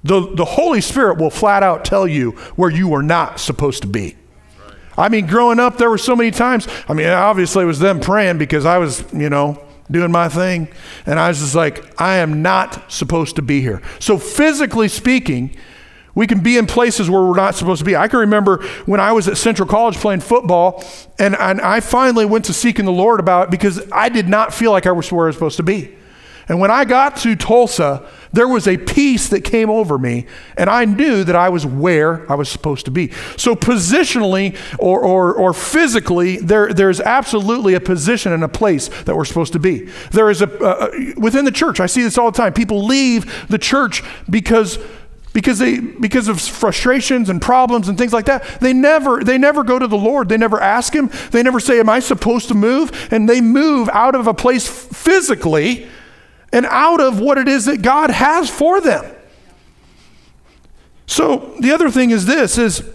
the, 0.02 0.34
the 0.34 0.44
Holy 0.44 0.80
Spirit 0.80 1.18
will 1.18 1.30
flat 1.30 1.62
out 1.62 1.84
tell 1.84 2.06
you 2.06 2.32
where 2.56 2.70
you 2.70 2.94
are 2.94 3.02
not 3.02 3.40
supposed 3.40 3.82
to 3.82 3.88
be. 3.88 4.16
I 4.96 5.08
mean, 5.08 5.26
growing 5.26 5.58
up, 5.58 5.78
there 5.78 5.90
were 5.90 5.98
so 5.98 6.14
many 6.14 6.30
times. 6.30 6.68
I 6.88 6.94
mean, 6.94 7.08
obviously, 7.08 7.64
it 7.64 7.66
was 7.66 7.80
them 7.80 8.00
praying 8.00 8.38
because 8.38 8.64
I 8.64 8.78
was, 8.78 9.04
you 9.12 9.28
know, 9.28 9.60
doing 9.90 10.12
my 10.12 10.28
thing. 10.28 10.68
And 11.04 11.18
I 11.18 11.28
was 11.28 11.40
just 11.40 11.54
like, 11.54 12.00
I 12.00 12.16
am 12.16 12.42
not 12.42 12.92
supposed 12.92 13.36
to 13.36 13.42
be 13.42 13.60
here. 13.60 13.82
So, 13.98 14.18
physically 14.18 14.88
speaking, 14.88 15.56
we 16.14 16.26
can 16.26 16.40
be 16.40 16.56
in 16.56 16.66
places 16.66 17.10
where 17.10 17.22
we're 17.22 17.36
not 17.36 17.54
supposed 17.54 17.80
to 17.80 17.84
be. 17.84 17.96
I 17.96 18.08
can 18.08 18.20
remember 18.20 18.62
when 18.86 19.00
I 19.00 19.12
was 19.12 19.28
at 19.28 19.36
Central 19.36 19.68
College 19.68 19.96
playing 19.96 20.20
football, 20.20 20.84
and, 21.18 21.34
and 21.36 21.60
I 21.60 21.80
finally 21.80 22.24
went 22.24 22.44
to 22.46 22.52
seeking 22.52 22.84
the 22.84 22.92
Lord 22.92 23.20
about 23.20 23.48
it 23.48 23.50
because 23.50 23.80
I 23.90 24.08
did 24.08 24.28
not 24.28 24.54
feel 24.54 24.70
like 24.70 24.86
I 24.86 24.92
was 24.92 25.10
where 25.10 25.26
I 25.26 25.28
was 25.28 25.36
supposed 25.36 25.56
to 25.56 25.62
be. 25.62 25.96
And 26.46 26.60
when 26.60 26.70
I 26.70 26.84
got 26.84 27.16
to 27.18 27.36
Tulsa, 27.36 28.06
there 28.32 28.46
was 28.46 28.68
a 28.68 28.76
peace 28.76 29.28
that 29.28 29.44
came 29.44 29.70
over 29.70 29.96
me, 29.96 30.26
and 30.58 30.68
I 30.68 30.84
knew 30.84 31.24
that 31.24 31.34
I 31.34 31.48
was 31.48 31.64
where 31.64 32.30
I 32.30 32.34
was 32.34 32.50
supposed 32.50 32.84
to 32.84 32.90
be. 32.90 33.12
So, 33.36 33.54
positionally 33.54 34.56
or, 34.78 35.00
or, 35.00 35.34
or 35.34 35.54
physically, 35.54 36.36
there, 36.36 36.72
there's 36.72 37.00
absolutely 37.00 37.74
a 37.74 37.80
position 37.80 38.32
and 38.32 38.44
a 38.44 38.48
place 38.48 38.88
that 39.04 39.16
we're 39.16 39.24
supposed 39.24 39.54
to 39.54 39.58
be. 39.58 39.88
There 40.10 40.30
is 40.30 40.42
a, 40.42 40.58
uh, 40.62 40.90
within 41.16 41.46
the 41.46 41.52
church, 41.52 41.80
I 41.80 41.86
see 41.86 42.02
this 42.02 42.18
all 42.18 42.30
the 42.30 42.36
time. 42.36 42.52
People 42.52 42.84
leave 42.84 43.48
the 43.48 43.58
church 43.58 44.02
because 44.28 44.78
because 45.34 45.58
they 45.58 45.78
because 45.78 46.28
of 46.28 46.40
frustrations 46.40 47.28
and 47.28 47.42
problems 47.42 47.88
and 47.88 47.98
things 47.98 48.12
like 48.14 48.24
that 48.24 48.44
they 48.60 48.72
never 48.72 49.22
they 49.22 49.36
never 49.36 49.62
go 49.62 49.78
to 49.78 49.86
the 49.86 49.98
lord. 49.98 50.30
They 50.30 50.38
never 50.38 50.58
ask 50.58 50.94
him. 50.94 51.10
They 51.32 51.42
never 51.42 51.60
say 51.60 51.78
am 51.78 51.90
i 51.90 52.00
supposed 52.00 52.48
to 52.48 52.54
move? 52.54 53.08
And 53.10 53.28
they 53.28 53.42
move 53.42 53.90
out 53.92 54.14
of 54.14 54.26
a 54.26 54.32
place 54.32 54.66
physically 54.66 55.86
and 56.52 56.64
out 56.66 57.00
of 57.00 57.20
what 57.20 57.36
it 57.36 57.48
is 57.48 57.66
that 57.66 57.82
God 57.82 58.10
has 58.10 58.48
for 58.48 58.80
them. 58.80 59.04
So 61.06 61.54
the 61.60 61.72
other 61.72 61.90
thing 61.90 62.10
is 62.10 62.24
this 62.24 62.56
is 62.56 62.88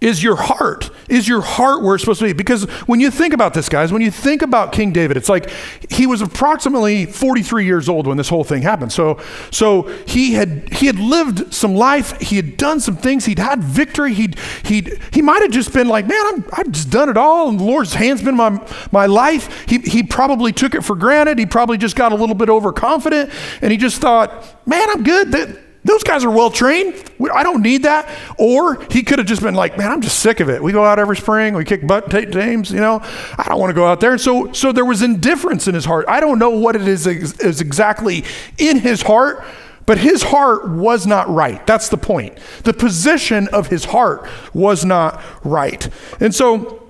is 0.00 0.22
your 0.22 0.36
heart 0.36 0.90
is 1.08 1.26
your 1.26 1.40
heart 1.40 1.82
where 1.82 1.94
it's 1.94 2.04
supposed 2.04 2.20
to 2.20 2.26
be. 2.26 2.32
Because 2.32 2.64
when 2.86 3.00
you 3.00 3.10
think 3.10 3.34
about 3.34 3.54
this 3.54 3.68
guys 3.68 3.92
when 3.92 4.02
you 4.02 4.10
think 4.10 4.42
about 4.42 4.72
king 4.72 4.92
david 4.92 5.16
it's 5.16 5.28
like 5.28 5.50
he 5.90 6.06
was 6.06 6.22
approximately 6.22 7.04
43 7.06 7.64
years 7.64 7.88
old 7.88 8.06
when 8.06 8.16
this 8.16 8.28
whole 8.28 8.44
thing 8.44 8.62
happened. 8.62 8.92
So 8.92 9.20
so 9.50 9.82
he 10.06 10.34
had 10.34 10.72
he 10.72 10.86
had 10.86 10.98
lived 10.98 11.52
some 11.52 11.74
life. 11.74 12.18
He 12.20 12.36
had 12.36 12.56
done 12.56 12.78
some 12.78 12.96
things. 12.96 13.24
He'd 13.24 13.40
had 13.40 13.62
victory. 13.62 14.14
He'd 14.14 14.38
he'd 14.64 15.00
he 15.12 15.20
might 15.20 15.42
have 15.42 15.50
just 15.50 15.72
been 15.72 15.88
like 15.88 16.06
man 16.06 16.20
I'm, 16.26 16.44
i've 16.52 16.70
just 16.70 16.90
done 16.90 17.08
it 17.08 17.16
all 17.16 17.48
and 17.48 17.58
the 17.58 17.64
lord's 17.64 17.94
hands 17.94 18.22
been 18.22 18.36
my 18.36 18.64
my 18.92 19.06
life. 19.06 19.68
He, 19.68 19.78
he 19.78 20.02
probably 20.04 20.52
took 20.52 20.74
it 20.74 20.82
for 20.82 20.94
granted. 20.94 21.38
He 21.38 21.46
probably 21.46 21.78
just 21.78 21.96
got 21.96 22.12
a 22.12 22.16
little 22.16 22.36
bit 22.36 22.48
overconfident 22.48 23.30
and 23.62 23.72
he 23.72 23.78
just 23.78 24.00
thought 24.00 24.44
man 24.66 24.88
i'm 24.90 25.02
good. 25.02 25.32
That 25.32 25.67
those 25.88 26.02
guys 26.02 26.22
are 26.22 26.30
well 26.30 26.50
trained. 26.50 26.94
I 27.32 27.42
don't 27.42 27.62
need 27.62 27.84
that. 27.84 28.08
Or 28.38 28.80
he 28.90 29.02
could 29.02 29.18
have 29.18 29.26
just 29.26 29.42
been 29.42 29.54
like, 29.54 29.78
man, 29.78 29.90
I'm 29.90 30.02
just 30.02 30.18
sick 30.20 30.40
of 30.40 30.50
it. 30.50 30.62
We 30.62 30.70
go 30.70 30.84
out 30.84 30.98
every 30.98 31.16
spring, 31.16 31.54
we 31.54 31.64
kick 31.64 31.86
butt 31.86 32.10
take 32.10 32.28
names, 32.28 32.70
you 32.70 32.80
know. 32.80 33.00
I 33.38 33.46
don't 33.48 33.58
want 33.58 33.70
to 33.70 33.74
go 33.74 33.86
out 33.86 34.00
there. 34.00 34.12
And 34.12 34.20
so, 34.20 34.52
so 34.52 34.70
there 34.70 34.84
was 34.84 35.02
indifference 35.02 35.66
in 35.66 35.74
his 35.74 35.86
heart. 35.86 36.04
I 36.06 36.20
don't 36.20 36.38
know 36.38 36.50
what 36.50 36.76
it 36.76 36.86
is, 36.86 37.06
is 37.06 37.60
exactly 37.60 38.24
in 38.58 38.78
his 38.78 39.02
heart, 39.02 39.44
but 39.86 39.96
his 39.96 40.22
heart 40.22 40.68
was 40.68 41.06
not 41.06 41.28
right. 41.30 41.66
That's 41.66 41.88
the 41.88 41.96
point. 41.96 42.36
The 42.64 42.74
position 42.74 43.48
of 43.48 43.68
his 43.68 43.86
heart 43.86 44.28
was 44.52 44.84
not 44.84 45.22
right. 45.42 45.88
And 46.20 46.34
so, 46.34 46.86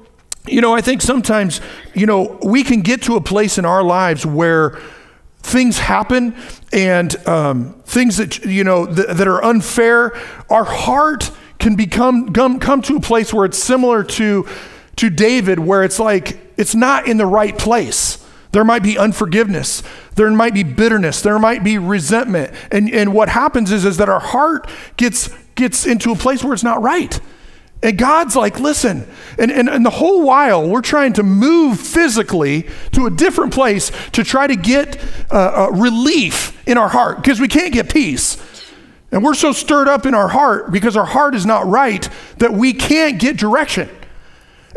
you 0.48 0.60
know, 0.60 0.74
I 0.74 0.80
think 0.80 1.02
sometimes, 1.02 1.60
you 1.94 2.06
know, 2.06 2.38
we 2.42 2.64
can 2.64 2.80
get 2.80 3.02
to 3.02 3.14
a 3.14 3.20
place 3.20 3.58
in 3.58 3.64
our 3.64 3.84
lives 3.84 4.26
where 4.26 4.80
things 5.48 5.78
happen 5.78 6.34
and 6.72 7.16
um, 7.26 7.74
things 7.84 8.16
that 8.18 8.44
you 8.44 8.64
know 8.64 8.86
th- 8.86 9.08
that 9.08 9.26
are 9.26 9.42
unfair 9.44 10.14
our 10.50 10.64
heart 10.64 11.30
can 11.58 11.74
become 11.74 12.32
come, 12.32 12.60
come 12.60 12.82
to 12.82 12.96
a 12.96 13.00
place 13.00 13.32
where 13.32 13.44
it's 13.44 13.58
similar 13.58 14.04
to 14.04 14.46
to 14.96 15.10
david 15.10 15.58
where 15.58 15.82
it's 15.82 15.98
like 15.98 16.38
it's 16.58 16.74
not 16.74 17.06
in 17.08 17.16
the 17.16 17.24
right 17.24 17.56
place. 17.56 18.22
There 18.50 18.64
might 18.64 18.82
be 18.82 18.98
unforgiveness. 18.98 19.82
There 20.16 20.28
might 20.30 20.52
be 20.52 20.64
bitterness. 20.64 21.22
There 21.22 21.38
might 21.38 21.62
be 21.62 21.78
resentment. 21.78 22.52
And 22.70 22.90
and 22.90 23.14
what 23.14 23.28
happens 23.28 23.70
is 23.70 23.84
is 23.84 23.96
that 23.98 24.08
our 24.08 24.20
heart 24.20 24.68
gets 24.96 25.30
gets 25.54 25.86
into 25.86 26.10
a 26.10 26.16
place 26.16 26.42
where 26.42 26.52
it's 26.52 26.64
not 26.64 26.82
right 26.82 27.18
and 27.82 27.96
God's 27.96 28.34
like, 28.34 28.58
listen, 28.58 29.06
and, 29.38 29.52
and, 29.52 29.68
and 29.68 29.86
the 29.86 29.90
whole 29.90 30.24
while 30.24 30.68
we're 30.68 30.82
trying 30.82 31.12
to 31.14 31.22
move 31.22 31.78
physically 31.78 32.66
to 32.92 33.06
a 33.06 33.10
different 33.10 33.54
place 33.54 33.92
to 34.12 34.24
try 34.24 34.48
to 34.48 34.56
get 34.56 35.00
uh, 35.30 35.68
uh, 35.68 35.70
relief 35.72 36.60
in 36.66 36.76
our 36.76 36.88
heart 36.88 37.18
because 37.18 37.40
we 37.40 37.46
can't 37.46 37.72
get 37.72 37.92
peace. 37.92 38.36
And 39.12 39.24
we're 39.24 39.34
so 39.34 39.52
stirred 39.52 39.88
up 39.88 40.06
in 40.06 40.14
our 40.14 40.28
heart 40.28 40.72
because 40.72 40.96
our 40.96 41.06
heart 41.06 41.34
is 41.34 41.46
not 41.46 41.66
right 41.66 42.06
that 42.38 42.52
we 42.52 42.72
can't 42.72 43.18
get 43.18 43.36
direction. 43.36 43.88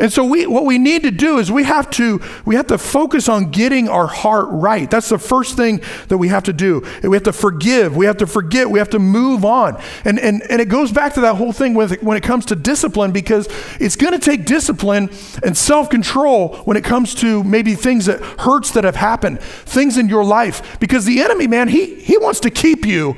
And 0.02 0.12
so 0.12 0.26
we, 0.26 0.48
what 0.48 0.66
we 0.66 0.80
need 0.80 1.04
to 1.04 1.12
do 1.12 1.38
is 1.38 1.52
we 1.52 1.64
have 1.64 1.88
to 1.92 2.20
we 2.44 2.56
have 2.56 2.66
to 2.68 2.80
focus 2.80 3.30
on 3.30 3.52
getting 3.52 3.88
our 3.88 4.08
heart 4.08 4.48
right. 4.50 4.90
That's 4.90 5.10
the 5.10 5.20
first 5.20 5.56
thing 5.56 5.80
that 6.08 6.18
we 6.18 6.30
have 6.30 6.42
to 6.46 6.54
do. 6.54 6.84
We 7.04 7.16
have 7.16 7.24
to 7.24 7.34
forgive. 7.34 7.96
We 7.96 8.08
have 8.08 8.18
to 8.18 8.26
forget. 8.26 8.72
We 8.72 8.80
have 8.80 8.90
to 8.90 9.00
move 9.00 9.46
on. 9.46 9.80
And 10.04 10.20
and 10.20 10.42
and 10.50 10.60
it 10.60 10.70
goes 10.70 10.92
back 10.92 11.14
to 11.14 11.22
that 11.22 11.36
whole 11.36 11.52
thing 11.52 11.76
with 11.76 12.02
when 12.02 12.18
it 12.18 12.24
comes 12.24 12.48
to 12.48 12.56
discipline 12.56 13.12
because 13.12 13.48
it's 13.80 13.96
going 13.96 14.14
to 14.14 14.20
take 14.20 14.46
discipline 14.46 15.12
and 15.44 15.56
self-control 15.56 16.58
when 16.66 16.78
it 16.78 16.84
comes 16.84 17.14
to 17.16 17.44
maybe 17.44 17.76
things 17.76 18.08
that 18.08 18.22
hurts 18.40 18.72
that 18.72 18.84
have 18.84 18.96
happened, 18.96 19.40
things 19.40 20.00
in 20.00 20.10
your 20.10 20.26
life 20.26 20.80
because 20.80 21.06
the 21.06 21.22
enemy 21.22 21.46
man, 21.46 21.68
he 21.68 21.94
he 21.94 22.18
wants 22.18 22.40
to 22.40 22.50
keep 22.50 22.88
you 22.88 23.18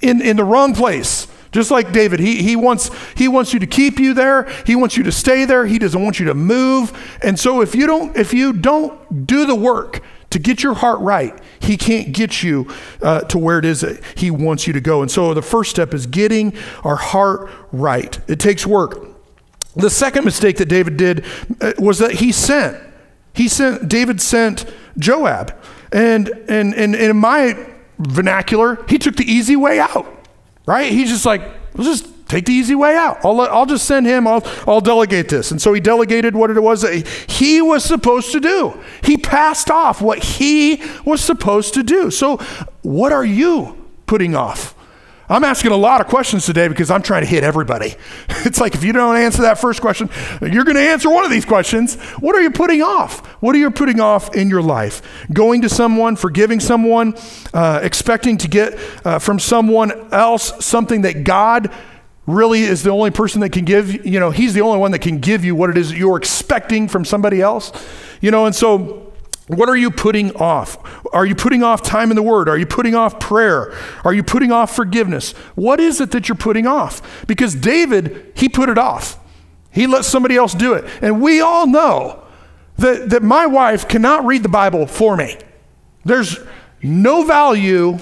in 0.00 0.22
in 0.22 0.38
the 0.38 0.44
wrong 0.44 0.74
place. 0.74 1.26
Just 1.52 1.70
like 1.70 1.92
David, 1.92 2.18
he, 2.18 2.42
he, 2.42 2.56
wants, 2.56 2.90
he 3.14 3.28
wants 3.28 3.52
you 3.52 3.60
to 3.60 3.66
keep 3.66 4.00
you 4.00 4.14
there. 4.14 4.48
He 4.66 4.74
wants 4.74 4.96
you 4.96 5.02
to 5.04 5.12
stay 5.12 5.44
there. 5.44 5.66
He 5.66 5.78
doesn't 5.78 6.02
want 6.02 6.18
you 6.18 6.26
to 6.26 6.34
move. 6.34 6.98
And 7.22 7.38
so 7.38 7.60
if 7.60 7.74
you 7.74 7.86
don't, 7.86 8.16
if 8.16 8.32
you 8.32 8.54
don't 8.54 9.26
do 9.26 9.44
the 9.44 9.54
work 9.54 10.02
to 10.30 10.38
get 10.38 10.62
your 10.62 10.72
heart 10.72 10.98
right, 11.00 11.38
he 11.60 11.76
can't 11.76 12.12
get 12.12 12.42
you 12.42 12.68
uh, 13.02 13.20
to 13.20 13.38
where 13.38 13.58
it 13.58 13.66
is 13.66 13.82
that 13.82 14.02
he 14.16 14.30
wants 14.30 14.66
you 14.66 14.72
to 14.72 14.80
go. 14.80 15.02
And 15.02 15.10
so 15.10 15.34
the 15.34 15.42
first 15.42 15.70
step 15.70 15.92
is 15.92 16.06
getting 16.06 16.56
our 16.84 16.96
heart 16.96 17.50
right. 17.70 18.18
It 18.28 18.40
takes 18.40 18.66
work. 18.66 19.08
The 19.76 19.90
second 19.90 20.24
mistake 20.24 20.56
that 20.56 20.66
David 20.66 20.96
did 20.96 21.24
uh, 21.60 21.74
was 21.78 21.98
that 21.98 22.12
he 22.12 22.32
sent. 22.32 22.78
He 23.34 23.46
sent 23.46 23.88
David 23.88 24.22
sent 24.22 24.64
Joab. 24.98 25.54
And 25.92 26.28
and 26.48 26.74
and, 26.74 26.94
and 26.94 26.94
in 26.94 27.16
my 27.18 27.68
vernacular, 27.98 28.82
he 28.88 28.96
took 28.98 29.16
the 29.16 29.30
easy 29.30 29.56
way 29.56 29.78
out. 29.78 30.06
Right? 30.66 30.90
He's 30.92 31.10
just 31.10 31.26
like, 31.26 31.42
let's 31.74 32.02
just 32.02 32.28
take 32.28 32.46
the 32.46 32.52
easy 32.52 32.74
way 32.74 32.96
out. 32.96 33.24
I'll, 33.24 33.40
I'll 33.40 33.66
just 33.66 33.86
send 33.86 34.06
him, 34.06 34.26
I'll, 34.26 34.42
I'll 34.66 34.80
delegate 34.80 35.28
this. 35.28 35.50
And 35.50 35.60
so 35.60 35.72
he 35.72 35.80
delegated 35.80 36.34
what 36.34 36.50
it 36.50 36.60
was 36.60 36.82
that 36.82 37.06
he 37.28 37.60
was 37.60 37.84
supposed 37.84 38.32
to 38.32 38.40
do. 38.40 38.80
He 39.02 39.16
passed 39.16 39.70
off 39.70 40.00
what 40.00 40.22
he 40.22 40.82
was 41.04 41.20
supposed 41.20 41.74
to 41.74 41.82
do. 41.82 42.10
So, 42.10 42.38
what 42.82 43.12
are 43.12 43.24
you 43.24 43.76
putting 44.06 44.34
off? 44.34 44.74
I'm 45.28 45.44
asking 45.44 45.70
a 45.70 45.76
lot 45.76 46.00
of 46.00 46.08
questions 46.08 46.44
today 46.44 46.68
because 46.68 46.90
I'm 46.90 47.02
trying 47.02 47.22
to 47.22 47.28
hit 47.28 47.44
everybody. 47.44 47.94
It's 48.44 48.60
like 48.60 48.74
if 48.74 48.82
you 48.82 48.92
don't 48.92 49.16
answer 49.16 49.42
that 49.42 49.60
first 49.60 49.80
question, 49.80 50.10
you're 50.40 50.64
going 50.64 50.74
to 50.74 50.82
answer 50.82 51.08
one 51.08 51.24
of 51.24 51.30
these 51.30 51.44
questions. 51.44 51.94
What 52.18 52.34
are 52.34 52.40
you 52.40 52.50
putting 52.50 52.82
off? 52.82 53.24
What 53.40 53.54
are 53.54 53.58
you 53.58 53.70
putting 53.70 54.00
off 54.00 54.34
in 54.34 54.50
your 54.50 54.62
life? 54.62 55.00
Going 55.32 55.62
to 55.62 55.68
someone, 55.68 56.16
forgiving 56.16 56.58
someone, 56.58 57.14
uh, 57.54 57.78
expecting 57.84 58.36
to 58.38 58.48
get 58.48 58.76
uh, 59.06 59.20
from 59.20 59.38
someone 59.38 60.12
else 60.12 60.64
something 60.64 61.02
that 61.02 61.22
God 61.22 61.72
really 62.26 62.62
is 62.62 62.82
the 62.82 62.90
only 62.90 63.12
person 63.12 63.40
that 63.42 63.50
can 63.50 63.64
give, 63.64 64.04
you 64.04 64.18
know, 64.18 64.32
He's 64.32 64.54
the 64.54 64.60
only 64.62 64.78
one 64.78 64.90
that 64.90 65.00
can 65.00 65.18
give 65.18 65.44
you 65.44 65.54
what 65.54 65.70
it 65.70 65.78
is 65.78 65.90
that 65.90 65.96
you're 65.96 66.16
expecting 66.16 66.88
from 66.88 67.04
somebody 67.04 67.40
else. 67.40 67.70
You 68.20 68.32
know, 68.32 68.46
and 68.46 68.54
so 68.54 69.11
what 69.48 69.68
are 69.68 69.76
you 69.76 69.90
putting 69.90 70.34
off? 70.36 70.78
Are 71.12 71.26
you 71.26 71.34
putting 71.34 71.62
off 71.62 71.82
time 71.82 72.10
in 72.10 72.16
the 72.16 72.22
Word? 72.22 72.48
Are 72.48 72.56
you 72.56 72.66
putting 72.66 72.94
off 72.94 73.18
prayer? 73.18 73.74
Are 74.04 74.14
you 74.14 74.22
putting 74.22 74.52
off 74.52 74.74
forgiveness? 74.74 75.32
What 75.54 75.80
is 75.80 76.00
it 76.00 76.12
that 76.12 76.28
you're 76.28 76.36
putting 76.36 76.66
off? 76.66 77.26
Because 77.26 77.54
David, 77.54 78.32
he 78.34 78.48
put 78.48 78.68
it 78.68 78.78
off. 78.78 79.18
He 79.70 79.86
let 79.86 80.04
somebody 80.04 80.36
else 80.36 80.54
do 80.54 80.74
it. 80.74 80.84
And 81.00 81.20
we 81.20 81.40
all 81.40 81.66
know 81.66 82.22
that, 82.78 83.10
that 83.10 83.22
my 83.22 83.46
wife 83.46 83.88
cannot 83.88 84.24
read 84.24 84.42
the 84.42 84.48
Bible 84.48 84.86
for 84.86 85.16
me. 85.16 85.36
There's 86.04 86.38
no 86.82 87.24
value 87.24 87.98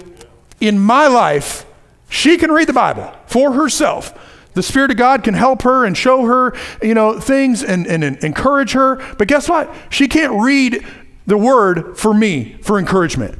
in 0.61 0.79
my 0.79 1.07
life. 1.07 1.65
She 2.09 2.37
can 2.37 2.51
read 2.51 2.69
the 2.69 2.73
Bible 2.75 3.13
for 3.27 3.53
herself. 3.53 4.15
The 4.55 4.63
Spirit 4.63 4.91
of 4.91 4.97
God 4.97 5.23
can 5.23 5.35
help 5.35 5.63
her 5.63 5.85
and 5.85 5.97
show 5.97 6.25
her, 6.25 6.55
you 6.83 6.93
know, 6.93 7.21
things 7.21 7.63
and, 7.63 7.87
and, 7.87 8.03
and 8.03 8.23
encourage 8.25 8.73
her. 8.73 8.97
But 9.17 9.29
guess 9.29 9.49
what? 9.49 9.73
She 9.91 10.09
can't 10.09 10.43
read 10.43 10.85
the 11.31 11.39
word 11.39 11.97
for 11.97 12.13
me 12.13 12.57
for 12.61 12.79
encouragement 12.79 13.39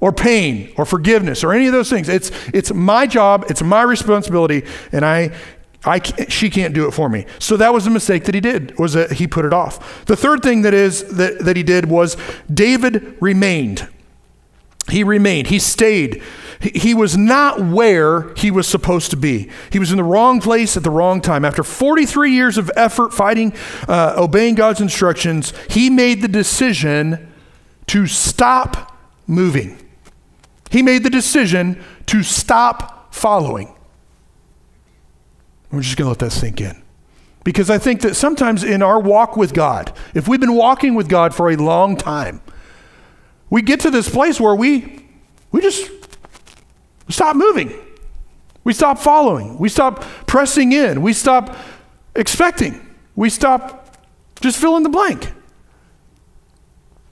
or 0.00 0.12
pain 0.12 0.72
or 0.78 0.86
forgiveness 0.86 1.44
or 1.44 1.52
any 1.52 1.66
of 1.66 1.72
those 1.72 1.90
things. 1.90 2.08
It's, 2.08 2.30
it's 2.54 2.72
my 2.72 3.06
job, 3.06 3.44
it's 3.50 3.62
my 3.62 3.82
responsibility, 3.82 4.64
and 4.92 5.04
I, 5.04 5.36
I 5.84 6.00
can't, 6.00 6.32
she 6.32 6.48
can't 6.48 6.72
do 6.72 6.88
it 6.88 6.92
for 6.92 7.08
me. 7.08 7.26
So 7.38 7.58
that 7.58 7.74
was 7.74 7.86
a 7.86 7.90
mistake 7.90 8.24
that 8.24 8.34
he 8.34 8.40
did, 8.40 8.78
was 8.78 8.94
that 8.94 9.12
he 9.12 9.26
put 9.26 9.44
it 9.44 9.52
off. 9.52 10.06
The 10.06 10.16
third 10.16 10.42
thing 10.42 10.62
that 10.62 10.72
is 10.72 11.04
that, 11.16 11.40
that 11.40 11.56
he 11.56 11.62
did 11.62 11.90
was 11.90 12.16
David 12.52 13.16
remained. 13.20 13.86
He 14.90 15.04
remained. 15.04 15.48
He 15.48 15.58
stayed. 15.58 16.22
He 16.60 16.92
was 16.92 17.16
not 17.16 17.60
where 17.60 18.34
he 18.34 18.50
was 18.50 18.66
supposed 18.66 19.10
to 19.12 19.16
be. 19.16 19.48
He 19.70 19.78
was 19.78 19.92
in 19.92 19.96
the 19.96 20.04
wrong 20.04 20.40
place 20.40 20.76
at 20.76 20.82
the 20.82 20.90
wrong 20.90 21.20
time. 21.20 21.44
After 21.44 21.62
43 21.62 22.32
years 22.32 22.58
of 22.58 22.70
effort 22.74 23.14
fighting, 23.14 23.54
uh, 23.86 24.14
obeying 24.16 24.56
God's 24.56 24.80
instructions, 24.80 25.52
he 25.68 25.88
made 25.88 26.20
the 26.20 26.28
decision 26.28 27.32
to 27.88 28.06
stop 28.06 28.96
moving. 29.26 29.78
He 30.70 30.82
made 30.82 31.04
the 31.04 31.10
decision 31.10 31.82
to 32.06 32.22
stop 32.22 33.14
following. 33.14 33.74
We're 35.70 35.82
just 35.82 35.96
going 35.96 36.06
to 36.06 36.10
let 36.10 36.18
that 36.20 36.32
sink 36.32 36.60
in. 36.60 36.82
Because 37.44 37.70
I 37.70 37.78
think 37.78 38.00
that 38.02 38.14
sometimes 38.16 38.64
in 38.64 38.82
our 38.82 39.00
walk 39.00 39.36
with 39.36 39.54
God, 39.54 39.92
if 40.14 40.28
we've 40.28 40.40
been 40.40 40.54
walking 40.54 40.94
with 40.94 41.08
God 41.08 41.34
for 41.34 41.50
a 41.50 41.56
long 41.56 41.96
time, 41.96 42.42
we 43.50 43.62
get 43.62 43.80
to 43.80 43.90
this 43.90 44.08
place 44.08 44.40
where 44.40 44.54
we 44.54 45.04
we 45.50 45.60
just 45.60 45.90
stop 47.08 47.36
moving. 47.36 47.72
We 48.64 48.74
stop 48.74 48.98
following. 48.98 49.58
We 49.58 49.70
stop 49.70 50.02
pressing 50.26 50.72
in. 50.72 51.00
We 51.00 51.14
stop 51.14 51.56
expecting. 52.14 52.94
We 53.16 53.30
stop 53.30 53.88
just 54.40 54.58
fill 54.58 54.76
in 54.76 54.82
the 54.82 54.88
blank. 54.88 55.32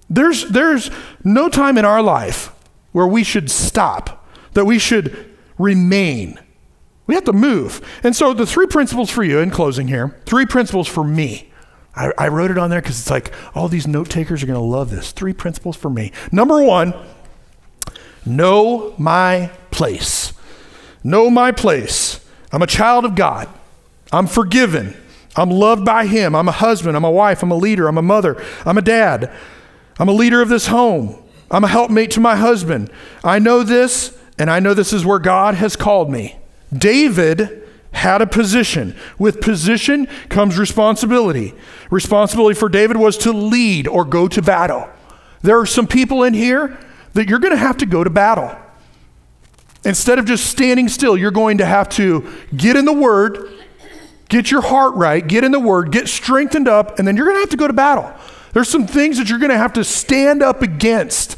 There's, 0.09 0.49
there's 0.49 0.91
no 1.25 1.49
time 1.49 1.79
in 1.79 1.85
our 1.85 2.03
life 2.03 2.53
where 2.93 3.07
we 3.07 3.25
should 3.25 3.51
stop, 3.51 4.27
that 4.53 4.65
we 4.65 4.79
should 4.79 5.35
remain. 5.59 6.39
We 7.07 7.15
have 7.15 7.25
to 7.25 7.33
move. 7.33 7.81
And 8.03 8.15
so, 8.15 8.33
the 8.33 8.47
three 8.47 8.67
principles 8.67 9.11
for 9.11 9.25
you 9.25 9.39
in 9.39 9.51
closing 9.51 9.89
here, 9.89 10.21
three 10.27 10.47
principles 10.47 10.89
for 10.89 11.05
me. 11.05 11.46
I, 11.97 12.13
I 12.19 12.29
wrote 12.29 12.51
it 12.51 12.59
on 12.59 12.69
there 12.69 12.81
because 12.81 13.01
it's 13.01 13.11
like 13.11 13.33
all 13.55 13.69
these 13.69 13.87
note 13.87 14.11
takers 14.11 14.43
are 14.43 14.47
going 14.47 14.59
to 14.59 14.65
love 14.65 14.91
this. 14.91 15.13
Three 15.13 15.33
principles 15.33 15.77
for 15.77 15.89
me. 15.89 16.13
Number 16.31 16.63
one, 16.63 16.95
know 18.27 18.95
my 18.99 19.51
place. 19.71 20.35
Know 21.03 21.31
my 21.31 21.53
place. 21.53 22.21
I'm 22.53 22.63
a 22.63 22.67
child 22.67 23.05
of 23.05 23.15
God. 23.15 23.49
I'm 24.13 24.27
forgiven. 24.27 24.95
I'm 25.37 25.51
loved 25.51 25.85
by 25.85 26.07
Him. 26.07 26.35
I'm 26.35 26.49
a 26.49 26.53
husband. 26.53 26.97
I'm 26.97 27.05
a 27.05 27.11
wife. 27.11 27.43
I'm 27.43 27.51
a 27.51 27.57
leader. 27.57 27.89
I'm 27.89 27.99
a 27.99 28.03
mother. 28.03 28.43
I'm 28.65 28.79
a 28.79 28.83
dad. 28.83 29.33
I'm 29.99 30.09
a 30.09 30.13
leader 30.13 30.43
of 30.43 30.49
this 30.49 30.67
home. 30.67 31.23
I'm 31.51 31.65
a 31.65 31.69
helpmate 31.69 32.11
to 32.13 32.21
my 32.21 32.37
husband. 32.37 32.91
I 33.25 33.39
know 33.39 33.63
this, 33.63 34.19
and 34.39 34.51
I 34.51 34.61
know 34.61 34.75
this 34.75 34.93
is 34.93 35.07
where 35.07 35.19
God 35.19 35.55
has 35.55 35.77
called 35.77 36.11
me. 36.11 36.37
David 36.77 37.66
had 37.97 38.21
a 38.23 38.27
position. 38.27 38.95
With 39.19 39.41
position 39.41 40.07
comes 40.29 40.59
responsibility. 40.59 41.55
Responsibility 41.91 42.59
for 42.59 42.69
David 42.69 42.97
was 42.97 43.17
to 43.19 43.33
lead 43.33 43.89
or 43.89 44.05
go 44.05 44.29
to 44.29 44.43
battle. 44.43 44.89
There 45.43 45.59
are 45.59 45.67
some 45.67 45.87
people 45.87 46.23
in 46.23 46.35
here 46.35 46.79
that 47.15 47.29
you're 47.29 47.39
going 47.39 47.53
to 47.53 47.59
have 47.59 47.79
to 47.79 47.87
go 47.87 48.05
to 48.05 48.11
battle. 48.11 48.57
Instead 49.85 50.19
of 50.19 50.27
just 50.27 50.47
standing 50.47 50.89
still, 50.89 51.17
you're 51.17 51.31
going 51.31 51.59
to 51.59 51.65
have 51.65 51.89
to 51.91 52.31
get 52.55 52.77
in 52.77 52.85
the 52.85 52.93
Word, 52.93 53.51
get 54.29 54.51
your 54.51 54.61
heart 54.61 54.95
right, 54.95 55.27
get 55.27 55.43
in 55.43 55.53
the 55.53 55.61
Word, 55.61 55.91
get 55.91 56.09
strengthened 56.09 56.69
up, 56.69 56.99
and 56.99 57.09
then 57.09 57.17
you're 57.17 57.27
going 57.27 57.37
to 57.37 57.41
have 57.41 57.51
to 57.51 57.57
go 57.57 57.67
to 57.67 57.73
battle. 57.73 58.13
There's 58.53 58.69
some 58.69 58.87
things 58.87 59.19
that 59.19 59.29
you're 59.31 59.39
going 59.39 59.51
to 59.51 59.59
have 59.59 59.73
to 59.75 59.85
stand 59.85 60.43
up 60.43 60.61
against. 60.61 61.37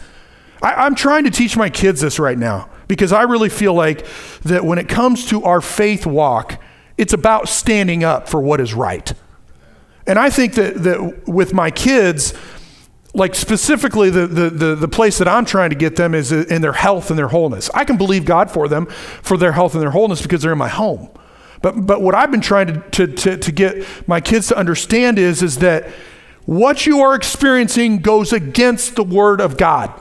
I, 0.62 0.86
am 0.86 0.94
trying 0.94 1.24
to 1.24 1.30
teach 1.30 1.56
my 1.56 1.70
kids 1.70 2.00
this 2.00 2.18
right 2.18 2.38
now 2.38 2.70
because 2.88 3.12
I 3.12 3.22
really 3.22 3.48
feel 3.50 3.74
like 3.74 4.06
that 4.42 4.64
when 4.64 4.78
it 4.78 4.88
comes 4.88 5.26
to 5.26 5.44
our 5.44 5.60
faith 5.60 6.06
walk, 6.06 6.60
it's 6.96 7.12
about 7.12 7.48
standing 7.48 8.02
up 8.02 8.28
for 8.28 8.40
what 8.40 8.60
is 8.60 8.74
right. 8.74 9.12
And 10.06 10.18
I 10.18 10.30
think 10.30 10.54
that, 10.54 10.82
that 10.82 11.28
with 11.28 11.52
my 11.52 11.70
kids, 11.70 12.32
like 13.14 13.34
specifically 13.34 14.10
the, 14.10 14.26
the, 14.26 14.50
the, 14.50 14.74
the, 14.74 14.88
place 14.88 15.18
that 15.18 15.28
I'm 15.28 15.44
trying 15.44 15.70
to 15.70 15.76
get 15.76 15.96
them 15.96 16.14
is 16.14 16.32
in 16.32 16.62
their 16.62 16.72
health 16.72 17.10
and 17.10 17.18
their 17.18 17.28
wholeness. 17.28 17.70
I 17.74 17.84
can 17.84 17.96
believe 17.96 18.24
God 18.24 18.50
for 18.50 18.68
them 18.68 18.86
for 18.86 19.36
their 19.36 19.52
health 19.52 19.74
and 19.74 19.82
their 19.82 19.90
wholeness 19.90 20.22
because 20.22 20.42
they're 20.42 20.52
in 20.52 20.58
my 20.58 20.68
home. 20.68 21.10
But, 21.60 21.86
but 21.86 22.00
what 22.00 22.14
I've 22.14 22.30
been 22.30 22.40
trying 22.40 22.68
to, 22.68 22.80
to, 22.90 23.06
to, 23.06 23.36
to 23.36 23.52
get 23.52 23.86
my 24.08 24.20
kids 24.20 24.48
to 24.48 24.56
understand 24.56 25.18
is, 25.18 25.42
is 25.42 25.58
that 25.58 25.88
what 26.46 26.86
you 26.86 27.00
are 27.00 27.14
experiencing 27.14 27.98
goes 27.98 28.32
against 28.32 28.96
the 28.96 29.02
Word 29.02 29.40
of 29.40 29.56
God. 29.56 29.92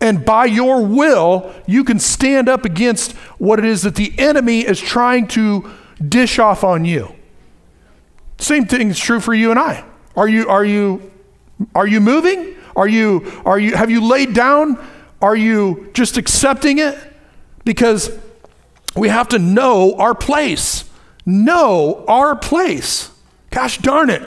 And 0.00 0.24
by 0.24 0.44
your 0.44 0.84
will, 0.84 1.52
you 1.66 1.82
can 1.82 1.98
stand 1.98 2.48
up 2.48 2.64
against 2.64 3.12
what 3.38 3.58
it 3.58 3.64
is 3.64 3.82
that 3.82 3.96
the 3.96 4.12
enemy 4.18 4.60
is 4.60 4.80
trying 4.80 5.26
to 5.28 5.70
dish 6.06 6.38
off 6.38 6.62
on 6.62 6.84
you. 6.84 7.12
Same 8.38 8.66
thing 8.66 8.90
is 8.90 8.98
true 8.98 9.18
for 9.18 9.34
you 9.34 9.50
and 9.50 9.58
I. 9.58 9.84
Are 10.16 10.28
you, 10.28 10.48
are 10.48 10.64
you 10.64 11.10
are 11.74 11.86
you 11.86 12.00
moving? 12.00 12.56
Are 12.76 12.88
you, 12.88 13.42
are 13.44 13.58
you, 13.58 13.74
have 13.74 13.90
you 13.90 14.04
laid 14.04 14.34
down? 14.34 14.78
Are 15.20 15.36
you 15.36 15.90
just 15.94 16.16
accepting 16.16 16.78
it? 16.78 16.96
Because 17.64 18.16
we 18.96 19.08
have 19.08 19.28
to 19.28 19.38
know 19.38 19.96
our 19.96 20.14
place. 20.14 20.88
Know 21.26 22.04
our 22.06 22.36
place. 22.36 23.10
Gosh 23.50 23.78
darn 23.78 24.10
it. 24.10 24.22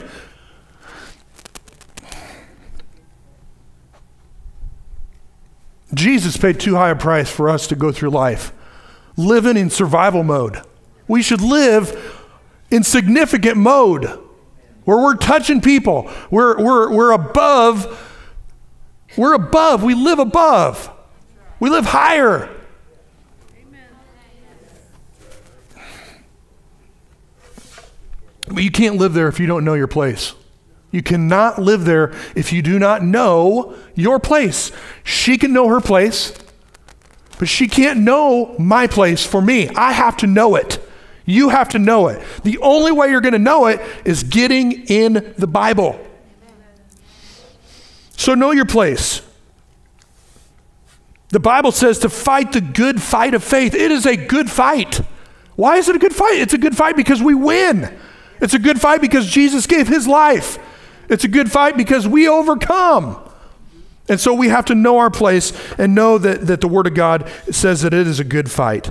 Jesus 6.02 6.36
paid 6.36 6.58
too 6.58 6.74
high 6.74 6.90
a 6.90 6.96
price 6.96 7.30
for 7.30 7.48
us 7.48 7.68
to 7.68 7.76
go 7.76 7.92
through 7.92 8.10
life 8.10 8.52
living 9.16 9.56
in 9.56 9.70
survival 9.70 10.24
mode. 10.24 10.60
We 11.06 11.22
should 11.22 11.40
live 11.40 12.20
in 12.72 12.82
significant 12.82 13.56
mode 13.56 14.06
where 14.84 14.98
we're 14.98 15.14
touching 15.14 15.60
people. 15.60 16.10
We're, 16.28 16.60
we're, 16.60 16.92
we're 16.92 17.12
above. 17.12 18.18
We're 19.16 19.34
above. 19.34 19.84
We 19.84 19.94
live 19.94 20.18
above. 20.18 20.90
We 21.60 21.70
live 21.70 21.84
higher. 21.84 22.50
But 28.48 28.64
you 28.64 28.72
can't 28.72 28.96
live 28.96 29.14
there 29.14 29.28
if 29.28 29.38
you 29.38 29.46
don't 29.46 29.64
know 29.64 29.74
your 29.74 29.86
place. 29.86 30.34
You 30.92 31.02
cannot 31.02 31.58
live 31.58 31.84
there 31.84 32.12
if 32.36 32.52
you 32.52 32.62
do 32.62 32.78
not 32.78 33.02
know 33.02 33.74
your 33.94 34.20
place. 34.20 34.70
She 35.02 35.38
can 35.38 35.52
know 35.52 35.66
her 35.68 35.80
place, 35.80 36.34
but 37.38 37.48
she 37.48 37.66
can't 37.66 38.00
know 38.00 38.54
my 38.58 38.86
place 38.86 39.26
for 39.26 39.42
me. 39.42 39.68
I 39.70 39.92
have 39.92 40.18
to 40.18 40.26
know 40.26 40.54
it. 40.54 40.78
You 41.24 41.48
have 41.48 41.70
to 41.70 41.78
know 41.78 42.08
it. 42.08 42.22
The 42.44 42.58
only 42.58 42.92
way 42.92 43.08
you're 43.08 43.22
going 43.22 43.32
to 43.32 43.38
know 43.38 43.66
it 43.66 43.80
is 44.04 44.22
getting 44.22 44.86
in 44.86 45.34
the 45.38 45.46
Bible. 45.46 45.98
So 48.16 48.34
know 48.34 48.50
your 48.50 48.66
place. 48.66 49.22
The 51.30 51.40
Bible 51.40 51.72
says 51.72 52.00
to 52.00 52.10
fight 52.10 52.52
the 52.52 52.60
good 52.60 53.00
fight 53.00 53.32
of 53.32 53.42
faith. 53.42 53.74
It 53.74 53.90
is 53.90 54.04
a 54.04 54.16
good 54.16 54.50
fight. 54.50 55.00
Why 55.56 55.76
is 55.76 55.88
it 55.88 55.96
a 55.96 55.98
good 55.98 56.14
fight? 56.14 56.34
It's 56.34 56.52
a 56.52 56.58
good 56.58 56.76
fight 56.76 56.96
because 56.96 57.22
we 57.22 57.34
win. 57.34 57.98
It's 58.42 58.52
a 58.52 58.58
good 58.58 58.80
fight 58.80 59.00
because 59.00 59.30
Jesus 59.30 59.66
gave 59.66 59.88
his 59.88 60.06
life. 60.06 60.58
It's 61.08 61.24
a 61.24 61.28
good 61.28 61.50
fight 61.50 61.76
because 61.76 62.06
we 62.06 62.28
overcome. 62.28 63.18
And 64.08 64.20
so 64.20 64.34
we 64.34 64.48
have 64.48 64.64
to 64.66 64.74
know 64.74 64.98
our 64.98 65.10
place 65.10 65.52
and 65.78 65.94
know 65.94 66.18
that, 66.18 66.46
that 66.46 66.60
the 66.60 66.68
Word 66.68 66.86
of 66.86 66.94
God 66.94 67.30
says 67.50 67.82
that 67.82 67.94
it 67.94 68.06
is 68.06 68.20
a 68.20 68.24
good 68.24 68.50
fight. 68.50 68.90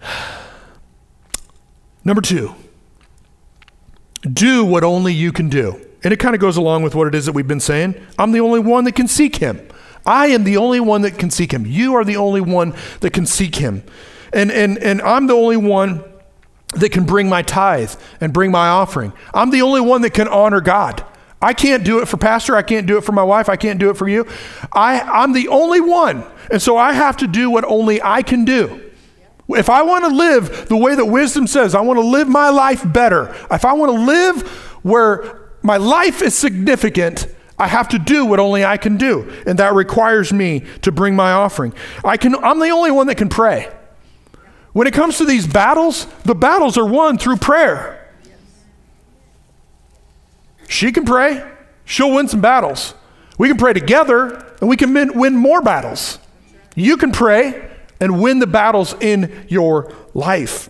Number 2.04 2.20
two, 2.20 2.54
do 4.22 4.64
what 4.64 4.84
only 4.84 5.12
you 5.12 5.32
can 5.32 5.48
do. 5.48 5.80
And 6.02 6.12
it 6.12 6.18
kind 6.18 6.34
of 6.34 6.40
goes 6.40 6.56
along 6.56 6.82
with 6.82 6.94
what 6.94 7.06
it 7.06 7.14
is 7.14 7.26
that 7.26 7.32
we've 7.32 7.48
been 7.48 7.60
saying. 7.60 7.94
I'm 8.18 8.32
the 8.32 8.40
only 8.40 8.60
one 8.60 8.84
that 8.84 8.94
can 8.94 9.08
seek 9.08 9.36
him. 9.36 9.66
I 10.06 10.26
am 10.26 10.44
the 10.44 10.58
only 10.58 10.80
one 10.80 11.00
that 11.02 11.18
can 11.18 11.30
seek 11.30 11.52
him. 11.52 11.64
You 11.64 11.94
are 11.94 12.04
the 12.04 12.16
only 12.16 12.42
one 12.42 12.74
that 13.00 13.12
can 13.12 13.24
seek 13.24 13.56
him. 13.56 13.82
And, 14.32 14.50
and, 14.52 14.76
and 14.78 15.00
I'm 15.00 15.26
the 15.26 15.34
only 15.34 15.56
one 15.56 16.04
that 16.76 16.92
can 16.92 17.04
bring 17.04 17.28
my 17.28 17.42
tithe 17.42 17.94
and 18.20 18.32
bring 18.32 18.50
my 18.50 18.68
offering. 18.68 19.12
I'm 19.32 19.50
the 19.50 19.62
only 19.62 19.80
one 19.80 20.02
that 20.02 20.10
can 20.10 20.28
honor 20.28 20.60
God. 20.60 21.04
I 21.40 21.52
can't 21.52 21.84
do 21.84 22.00
it 22.00 22.08
for 22.08 22.16
pastor. 22.16 22.56
I 22.56 22.62
can't 22.62 22.86
do 22.86 22.96
it 22.96 23.04
for 23.04 23.12
my 23.12 23.22
wife. 23.22 23.48
I 23.48 23.56
can't 23.56 23.78
do 23.78 23.90
it 23.90 23.96
for 23.98 24.08
you. 24.08 24.26
I, 24.72 25.00
I'm 25.00 25.32
the 25.32 25.48
only 25.48 25.80
one. 25.80 26.24
And 26.50 26.60
so 26.60 26.76
I 26.78 26.92
have 26.92 27.18
to 27.18 27.26
do 27.26 27.50
what 27.50 27.64
only 27.64 28.00
I 28.02 28.22
can 28.22 28.44
do. 28.44 28.80
If 29.48 29.68
I 29.68 29.82
want 29.82 30.06
to 30.06 30.10
live 30.10 30.68
the 30.68 30.76
way 30.76 30.94
that 30.94 31.04
wisdom 31.04 31.46
says, 31.46 31.74
I 31.74 31.82
want 31.82 31.98
to 31.98 32.06
live 32.06 32.28
my 32.28 32.48
life 32.48 32.90
better. 32.90 33.34
If 33.50 33.66
I 33.66 33.74
want 33.74 33.92
to 33.92 34.00
live 34.00 34.48
where 34.82 35.50
my 35.62 35.76
life 35.76 36.22
is 36.22 36.34
significant, 36.34 37.26
I 37.58 37.66
have 37.68 37.88
to 37.90 37.98
do 37.98 38.24
what 38.24 38.40
only 38.40 38.64
I 38.64 38.78
can 38.78 38.96
do. 38.96 39.30
And 39.46 39.58
that 39.58 39.74
requires 39.74 40.32
me 40.32 40.64
to 40.80 40.90
bring 40.90 41.14
my 41.14 41.32
offering. 41.32 41.74
I 42.04 42.16
can, 42.16 42.34
I'm 42.36 42.58
the 42.58 42.70
only 42.70 42.90
one 42.90 43.06
that 43.08 43.16
can 43.16 43.28
pray. 43.28 43.70
When 44.74 44.86
it 44.86 44.92
comes 44.92 45.18
to 45.18 45.24
these 45.24 45.46
battles, 45.46 46.06
the 46.24 46.34
battles 46.34 46.76
are 46.76 46.84
won 46.84 47.16
through 47.16 47.36
prayer. 47.36 48.12
She 50.68 50.92
can 50.92 51.04
pray, 51.04 51.48
she'll 51.84 52.12
win 52.12 52.28
some 52.28 52.40
battles. 52.40 52.94
We 53.38 53.48
can 53.48 53.56
pray 53.56 53.72
together, 53.72 54.54
and 54.60 54.68
we 54.68 54.76
can 54.76 54.92
win 55.16 55.36
more 55.36 55.62
battles. 55.62 56.18
You 56.74 56.96
can 56.96 57.12
pray, 57.12 57.70
and 58.00 58.20
win 58.20 58.40
the 58.40 58.46
battles 58.46 58.94
in 59.00 59.46
your 59.48 59.92
life. 60.12 60.68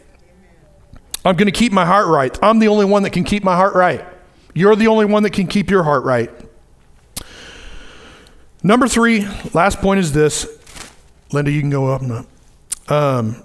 I'm 1.25 1.37
going 1.37 1.47
to 1.47 1.59
keep 1.59 1.73
my 1.73 1.87
heart 1.87 2.07
right. 2.07 2.39
I'm 2.43 2.59
the 2.59 2.69
only 2.69 2.85
one 2.85 3.03
that 3.05 3.11
can 3.11 3.25
keep 3.25 3.43
my 3.43 3.57
heart 3.57 3.75
right. 3.75 4.05
You're 4.55 4.77
the 4.77 4.87
only 4.87 5.07
one 5.07 5.23
that 5.23 5.31
can 5.31 5.47
keep 5.47 5.71
your 5.71 5.83
heart 5.83 6.05
right. 6.05 6.31
Number 8.63 8.87
three, 8.87 9.27
last 9.55 9.81
point 9.81 10.01
is 10.01 10.13
this. 10.13 10.47
Linda, 11.33 11.51
you 11.51 11.61
can 11.61 11.71
go 11.71 11.89
up. 11.89 12.03
And 12.03 12.27
Um, 12.89 13.43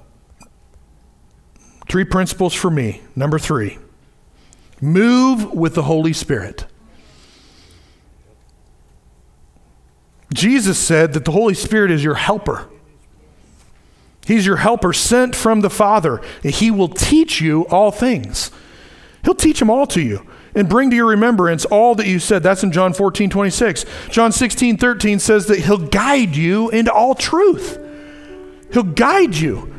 three 1.90 2.06
principles 2.06 2.54
for 2.54 2.70
me. 2.70 3.02
Number 3.16 3.38
three, 3.38 3.80
move 4.80 5.52
with 5.52 5.76
the 5.76 5.84
Holy 5.84 6.14
Spirit. 6.14 6.66
Jesus 10.34 10.78
said 10.78 11.14
that 11.14 11.26
the 11.26 11.32
Holy 11.32 11.56
Spirit 11.56 11.92
is 11.92 12.04
your 12.04 12.14
helper. 12.14 12.70
He's 14.26 14.46
your 14.46 14.58
helper 14.58 14.94
sent 14.94 15.36
from 15.36 15.62
the 15.62 15.72
Father. 15.72 16.22
He 16.44 16.70
will 16.70 16.88
teach 16.88 17.42
you 17.42 17.66
all 17.68 17.92
things. 17.92 18.52
He'll 19.26 19.34
teach 19.34 19.58
them 19.58 19.72
all 19.72 19.88
to 19.88 20.02
you 20.02 20.26
and 20.54 20.70
bring 20.70 20.92
to 20.92 20.96
your 20.96 21.08
remembrance 21.08 21.66
all 21.66 21.96
that 21.96 22.06
you 22.06 22.20
said. 22.20 22.44
That's 22.44 22.64
in 22.64 22.72
John 22.72 22.94
14, 22.94 23.32
26. 23.32 23.86
John 24.10 24.32
16, 24.32 24.78
13 24.78 25.18
says 25.20 25.48
that 25.48 25.60
he'll 25.60 25.78
guide 25.78 26.36
you 26.36 26.70
into 26.70 26.94
all 26.94 27.16
truth. 27.16 27.80
He'll 28.72 28.84
guide 28.84 29.36
you. 29.36 29.74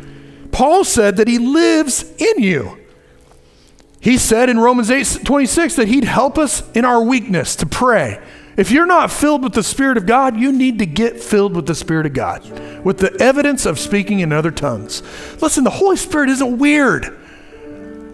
Paul 0.52 0.84
said 0.84 1.16
that 1.16 1.28
he 1.28 1.38
lives 1.38 2.04
in 2.18 2.42
you. 2.42 2.78
He 4.00 4.16
said 4.16 4.48
in 4.48 4.58
Romans 4.58 4.90
8, 4.90 5.24
26 5.24 5.76
that 5.76 5.88
he'd 5.88 6.04
help 6.04 6.38
us 6.38 6.68
in 6.72 6.84
our 6.84 7.02
weakness 7.02 7.54
to 7.56 7.66
pray. 7.66 8.20
If 8.56 8.70
you're 8.70 8.86
not 8.86 9.10
filled 9.10 9.42
with 9.42 9.52
the 9.52 9.62
Spirit 9.62 9.96
of 9.96 10.06
God, 10.06 10.36
you 10.36 10.52
need 10.52 10.78
to 10.80 10.86
get 10.86 11.20
filled 11.20 11.54
with 11.54 11.66
the 11.66 11.74
Spirit 11.74 12.06
of 12.06 12.14
God, 12.14 12.84
with 12.84 12.98
the 12.98 13.14
evidence 13.20 13.64
of 13.66 13.78
speaking 13.78 14.20
in 14.20 14.32
other 14.32 14.50
tongues. 14.50 15.02
Listen, 15.40 15.64
the 15.64 15.70
Holy 15.70 15.96
Spirit 15.96 16.30
isn't 16.30 16.58
weird. 16.58 17.16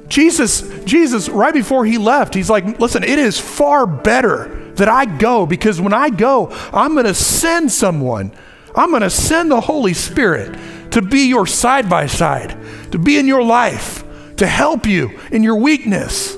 Jesus, 0.09 0.63
Jesus, 0.85 1.29
right 1.29 1.55
before 1.55 1.85
he 1.85 1.99
left, 1.99 2.35
he's 2.35 2.51
like, 2.51 2.79
listen, 2.79 3.03
it 3.03 3.19
is 3.19 3.41
far 3.41 3.87
better 3.87 4.73
that 4.75 4.89
I 4.89 5.05
go 5.05 5.47
because 5.47 5.81
when 5.81 5.93
I 5.93 6.11
go, 6.11 6.49
I'm 6.73 6.93
going 6.93 7.07
to 7.07 7.15
send 7.15 7.73
someone. 7.73 8.31
I'm 8.75 8.91
going 8.91 9.03
to 9.03 9.11
send 9.11 9.51
the 9.51 9.61
Holy 9.61 9.95
Spirit 9.95 10.57
to 10.91 11.03
be 11.03 11.29
your 11.29 11.47
side 11.47 11.89
by 11.89 12.07
side, 12.07 12.57
to 12.93 12.99
be 12.99 13.19
in 13.19 13.27
your 13.27 13.43
life, 13.43 14.05
to 14.37 14.47
help 14.47 14.87
you 14.87 15.19
in 15.31 15.43
your 15.43 15.57
weakness. 15.57 16.37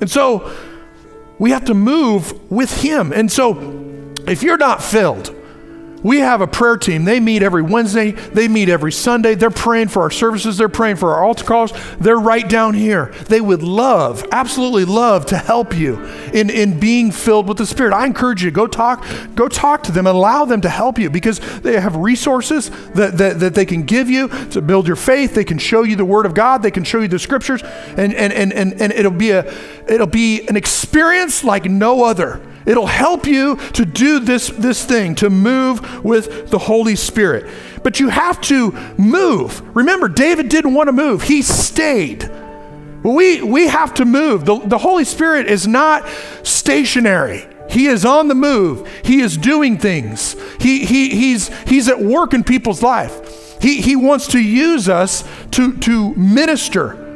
And 0.00 0.10
so, 0.10 0.50
we 1.38 1.50
have 1.52 1.64
to 1.66 1.74
move 1.74 2.50
with 2.50 2.82
Him. 2.82 3.12
And 3.12 3.30
so, 3.30 4.12
if 4.26 4.42
you're 4.42 4.58
not 4.58 4.82
filled, 4.82 5.34
we 6.02 6.18
have 6.20 6.40
a 6.40 6.46
prayer 6.46 6.76
team. 6.76 7.04
They 7.04 7.20
meet 7.20 7.42
every 7.42 7.62
Wednesday, 7.62 8.12
they 8.12 8.48
meet 8.48 8.68
every 8.68 8.92
Sunday. 8.92 9.34
They're 9.34 9.50
praying 9.50 9.88
for 9.88 10.02
our 10.02 10.10
services, 10.10 10.58
they're 10.58 10.68
praying 10.68 10.96
for 10.96 11.14
our 11.14 11.24
altar 11.24 11.44
calls. 11.44 11.72
They're 11.98 12.18
right 12.18 12.48
down 12.48 12.74
here. 12.74 13.12
They 13.26 13.40
would 13.40 13.62
love, 13.62 14.26
absolutely 14.32 14.84
love 14.84 15.26
to 15.26 15.36
help 15.36 15.76
you 15.76 16.04
in, 16.32 16.50
in 16.50 16.78
being 16.78 17.10
filled 17.10 17.48
with 17.48 17.58
the 17.58 17.66
Spirit. 17.66 17.92
I 17.92 18.06
encourage 18.06 18.42
you, 18.42 18.50
go 18.50 18.66
talk, 18.66 19.04
go 19.34 19.48
talk 19.48 19.82
to 19.84 19.92
them 19.92 20.06
and 20.06 20.16
allow 20.16 20.44
them 20.44 20.60
to 20.62 20.68
help 20.68 20.98
you 20.98 21.10
because 21.10 21.38
they 21.60 21.78
have 21.78 21.96
resources 21.96 22.70
that, 22.92 23.18
that, 23.18 23.40
that 23.40 23.54
they 23.54 23.66
can 23.66 23.82
give 23.82 24.08
you 24.08 24.28
to 24.50 24.62
build 24.62 24.86
your 24.86 24.96
faith. 24.96 25.34
They 25.34 25.44
can 25.44 25.58
show 25.58 25.82
you 25.82 25.96
the 25.96 26.04
Word 26.04 26.26
of 26.26 26.34
God, 26.34 26.62
they 26.62 26.70
can 26.70 26.84
show 26.84 27.00
you 27.00 27.08
the 27.08 27.18
scriptures, 27.18 27.62
and, 27.62 28.14
and, 28.14 28.32
and, 28.32 28.52
and, 28.52 28.80
and 28.80 28.92
it'll 28.92 29.10
be 29.10 29.30
a 29.30 29.52
it'll 29.88 30.06
be 30.06 30.46
an 30.46 30.56
experience 30.56 31.44
like 31.44 31.64
no 31.64 32.04
other. 32.04 32.40
It'll 32.66 32.86
help 32.86 33.26
you 33.26 33.56
to 33.72 33.84
do 33.84 34.20
this, 34.20 34.48
this 34.48 34.84
thing, 34.84 35.14
to 35.16 35.30
move 35.30 36.04
with 36.04 36.50
the 36.50 36.58
Holy 36.58 36.96
Spirit. 36.96 37.50
But 37.82 38.00
you 38.00 38.08
have 38.08 38.40
to 38.42 38.72
move. 38.98 39.62
Remember, 39.74 40.08
David 40.08 40.48
didn't 40.48 40.74
want 40.74 40.88
to 40.88 40.92
move, 40.92 41.22
he 41.22 41.42
stayed. 41.42 42.30
We, 43.02 43.40
we 43.40 43.68
have 43.68 43.94
to 43.94 44.04
move. 44.04 44.44
The, 44.44 44.58
the 44.58 44.78
Holy 44.78 45.04
Spirit 45.04 45.46
is 45.46 45.66
not 45.66 46.06
stationary. 46.42 47.46
He 47.70 47.86
is 47.86 48.04
on 48.04 48.28
the 48.28 48.34
move. 48.34 48.86
He 49.04 49.20
is 49.20 49.36
doing 49.36 49.78
things. 49.78 50.36
He, 50.60 50.84
he, 50.84 51.08
he's, 51.10 51.48
he's 51.62 51.88
at 51.88 52.00
work 52.00 52.34
in 52.34 52.44
people's 52.44 52.82
life. 52.82 53.58
He, 53.62 53.80
he 53.80 53.96
wants 53.96 54.28
to 54.28 54.38
use 54.38 54.88
us 54.88 55.24
to, 55.52 55.78
to 55.78 56.14
minister. 56.14 57.06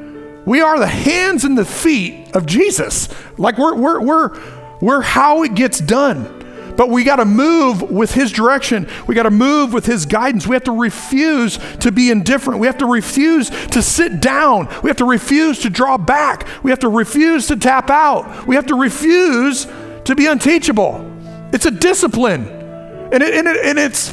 We 0.47 0.61
are 0.61 0.79
the 0.79 0.87
hands 0.87 1.45
and 1.45 1.57
the 1.57 1.65
feet 1.65 2.35
of 2.35 2.47
Jesus. 2.47 3.09
Like 3.39 3.59
we're, 3.59 3.75
we're, 3.75 4.01
we're, 4.01 4.41
we're 4.81 5.03
how 5.03 5.43
it 5.43 5.55
gets 5.55 5.79
done. 5.79 6.43
But 6.77 6.91
we 6.91 7.05
got 7.05 7.17
to 7.17 7.25
move 7.25 7.83
with 7.83 8.13
His 8.13 8.33
direction. 8.33 8.89
We 9.07 9.15
got 9.15 9.25
to 9.25 9.31
move 9.31 9.73
with 9.73 9.87
His 9.87 10.07
guidance. 10.07 10.47
We 10.47 10.55
have 10.55 10.65
to 10.65 10.73
refuse 10.73 11.59
to 11.81 11.93
be 11.93 12.11
indifferent. 12.11 12.61
We 12.61 12.67
have 12.67 12.79
to 12.79 12.87
refuse 12.87 13.51
to 13.69 13.83
sit 13.83 14.21
down. 14.21 14.69
We 14.83 14.91
have 14.91 14.97
to 14.97 15.05
refuse 15.05 15.61
to 15.61 15.71
draw 15.71 15.97
back. 15.97 16.49
We 16.63 16.71
have 16.71 16.81
to 16.81 16.89
refuse 16.89 17.47
to 17.49 17.57
tap 17.57 17.91
out. 17.91 18.47
We 18.47 18.57
have 18.57 18.67
to 18.67 18.75
refuse 18.75 19.67
to 20.05 20.15
be 20.17 20.27
unteachable. 20.27 21.13
It's 21.53 21.67
a 21.67 21.71
discipline. 21.71 22.49
And, 22.49 23.23
it, 23.23 23.35
and, 23.35 23.47
it, 23.47 23.65
and 23.65 23.79
it's, 23.79 24.13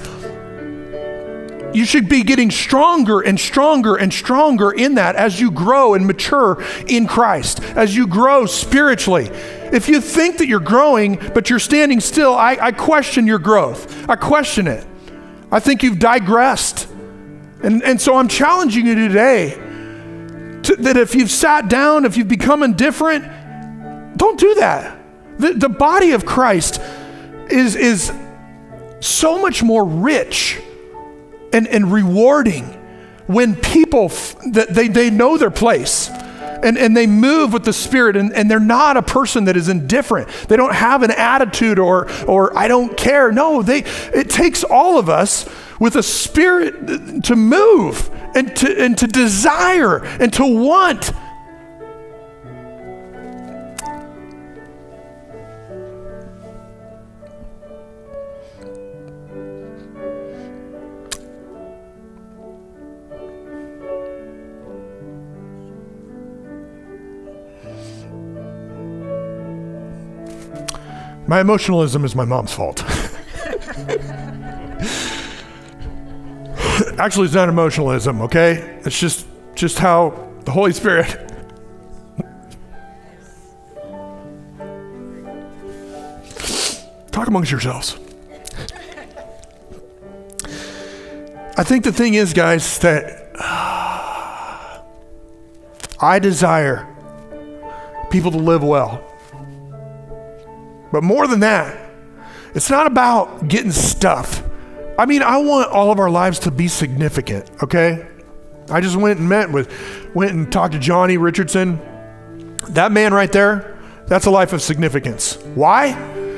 you 1.74 1.86
should 1.86 2.10
be 2.10 2.24
getting 2.24 2.52
stronger 2.52 3.22
and 3.22 3.40
stronger 3.40 3.96
and 3.96 4.14
stronger 4.14 4.72
in 4.72 4.96
that 4.96 5.16
as 5.16 5.40
you 5.40 5.52
grow 5.52 5.94
and 5.94 6.06
mature 6.06 6.64
in 6.88 7.08
Christ, 7.08 7.62
as 7.76 7.96
you 7.96 8.08
grow 8.08 8.46
spiritually. 8.46 9.30
If 9.72 9.88
you 9.88 10.02
think 10.02 10.38
that 10.40 10.48
you're 10.48 10.60
growing, 10.60 11.16
but 11.34 11.50
you're 11.50 11.60
standing 11.60 12.00
still, 12.00 12.34
I, 12.36 12.58
I 12.62 12.72
question 12.72 13.26
your 13.26 13.40
growth. 13.40 14.10
I 14.10 14.16
question 14.16 14.68
it. 14.68 14.86
I 15.52 15.60
think 15.60 15.84
you've 15.84 16.00
digressed. 16.00 16.90
And, 17.64 17.84
and 17.84 18.00
so 18.02 18.16
I'm 18.16 18.28
challenging 18.28 18.86
you 18.86 18.96
today 18.96 19.52
to, 20.64 20.76
that 20.80 20.98
if 20.98 21.16
you've 21.16 21.32
sat 21.32 21.70
down, 21.70 22.06
if 22.06 22.18
you've 22.18 22.28
become 22.28 22.64
indifferent, 22.64 23.26
don't 24.18 24.40
do 24.40 24.56
that. 24.56 25.00
The, 25.38 25.54
the 25.54 25.70
body 25.70 26.12
of 26.12 26.26
Christ 26.26 26.82
is, 27.50 27.76
is 27.76 28.12
so 29.00 29.42
much 29.42 29.64
more 29.64 29.86
rich 29.86 30.60
and, 31.54 31.68
and 31.68 31.92
rewarding 31.92 32.66
when 33.28 33.56
people 33.56 34.06
f- 34.06 34.36
that 34.52 34.70
they, 34.74 34.88
they 34.88 35.10
know 35.10 35.38
their 35.38 35.52
place 35.52 36.10
and, 36.64 36.78
and 36.78 36.96
they 36.96 37.08
move 37.08 37.54
with 37.54 37.64
the 37.64 37.74
Spirit, 37.74 38.16
and, 38.16 38.34
and 38.34 38.50
they're 38.50 38.60
not 38.60 38.98
a 38.98 39.02
person 39.02 39.46
that 39.46 39.58
is 39.58 39.70
indifferent. 39.70 40.28
They 40.48 40.56
don't 40.56 40.74
have 40.74 41.04
an 41.04 41.12
attitude 41.12 41.80
or, 41.80 42.10
or 42.26 42.56
I 42.58 42.68
don't 42.68 42.96
care. 42.96 43.32
No, 43.32 43.62
they, 43.62 43.80
it 44.14 44.30
takes 44.30 44.64
all 44.64 44.98
of 44.98 45.10
us 45.10 45.50
with 45.80 45.96
a 45.96 46.04
spirit 46.04 47.24
to 47.24 47.36
move 47.36 48.10
and 48.36 48.56
to, 48.58 48.84
and 48.84 48.98
to 49.00 49.08
desire 49.08 50.04
and 50.06 50.32
to 50.34 50.46
want. 50.46 51.12
My 71.32 71.40
emotionalism 71.40 72.04
is 72.04 72.14
my 72.14 72.26
mom's 72.26 72.52
fault. 72.52 72.84
Actually, 77.00 77.28
it's 77.28 77.34
not 77.34 77.48
emotionalism, 77.48 78.22
okay? 78.24 78.82
It's 78.84 79.00
just 79.00 79.26
just 79.56 79.80
how 79.80 80.30
the 80.44 80.52
Holy 80.52 80.74
Spirit 80.74 81.08
talk 87.14 87.30
amongst 87.30 87.50
yourselves. 87.50 87.98
I 91.56 91.64
think 91.64 91.86
the 91.86 91.94
thing 91.94 92.16
is, 92.16 92.34
guys, 92.34 92.78
that 92.80 93.32
uh, 93.40 94.82
I 96.02 96.20
desire 96.20 96.94
people 98.10 98.32
to 98.32 98.38
live 98.38 98.64
well. 98.66 99.11
But 100.92 101.04
more 101.04 101.28
than 101.28 101.40
that, 101.42 101.92
it's 102.54 102.70
not 102.70 102.88
about 102.88 103.48
getting 103.48 103.72
stuff. 103.72 104.44
I 105.00 105.06
mean, 105.06 105.24
I 105.24 105.38
want 105.38 105.70
all 105.72 105.92
of 105.92 106.00
our 106.00 106.10
lives 106.10 106.40
to 106.40 106.52
be 106.52 106.68
significant, 106.68 107.50
okay? 107.64 108.08
I 108.70 108.82
just 108.82 108.96
went 108.98 109.20
and 109.20 109.28
met 109.28 109.52
with, 109.52 109.72
went 110.14 110.32
and 110.32 110.52
talked 110.52 110.74
to 110.74 110.80
Johnny 110.80 111.18
Richardson. 111.18 111.80
That 112.70 112.92
man 112.92 113.14
right 113.14 113.32
there, 113.32 113.80
that's 114.08 114.26
a 114.26 114.32
life 114.32 114.54
of 114.54 114.62
significance. 114.62 115.38
Why? 115.56 115.94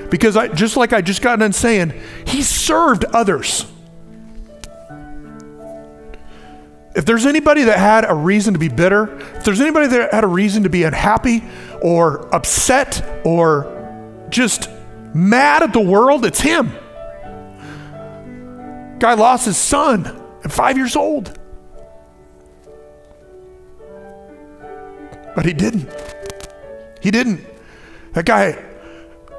Because 0.09 0.37
I, 0.37 0.47
just 0.49 0.77
like 0.77 0.93
I 0.93 1.01
just 1.01 1.21
got 1.21 1.39
done 1.39 1.53
saying, 1.53 1.93
he 2.25 2.43
served 2.43 3.05
others. 3.05 3.65
If 6.95 7.05
there's 7.05 7.25
anybody 7.25 7.63
that 7.63 7.79
had 7.79 8.05
a 8.07 8.13
reason 8.13 8.53
to 8.53 8.59
be 8.59 8.67
bitter, 8.67 9.17
if 9.35 9.43
there's 9.43 9.59
anybody 9.59 9.87
that 9.87 10.13
had 10.13 10.23
a 10.23 10.27
reason 10.27 10.61
to 10.63 10.69
be 10.69 10.83
unhappy 10.83 11.43
or 11.81 12.33
upset 12.33 13.03
or 13.25 13.72
just 14.33 14.69
mad 15.13 15.63
at 15.63 15.71
the 15.71 15.79
world, 15.79 16.25
it's 16.25 16.41
him. 16.41 16.71
Guy 18.99 19.13
lost 19.13 19.45
his 19.45 19.57
son 19.57 20.05
at 20.43 20.51
five 20.51 20.77
years 20.77 20.95
old. 20.95 21.37
But 25.35 25.45
he 25.45 25.53
didn't. 25.53 25.89
He 27.01 27.11
didn't. 27.11 27.45
That 28.13 28.25
guy 28.25 28.63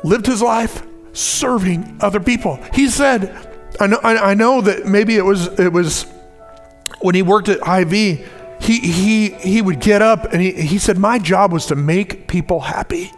lived 0.02 0.26
his 0.26 0.42
life 0.42 0.82
serving 1.12 1.98
other 2.00 2.20
people. 2.20 2.58
He 2.72 2.88
said, 2.88 3.36
I 3.80 3.86
know, 3.86 3.98
I 4.02 4.34
know 4.34 4.60
that 4.60 4.86
maybe 4.86 5.16
it 5.16 5.24
was, 5.24 5.46
it 5.58 5.72
was 5.72 6.06
when 7.00 7.14
he 7.14 7.22
worked 7.22 7.48
at 7.48 7.60
Hy-Vee, 7.60 8.24
he, 8.60 8.78
he, 8.78 9.28
he 9.30 9.62
would 9.62 9.80
get 9.80 10.02
up 10.02 10.32
and 10.32 10.40
he, 10.40 10.52
he 10.52 10.78
said, 10.78 10.98
My 10.98 11.18
job 11.18 11.52
was 11.52 11.66
to 11.66 11.76
make 11.76 12.28
people 12.28 12.60
happy. 12.60 13.10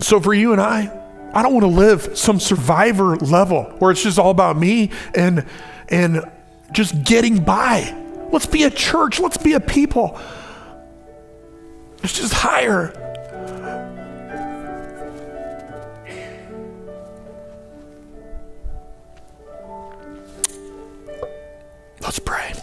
So 0.00 0.20
for 0.20 0.32
you 0.32 0.52
and 0.52 0.60
I, 0.60 0.92
I 1.32 1.42
don't 1.42 1.52
want 1.52 1.64
to 1.64 1.70
live 1.72 2.16
some 2.16 2.40
survivor 2.40 3.16
level 3.16 3.64
where 3.78 3.90
it's 3.90 4.02
just 4.02 4.18
all 4.18 4.30
about 4.30 4.56
me 4.56 4.90
and 5.14 5.44
and 5.88 6.22
just 6.72 7.04
getting 7.04 7.44
by. 7.44 7.94
Let's 8.30 8.46
be 8.46 8.64
a 8.64 8.70
church, 8.70 9.20
let's 9.20 9.36
be 9.36 9.52
a 9.54 9.60
people. 9.60 10.18
It's 12.02 12.12
just 12.12 12.32
higher. 12.32 12.92
Let's 22.00 22.18
pray. 22.20 22.54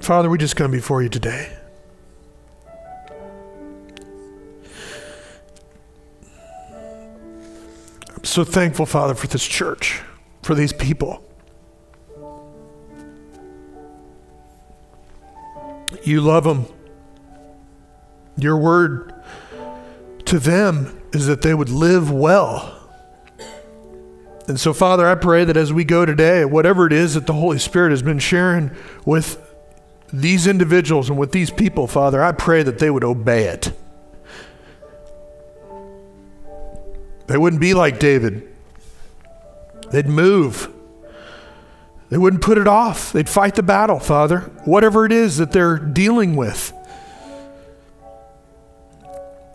Father, 0.00 0.30
we 0.30 0.38
just 0.38 0.56
come 0.56 0.70
before 0.70 1.02
you 1.02 1.08
today. 1.08 1.57
So 8.22 8.44
thankful, 8.44 8.86
Father, 8.86 9.14
for 9.14 9.26
this 9.26 9.46
church, 9.46 10.00
for 10.42 10.54
these 10.54 10.72
people. 10.72 11.24
You 16.02 16.20
love 16.20 16.44
them. 16.44 16.66
Your 18.36 18.56
word 18.56 19.12
to 20.26 20.38
them 20.38 21.00
is 21.12 21.26
that 21.26 21.42
they 21.42 21.54
would 21.54 21.70
live 21.70 22.10
well. 22.10 22.74
And 24.46 24.58
so, 24.58 24.72
Father, 24.72 25.06
I 25.06 25.14
pray 25.14 25.44
that 25.44 25.56
as 25.56 25.72
we 25.72 25.84
go 25.84 26.06
today, 26.06 26.44
whatever 26.44 26.86
it 26.86 26.92
is 26.92 27.14
that 27.14 27.26
the 27.26 27.34
Holy 27.34 27.58
Spirit 27.58 27.90
has 27.90 28.02
been 28.02 28.18
sharing 28.18 28.70
with 29.04 29.44
these 30.12 30.46
individuals 30.46 31.10
and 31.10 31.18
with 31.18 31.32
these 31.32 31.50
people, 31.50 31.86
Father, 31.86 32.22
I 32.22 32.32
pray 32.32 32.62
that 32.62 32.78
they 32.78 32.90
would 32.90 33.04
obey 33.04 33.44
it. 33.44 33.72
They 37.28 37.36
wouldn't 37.36 37.60
be 37.60 37.74
like 37.74 38.00
David. 38.00 38.48
They'd 39.90 40.08
move. 40.08 40.72
They 42.10 42.16
wouldn't 42.16 42.42
put 42.42 42.58
it 42.58 42.66
off. 42.66 43.12
They'd 43.12 43.28
fight 43.28 43.54
the 43.54 43.62
battle, 43.62 44.00
Father, 44.00 44.40
whatever 44.64 45.04
it 45.04 45.12
is 45.12 45.36
that 45.36 45.52
they're 45.52 45.78
dealing 45.78 46.36
with. 46.36 46.72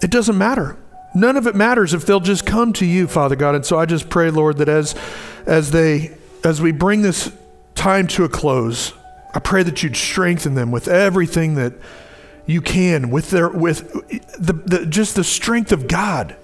It 0.01 0.11
doesn't 0.11 0.37
matter. 0.37 0.77
None 1.15 1.35
of 1.35 1.47
it 1.47 1.55
matters 1.55 1.93
if 1.93 2.05
they'll 2.05 2.19
just 2.19 2.45
come 2.45 2.73
to 2.73 2.85
you, 2.85 3.07
Father 3.07 3.35
God. 3.35 3.55
And 3.55 3.65
so 3.65 3.79
I 3.79 3.85
just 3.85 4.09
pray, 4.09 4.29
Lord, 4.29 4.57
that 4.57 4.69
as 4.69 4.95
as 5.45 5.71
they 5.71 6.15
as 6.43 6.61
we 6.61 6.71
bring 6.71 7.01
this 7.01 7.31
time 7.73 8.07
to 8.07 8.23
a 8.23 8.29
close, 8.29 8.93
I 9.33 9.39
pray 9.39 9.63
that 9.63 9.81
you'd 9.81 9.95
strengthen 9.95 10.53
them 10.53 10.71
with 10.71 10.87
everything 10.87 11.55
that 11.55 11.73
you 12.45 12.61
can, 12.61 13.09
with 13.09 13.31
their 13.31 13.49
with 13.49 13.91
the, 14.37 14.53
the 14.53 14.85
just 14.85 15.15
the 15.15 15.23
strength 15.23 15.71
of 15.71 15.87
God 15.87 16.35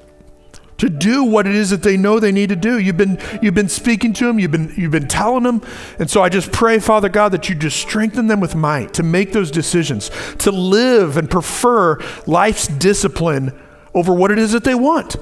to 0.80 0.90
do 0.90 1.24
what 1.24 1.46
it 1.46 1.56
is 1.56 1.70
that 1.70 1.84
they 1.84 1.98
know 1.98 2.20
they 2.20 2.32
need 2.32 2.50
to 2.50 2.56
do. 2.56 2.80
You've 2.80 2.98
been 2.98 3.20
you've 3.42 3.54
been 3.54 3.70
speaking 3.70 4.14
to 4.14 4.26
them, 4.26 4.40
you've 4.40 4.52
been 4.52 4.74
you've 4.76 4.92
been 4.92 5.08
telling 5.08 5.44
them. 5.44 5.62
And 6.00 6.10
so 6.10 6.24
I 6.24 6.30
just 6.30 6.52
pray, 6.52 6.80
Father 6.80 7.10
God, 7.10 7.32
that 7.34 7.50
you 7.50 7.56
just 7.56 7.78
strengthen 7.78 8.28
them 8.28 8.40
with 8.40 8.56
might 8.56 8.94
to 8.96 9.04
make 9.04 9.32
those 9.34 9.52
decisions, 9.52 10.10
to 10.40 10.52
live 10.52 11.18
and 11.18 11.30
prefer 11.30 12.00
life's 12.26 12.68
discipline 12.68 13.58
over 13.94 14.14
what 14.14 14.32
it 14.32 14.40
is 14.40 14.54
that 14.54 14.64
they 14.64 14.76
want. 14.76 15.18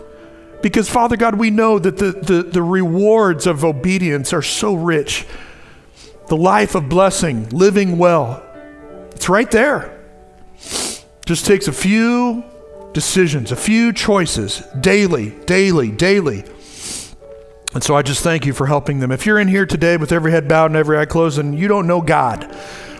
Because, 0.61 0.89
Father 0.89 1.17
God, 1.17 1.35
we 1.35 1.51
know 1.51 1.77
that 1.77 1.97
the, 1.97 2.11
the, 2.11 2.43
the 2.43 2.63
rewards 2.63 3.45
of 3.45 3.63
obedience 3.63 4.33
are 4.33 4.41
so 4.41 4.73
rich. 4.73 5.25
The 6.27 6.37
life 6.37 6.75
of 6.75 6.89
blessing, 6.89 7.49
living 7.49 7.97
well, 7.97 8.43
it's 9.11 9.29
right 9.29 9.49
there. 9.49 10.03
Just 11.25 11.45
takes 11.45 11.67
a 11.67 11.71
few 11.71 12.43
decisions, 12.97 13.51
a 13.51 13.55
few 13.55 13.93
choices 13.93 14.63
daily, 14.81 15.29
daily, 15.45 15.91
daily. 15.91 16.43
And 17.75 17.83
so 17.83 17.95
I 17.95 18.01
just 18.01 18.23
thank 18.23 18.43
you 18.43 18.53
for 18.53 18.65
helping 18.65 18.97
them. 18.97 19.11
If 19.11 19.23
you're 19.23 19.37
in 19.37 19.47
here 19.47 19.67
today 19.67 19.97
with 19.97 20.11
every 20.11 20.31
head 20.31 20.47
bowed 20.47 20.71
and 20.71 20.75
every 20.75 20.97
eye 20.97 21.05
closed 21.05 21.37
and 21.37 21.59
you 21.59 21.67
don't 21.67 21.85
know 21.85 22.01
God, 22.01 22.51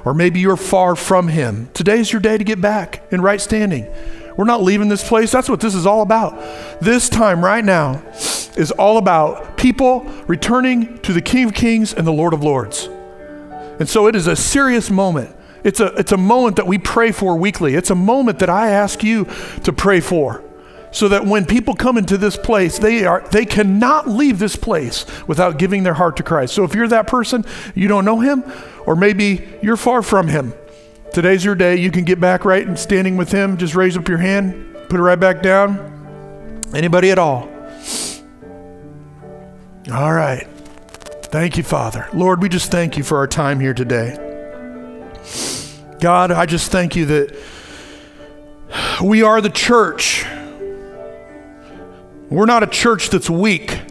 or 0.06 0.14
maybe 0.14 0.40
you're 0.40 0.56
far 0.56 0.96
from 0.96 1.30
Him, 1.30 1.72
today's 1.74 2.14
your 2.14 2.22
day 2.22 2.38
to 2.38 2.44
get 2.44 2.62
back 2.62 3.12
in 3.12 3.22
right 3.22 3.42
standing. 3.42 3.92
We're 4.38 4.46
not 4.46 4.62
leaving 4.62 4.88
this 4.88 5.08
place. 5.08 5.32
That's 5.32 5.50
what 5.50 5.62
this 5.62 5.74
is 5.74 5.88
all 5.88 6.04
about. 6.04 6.40
This 6.80 7.10
time 7.10 7.44
right 7.44 7.66
now 7.66 8.04
is 8.56 8.70
all 8.70 9.00
about 9.00 9.58
people 9.58 10.02
returning 10.28 11.00
to 11.00 11.12
the 11.12 11.24
King 11.24 11.46
of 11.46 11.56
Kings 11.56 11.92
and 11.92 12.06
the 12.06 12.14
Lord 12.14 12.36
of 12.36 12.44
Lords. 12.44 12.88
And 13.80 13.90
so 13.90 14.06
it 14.06 14.16
is 14.16 14.28
a 14.28 14.36
serious 14.36 14.92
moment. 14.92 15.36
It's 15.68 15.80
a, 15.80 15.88
it's 15.98 16.12
a 16.12 16.18
moment 16.18 16.56
that 16.56 16.66
we 16.66 16.78
pray 16.78 17.12
for 17.12 17.36
weekly. 17.36 17.76
It's 17.76 17.92
a 17.92 17.96
moment 17.96 18.40
that 18.40 18.50
I 18.50 18.70
ask 18.70 19.04
you 19.04 19.26
to 19.64 19.74
pray 19.74 20.00
for 20.00 20.44
so 20.92 21.10
that 21.10 21.26
when 21.26 21.46
people 21.46 21.76
come 21.76 21.98
into 21.98 22.18
this 22.18 22.38
place, 22.38 22.80
they, 22.80 23.06
are, 23.06 23.24
they 23.32 23.46
cannot 23.46 24.08
leave 24.08 24.40
this 24.40 24.56
place 24.56 25.06
without 25.28 25.60
giving 25.60 25.84
their 25.84 25.94
heart 25.96 26.18
to 26.18 26.24
Christ. 26.24 26.56
So 26.56 26.64
if 26.64 26.74
you're 26.74 26.88
that 26.88 27.06
person, 27.06 27.46
you 27.76 27.88
don't 27.88 28.06
know 28.06 28.22
him, 28.22 28.44
or 28.86 28.96
maybe 28.96 29.48
you're 29.62 29.78
far 29.78 30.02
from 30.02 30.30
him, 30.30 30.54
Today's 31.14 31.44
your 31.44 31.56
day. 31.56 31.78
You 31.78 31.90
can 31.90 32.04
get 32.04 32.20
back 32.20 32.46
right 32.46 32.66
and 32.66 32.78
standing 32.78 33.18
with 33.18 33.32
Him. 33.32 33.58
Just 33.58 33.76
raise 33.76 33.98
up 33.98 34.08
your 34.08 34.18
hand, 34.18 34.76
put 34.90 35.00
it 35.00 35.04
right 35.04 35.20
back 35.20 35.42
down. 35.42 36.62
Anybody 36.76 37.12
at 37.12 37.18
all? 37.18 37.50
All 39.92 40.14
right. 40.14 40.48
Thank 41.24 41.58
you, 41.58 41.64
Father. 41.64 42.08
Lord, 42.14 42.42
we 42.42 42.50
just 42.50 42.72
thank 42.72 42.98
you 42.98 43.04
for 43.04 43.18
our 43.18 43.28
time 43.28 43.60
here 43.60 43.74
today. 43.74 44.27
God, 46.00 46.32
I 46.32 46.46
just 46.46 46.72
thank 46.72 46.96
you 46.96 47.06
that 47.08 47.36
we 49.02 49.24
are 49.24 49.42
the 49.42 49.50
church. 49.50 50.26
We're 52.30 52.46
not 52.46 52.62
a 52.62 52.68
church 52.68 53.10
that's 53.10 53.30
weak. 53.30 53.82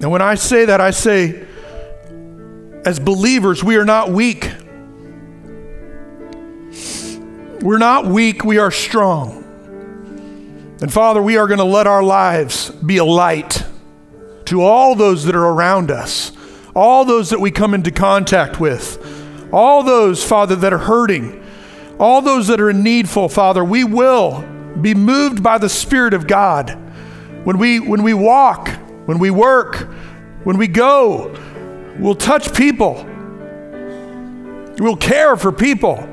And 0.00 0.10
when 0.10 0.20
I 0.22 0.34
say 0.34 0.64
that, 0.64 0.80
I 0.80 0.90
say, 0.90 1.46
as 2.84 2.98
believers, 2.98 3.62
we 3.62 3.76
are 3.76 3.84
not 3.84 4.10
weak. 4.10 4.50
We're 7.60 7.78
not 7.78 8.06
weak, 8.06 8.44
we 8.44 8.58
are 8.58 8.72
strong. 8.72 9.44
And 10.80 10.92
Father, 10.92 11.22
we 11.22 11.36
are 11.36 11.46
going 11.46 11.58
to 11.58 11.64
let 11.64 11.86
our 11.86 12.02
lives 12.02 12.70
be 12.70 12.96
a 12.96 13.04
light 13.04 13.64
to 14.46 14.62
all 14.62 14.96
those 14.96 15.24
that 15.26 15.36
are 15.36 15.46
around 15.46 15.92
us, 15.92 16.32
all 16.74 17.04
those 17.04 17.30
that 17.30 17.38
we 17.38 17.52
come 17.52 17.74
into 17.74 17.92
contact 17.92 18.58
with, 18.58 18.98
all 19.52 19.82
those, 19.82 20.24
Father, 20.24 20.56
that 20.56 20.72
are 20.72 20.78
hurting, 20.78 21.44
all 21.98 22.22
those 22.22 22.48
that 22.48 22.60
are 22.60 22.70
in 22.70 22.82
needful, 22.82 23.28
Father, 23.28 23.64
we 23.64 23.84
will 23.84 24.44
be 24.80 24.94
moved 24.94 25.42
by 25.42 25.58
the 25.58 25.68
Spirit 25.68 26.14
of 26.14 26.26
God. 26.26 26.70
When 27.44 27.58
we, 27.58 27.80
when 27.80 28.02
we 28.02 28.14
walk, 28.14 28.68
when 29.06 29.18
we 29.18 29.30
work, 29.30 29.76
when 30.44 30.56
we 30.56 30.68
go, 30.68 31.36
we'll 31.98 32.14
touch 32.14 32.54
people. 32.54 33.04
We'll 34.78 34.96
care 34.96 35.36
for 35.36 35.52
people. 35.52 36.08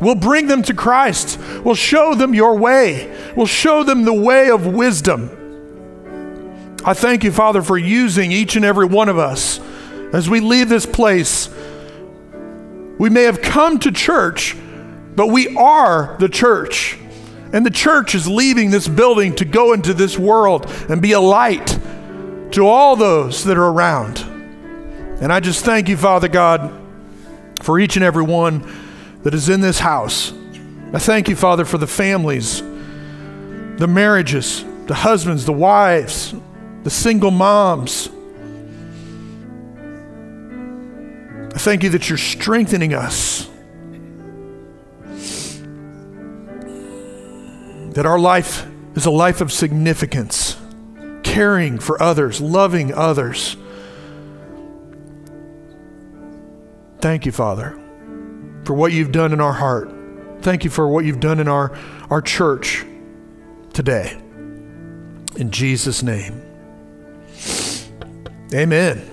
We'll 0.00 0.16
bring 0.16 0.48
them 0.48 0.62
to 0.64 0.74
Christ. 0.74 1.38
We'll 1.64 1.76
show 1.76 2.14
them 2.14 2.34
your 2.34 2.56
way. 2.56 3.16
We'll 3.36 3.46
show 3.46 3.84
them 3.84 4.04
the 4.04 4.12
way 4.12 4.50
of 4.50 4.66
wisdom. 4.66 5.38
I 6.84 6.94
thank 6.94 7.22
you, 7.22 7.30
Father, 7.30 7.62
for 7.62 7.78
using 7.78 8.32
each 8.32 8.56
and 8.56 8.64
every 8.64 8.86
one 8.86 9.08
of 9.08 9.16
us 9.16 9.60
as 10.12 10.28
we 10.28 10.40
leave 10.40 10.68
this 10.68 10.84
place. 10.84 11.48
We 13.02 13.10
may 13.10 13.24
have 13.24 13.42
come 13.42 13.80
to 13.80 13.90
church, 13.90 14.56
but 15.16 15.26
we 15.26 15.56
are 15.56 16.14
the 16.20 16.28
church. 16.28 16.96
And 17.52 17.66
the 17.66 17.70
church 17.70 18.14
is 18.14 18.28
leaving 18.28 18.70
this 18.70 18.86
building 18.86 19.34
to 19.34 19.44
go 19.44 19.72
into 19.72 19.92
this 19.92 20.16
world 20.16 20.70
and 20.88 21.02
be 21.02 21.10
a 21.10 21.18
light 21.18 21.66
to 22.52 22.64
all 22.64 22.94
those 22.94 23.42
that 23.42 23.58
are 23.58 23.66
around. 23.66 24.20
And 25.20 25.32
I 25.32 25.40
just 25.40 25.64
thank 25.64 25.88
you, 25.88 25.96
Father 25.96 26.28
God, 26.28 26.72
for 27.60 27.80
each 27.80 27.96
and 27.96 28.04
every 28.04 28.22
one 28.22 28.64
that 29.24 29.34
is 29.34 29.48
in 29.48 29.60
this 29.60 29.80
house. 29.80 30.32
I 30.92 31.00
thank 31.00 31.28
you, 31.28 31.34
Father, 31.34 31.64
for 31.64 31.78
the 31.78 31.88
families, 31.88 32.60
the 32.60 33.88
marriages, 33.88 34.64
the 34.86 34.94
husbands, 34.94 35.44
the 35.44 35.52
wives, 35.52 36.32
the 36.84 36.90
single 36.90 37.32
moms. 37.32 38.10
I 41.54 41.58
thank 41.58 41.82
you 41.82 41.90
that 41.90 42.08
you're 42.08 42.18
strengthening 42.18 42.94
us. 42.94 43.48
That 47.94 48.06
our 48.06 48.18
life 48.18 48.66
is 48.94 49.04
a 49.04 49.10
life 49.10 49.42
of 49.42 49.52
significance, 49.52 50.56
caring 51.22 51.78
for 51.78 52.02
others, 52.02 52.40
loving 52.40 52.94
others. 52.94 53.56
Thank 57.00 57.26
you, 57.26 57.32
Father, 57.32 57.78
for 58.64 58.72
what 58.72 58.92
you've 58.92 59.12
done 59.12 59.32
in 59.32 59.40
our 59.40 59.52
heart. 59.52 59.92
Thank 60.40 60.64
you 60.64 60.70
for 60.70 60.88
what 60.88 61.04
you've 61.04 61.20
done 61.20 61.38
in 61.38 61.48
our, 61.48 61.76
our 62.08 62.22
church 62.22 62.84
today. 63.74 64.16
In 65.36 65.50
Jesus' 65.50 66.02
name. 66.02 66.40
Amen. 68.54 69.08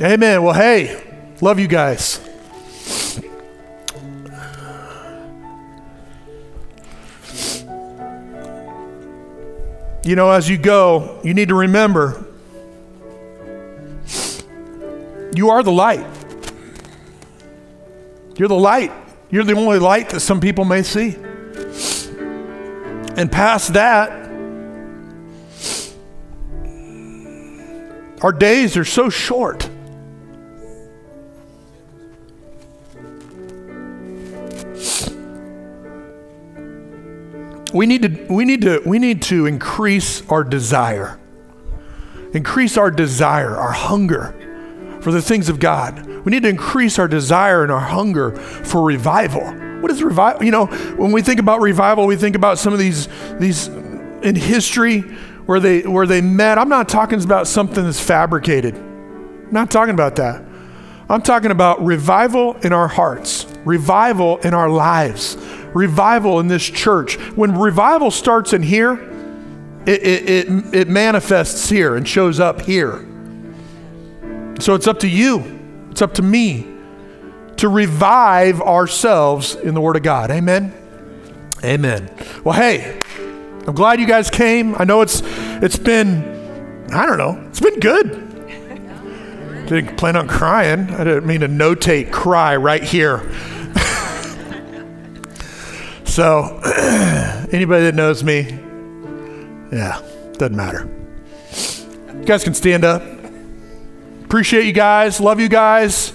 Amen. 0.00 0.42
Well, 0.42 0.54
hey, 0.54 1.11
love 1.42 1.58
you 1.58 1.68
guys. 1.68 2.18
You 10.04 10.16
know, 10.16 10.30
as 10.30 10.48
you 10.48 10.56
go, 10.56 11.20
you 11.22 11.34
need 11.34 11.48
to 11.48 11.54
remember 11.54 12.24
you 15.34 15.50
are 15.50 15.62
the 15.62 15.70
light. 15.70 16.06
You're 18.36 18.48
the 18.48 18.54
light. 18.54 18.92
You're 19.30 19.44
the 19.44 19.54
only 19.54 19.78
light 19.78 20.08
that 20.10 20.20
some 20.20 20.40
people 20.40 20.64
may 20.64 20.82
see. 20.82 21.16
And 23.16 23.30
past 23.30 23.74
that, 23.74 24.22
Our 28.22 28.30
days 28.30 28.76
are 28.76 28.84
so 28.84 29.10
short. 29.10 29.68
We 37.72 37.86
need 37.86 38.02
to 38.02 38.26
we 38.28 38.44
need 38.44 38.62
to 38.62 38.82
we 38.84 38.98
need 38.98 39.22
to 39.22 39.46
increase 39.46 40.28
our 40.28 40.44
desire. 40.44 41.18
Increase 42.34 42.76
our 42.76 42.90
desire, 42.90 43.56
our 43.56 43.72
hunger 43.72 44.34
for 45.00 45.10
the 45.10 45.20
things 45.20 45.48
of 45.48 45.58
God. 45.58 46.06
We 46.24 46.30
need 46.30 46.44
to 46.44 46.48
increase 46.48 46.98
our 46.98 47.08
desire 47.08 47.62
and 47.62 47.72
our 47.72 47.80
hunger 47.80 48.36
for 48.36 48.82
revival. 48.82 49.42
What 49.80 49.90
is 49.90 50.02
revival? 50.02 50.44
You 50.44 50.52
know, 50.52 50.66
when 50.66 51.12
we 51.12 51.22
think 51.22 51.40
about 51.40 51.60
revival, 51.60 52.06
we 52.06 52.16
think 52.16 52.36
about 52.36 52.58
some 52.58 52.72
of 52.72 52.78
these 52.78 53.08
these 53.38 53.68
in 53.68 54.36
history 54.36 55.00
where 55.46 55.60
they 55.60 55.82
where 55.82 56.06
they 56.06 56.20
met. 56.20 56.58
I'm 56.58 56.68
not 56.68 56.88
talking 56.88 57.22
about 57.22 57.48
something 57.48 57.84
that's 57.84 58.00
fabricated. 58.00 58.74
I'm 58.76 59.52
not 59.52 59.70
talking 59.70 59.94
about 59.94 60.16
that. 60.16 60.44
I'm 61.08 61.20
talking 61.20 61.50
about 61.50 61.84
revival 61.84 62.54
in 62.58 62.72
our 62.72 62.88
hearts, 62.88 63.46
revival 63.64 64.38
in 64.38 64.54
our 64.54 64.70
lives, 64.70 65.36
revival 65.74 66.40
in 66.40 66.48
this 66.48 66.64
church. 66.64 67.16
When 67.36 67.58
revival 67.58 68.10
starts 68.10 68.52
in 68.52 68.62
here, 68.62 68.94
it, 69.86 70.02
it, 70.02 70.30
it, 70.30 70.74
it 70.74 70.88
manifests 70.88 71.68
here 71.68 71.96
and 71.96 72.06
shows 72.06 72.40
up 72.40 72.60
here. 72.60 73.06
So 74.60 74.74
it's 74.74 74.86
up 74.86 75.00
to 75.00 75.08
you, 75.08 75.88
it's 75.90 76.02
up 76.02 76.14
to 76.14 76.22
me 76.22 76.66
to 77.56 77.68
revive 77.68 78.60
ourselves 78.60 79.54
in 79.54 79.74
the 79.74 79.80
Word 79.80 79.96
of 79.96 80.02
God. 80.02 80.30
Amen. 80.30 80.74
Amen. 81.64 82.10
Well, 82.44 82.54
hey, 82.54 82.98
I'm 83.66 83.74
glad 83.74 84.00
you 84.00 84.06
guys 84.06 84.30
came. 84.30 84.74
I 84.76 84.84
know 84.84 85.00
it's 85.00 85.22
it's 85.24 85.78
been 85.78 86.32
I 86.92 87.06
don't 87.06 87.18
know. 87.18 87.42
It's 87.48 87.60
been 87.60 87.80
good. 87.80 88.28
Didn't 89.66 89.96
plan 89.96 90.16
on 90.16 90.28
crying. 90.28 90.90
I 90.90 91.04
didn't 91.04 91.26
mean 91.26 91.40
to 91.40 91.48
notate 91.48 92.10
cry 92.10 92.56
right 92.56 92.82
here. 92.82 93.18
So 96.12 96.60
anybody 97.52 97.84
that 97.84 97.94
knows 97.94 98.22
me, 98.22 98.42
yeah, 99.72 100.02
doesn't 100.34 100.54
matter. 100.54 100.86
You 102.14 102.26
guys 102.26 102.44
can 102.44 102.52
stand 102.52 102.84
up. 102.84 103.02
Appreciate 104.22 104.66
you 104.66 104.74
guys. 104.74 105.20
Love 105.20 105.40
you 105.40 105.48
guys. 105.48 106.12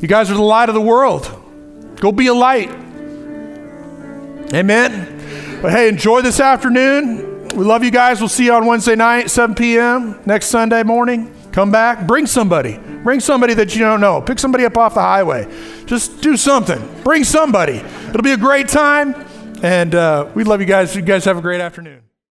You 0.00 0.08
guys 0.08 0.32
are 0.32 0.34
the 0.34 0.42
light 0.42 0.68
of 0.68 0.74
the 0.74 0.80
world. 0.80 1.30
Go 2.00 2.10
be 2.10 2.26
a 2.26 2.34
light. 2.34 2.70
Amen. 4.52 5.60
But 5.62 5.70
hey, 5.70 5.88
enjoy 5.88 6.22
this 6.22 6.40
afternoon. 6.40 7.48
We 7.50 7.64
love 7.64 7.84
you 7.84 7.92
guys. 7.92 8.18
We'll 8.18 8.28
see 8.28 8.46
you 8.46 8.52
on 8.52 8.66
Wednesday 8.66 8.96
night, 8.96 9.30
7 9.30 9.54
p.m. 9.54 10.20
next 10.26 10.46
Sunday 10.46 10.82
morning. 10.82 11.32
Come 11.52 11.70
back. 11.70 12.04
Bring 12.06 12.26
somebody. 12.26 12.78
Bring 13.04 13.20
somebody 13.20 13.54
that 13.54 13.76
you 13.76 13.82
don't 13.82 14.00
know. 14.00 14.20
Pick 14.20 14.40
somebody 14.40 14.64
up 14.64 14.76
off 14.76 14.94
the 14.94 15.00
highway. 15.02 15.46
Just 15.86 16.20
do 16.20 16.36
something. 16.36 16.82
Bring 17.04 17.22
somebody. 17.22 17.76
It'll 18.08 18.22
be 18.22 18.32
a 18.32 18.36
great 18.36 18.68
time. 18.68 19.25
And 19.62 19.94
uh, 19.94 20.30
we 20.34 20.44
love 20.44 20.60
you 20.60 20.66
guys. 20.66 20.94
You 20.94 21.02
guys 21.02 21.24
have 21.24 21.36
a 21.36 21.42
great 21.42 21.60
afternoon. 21.60 22.05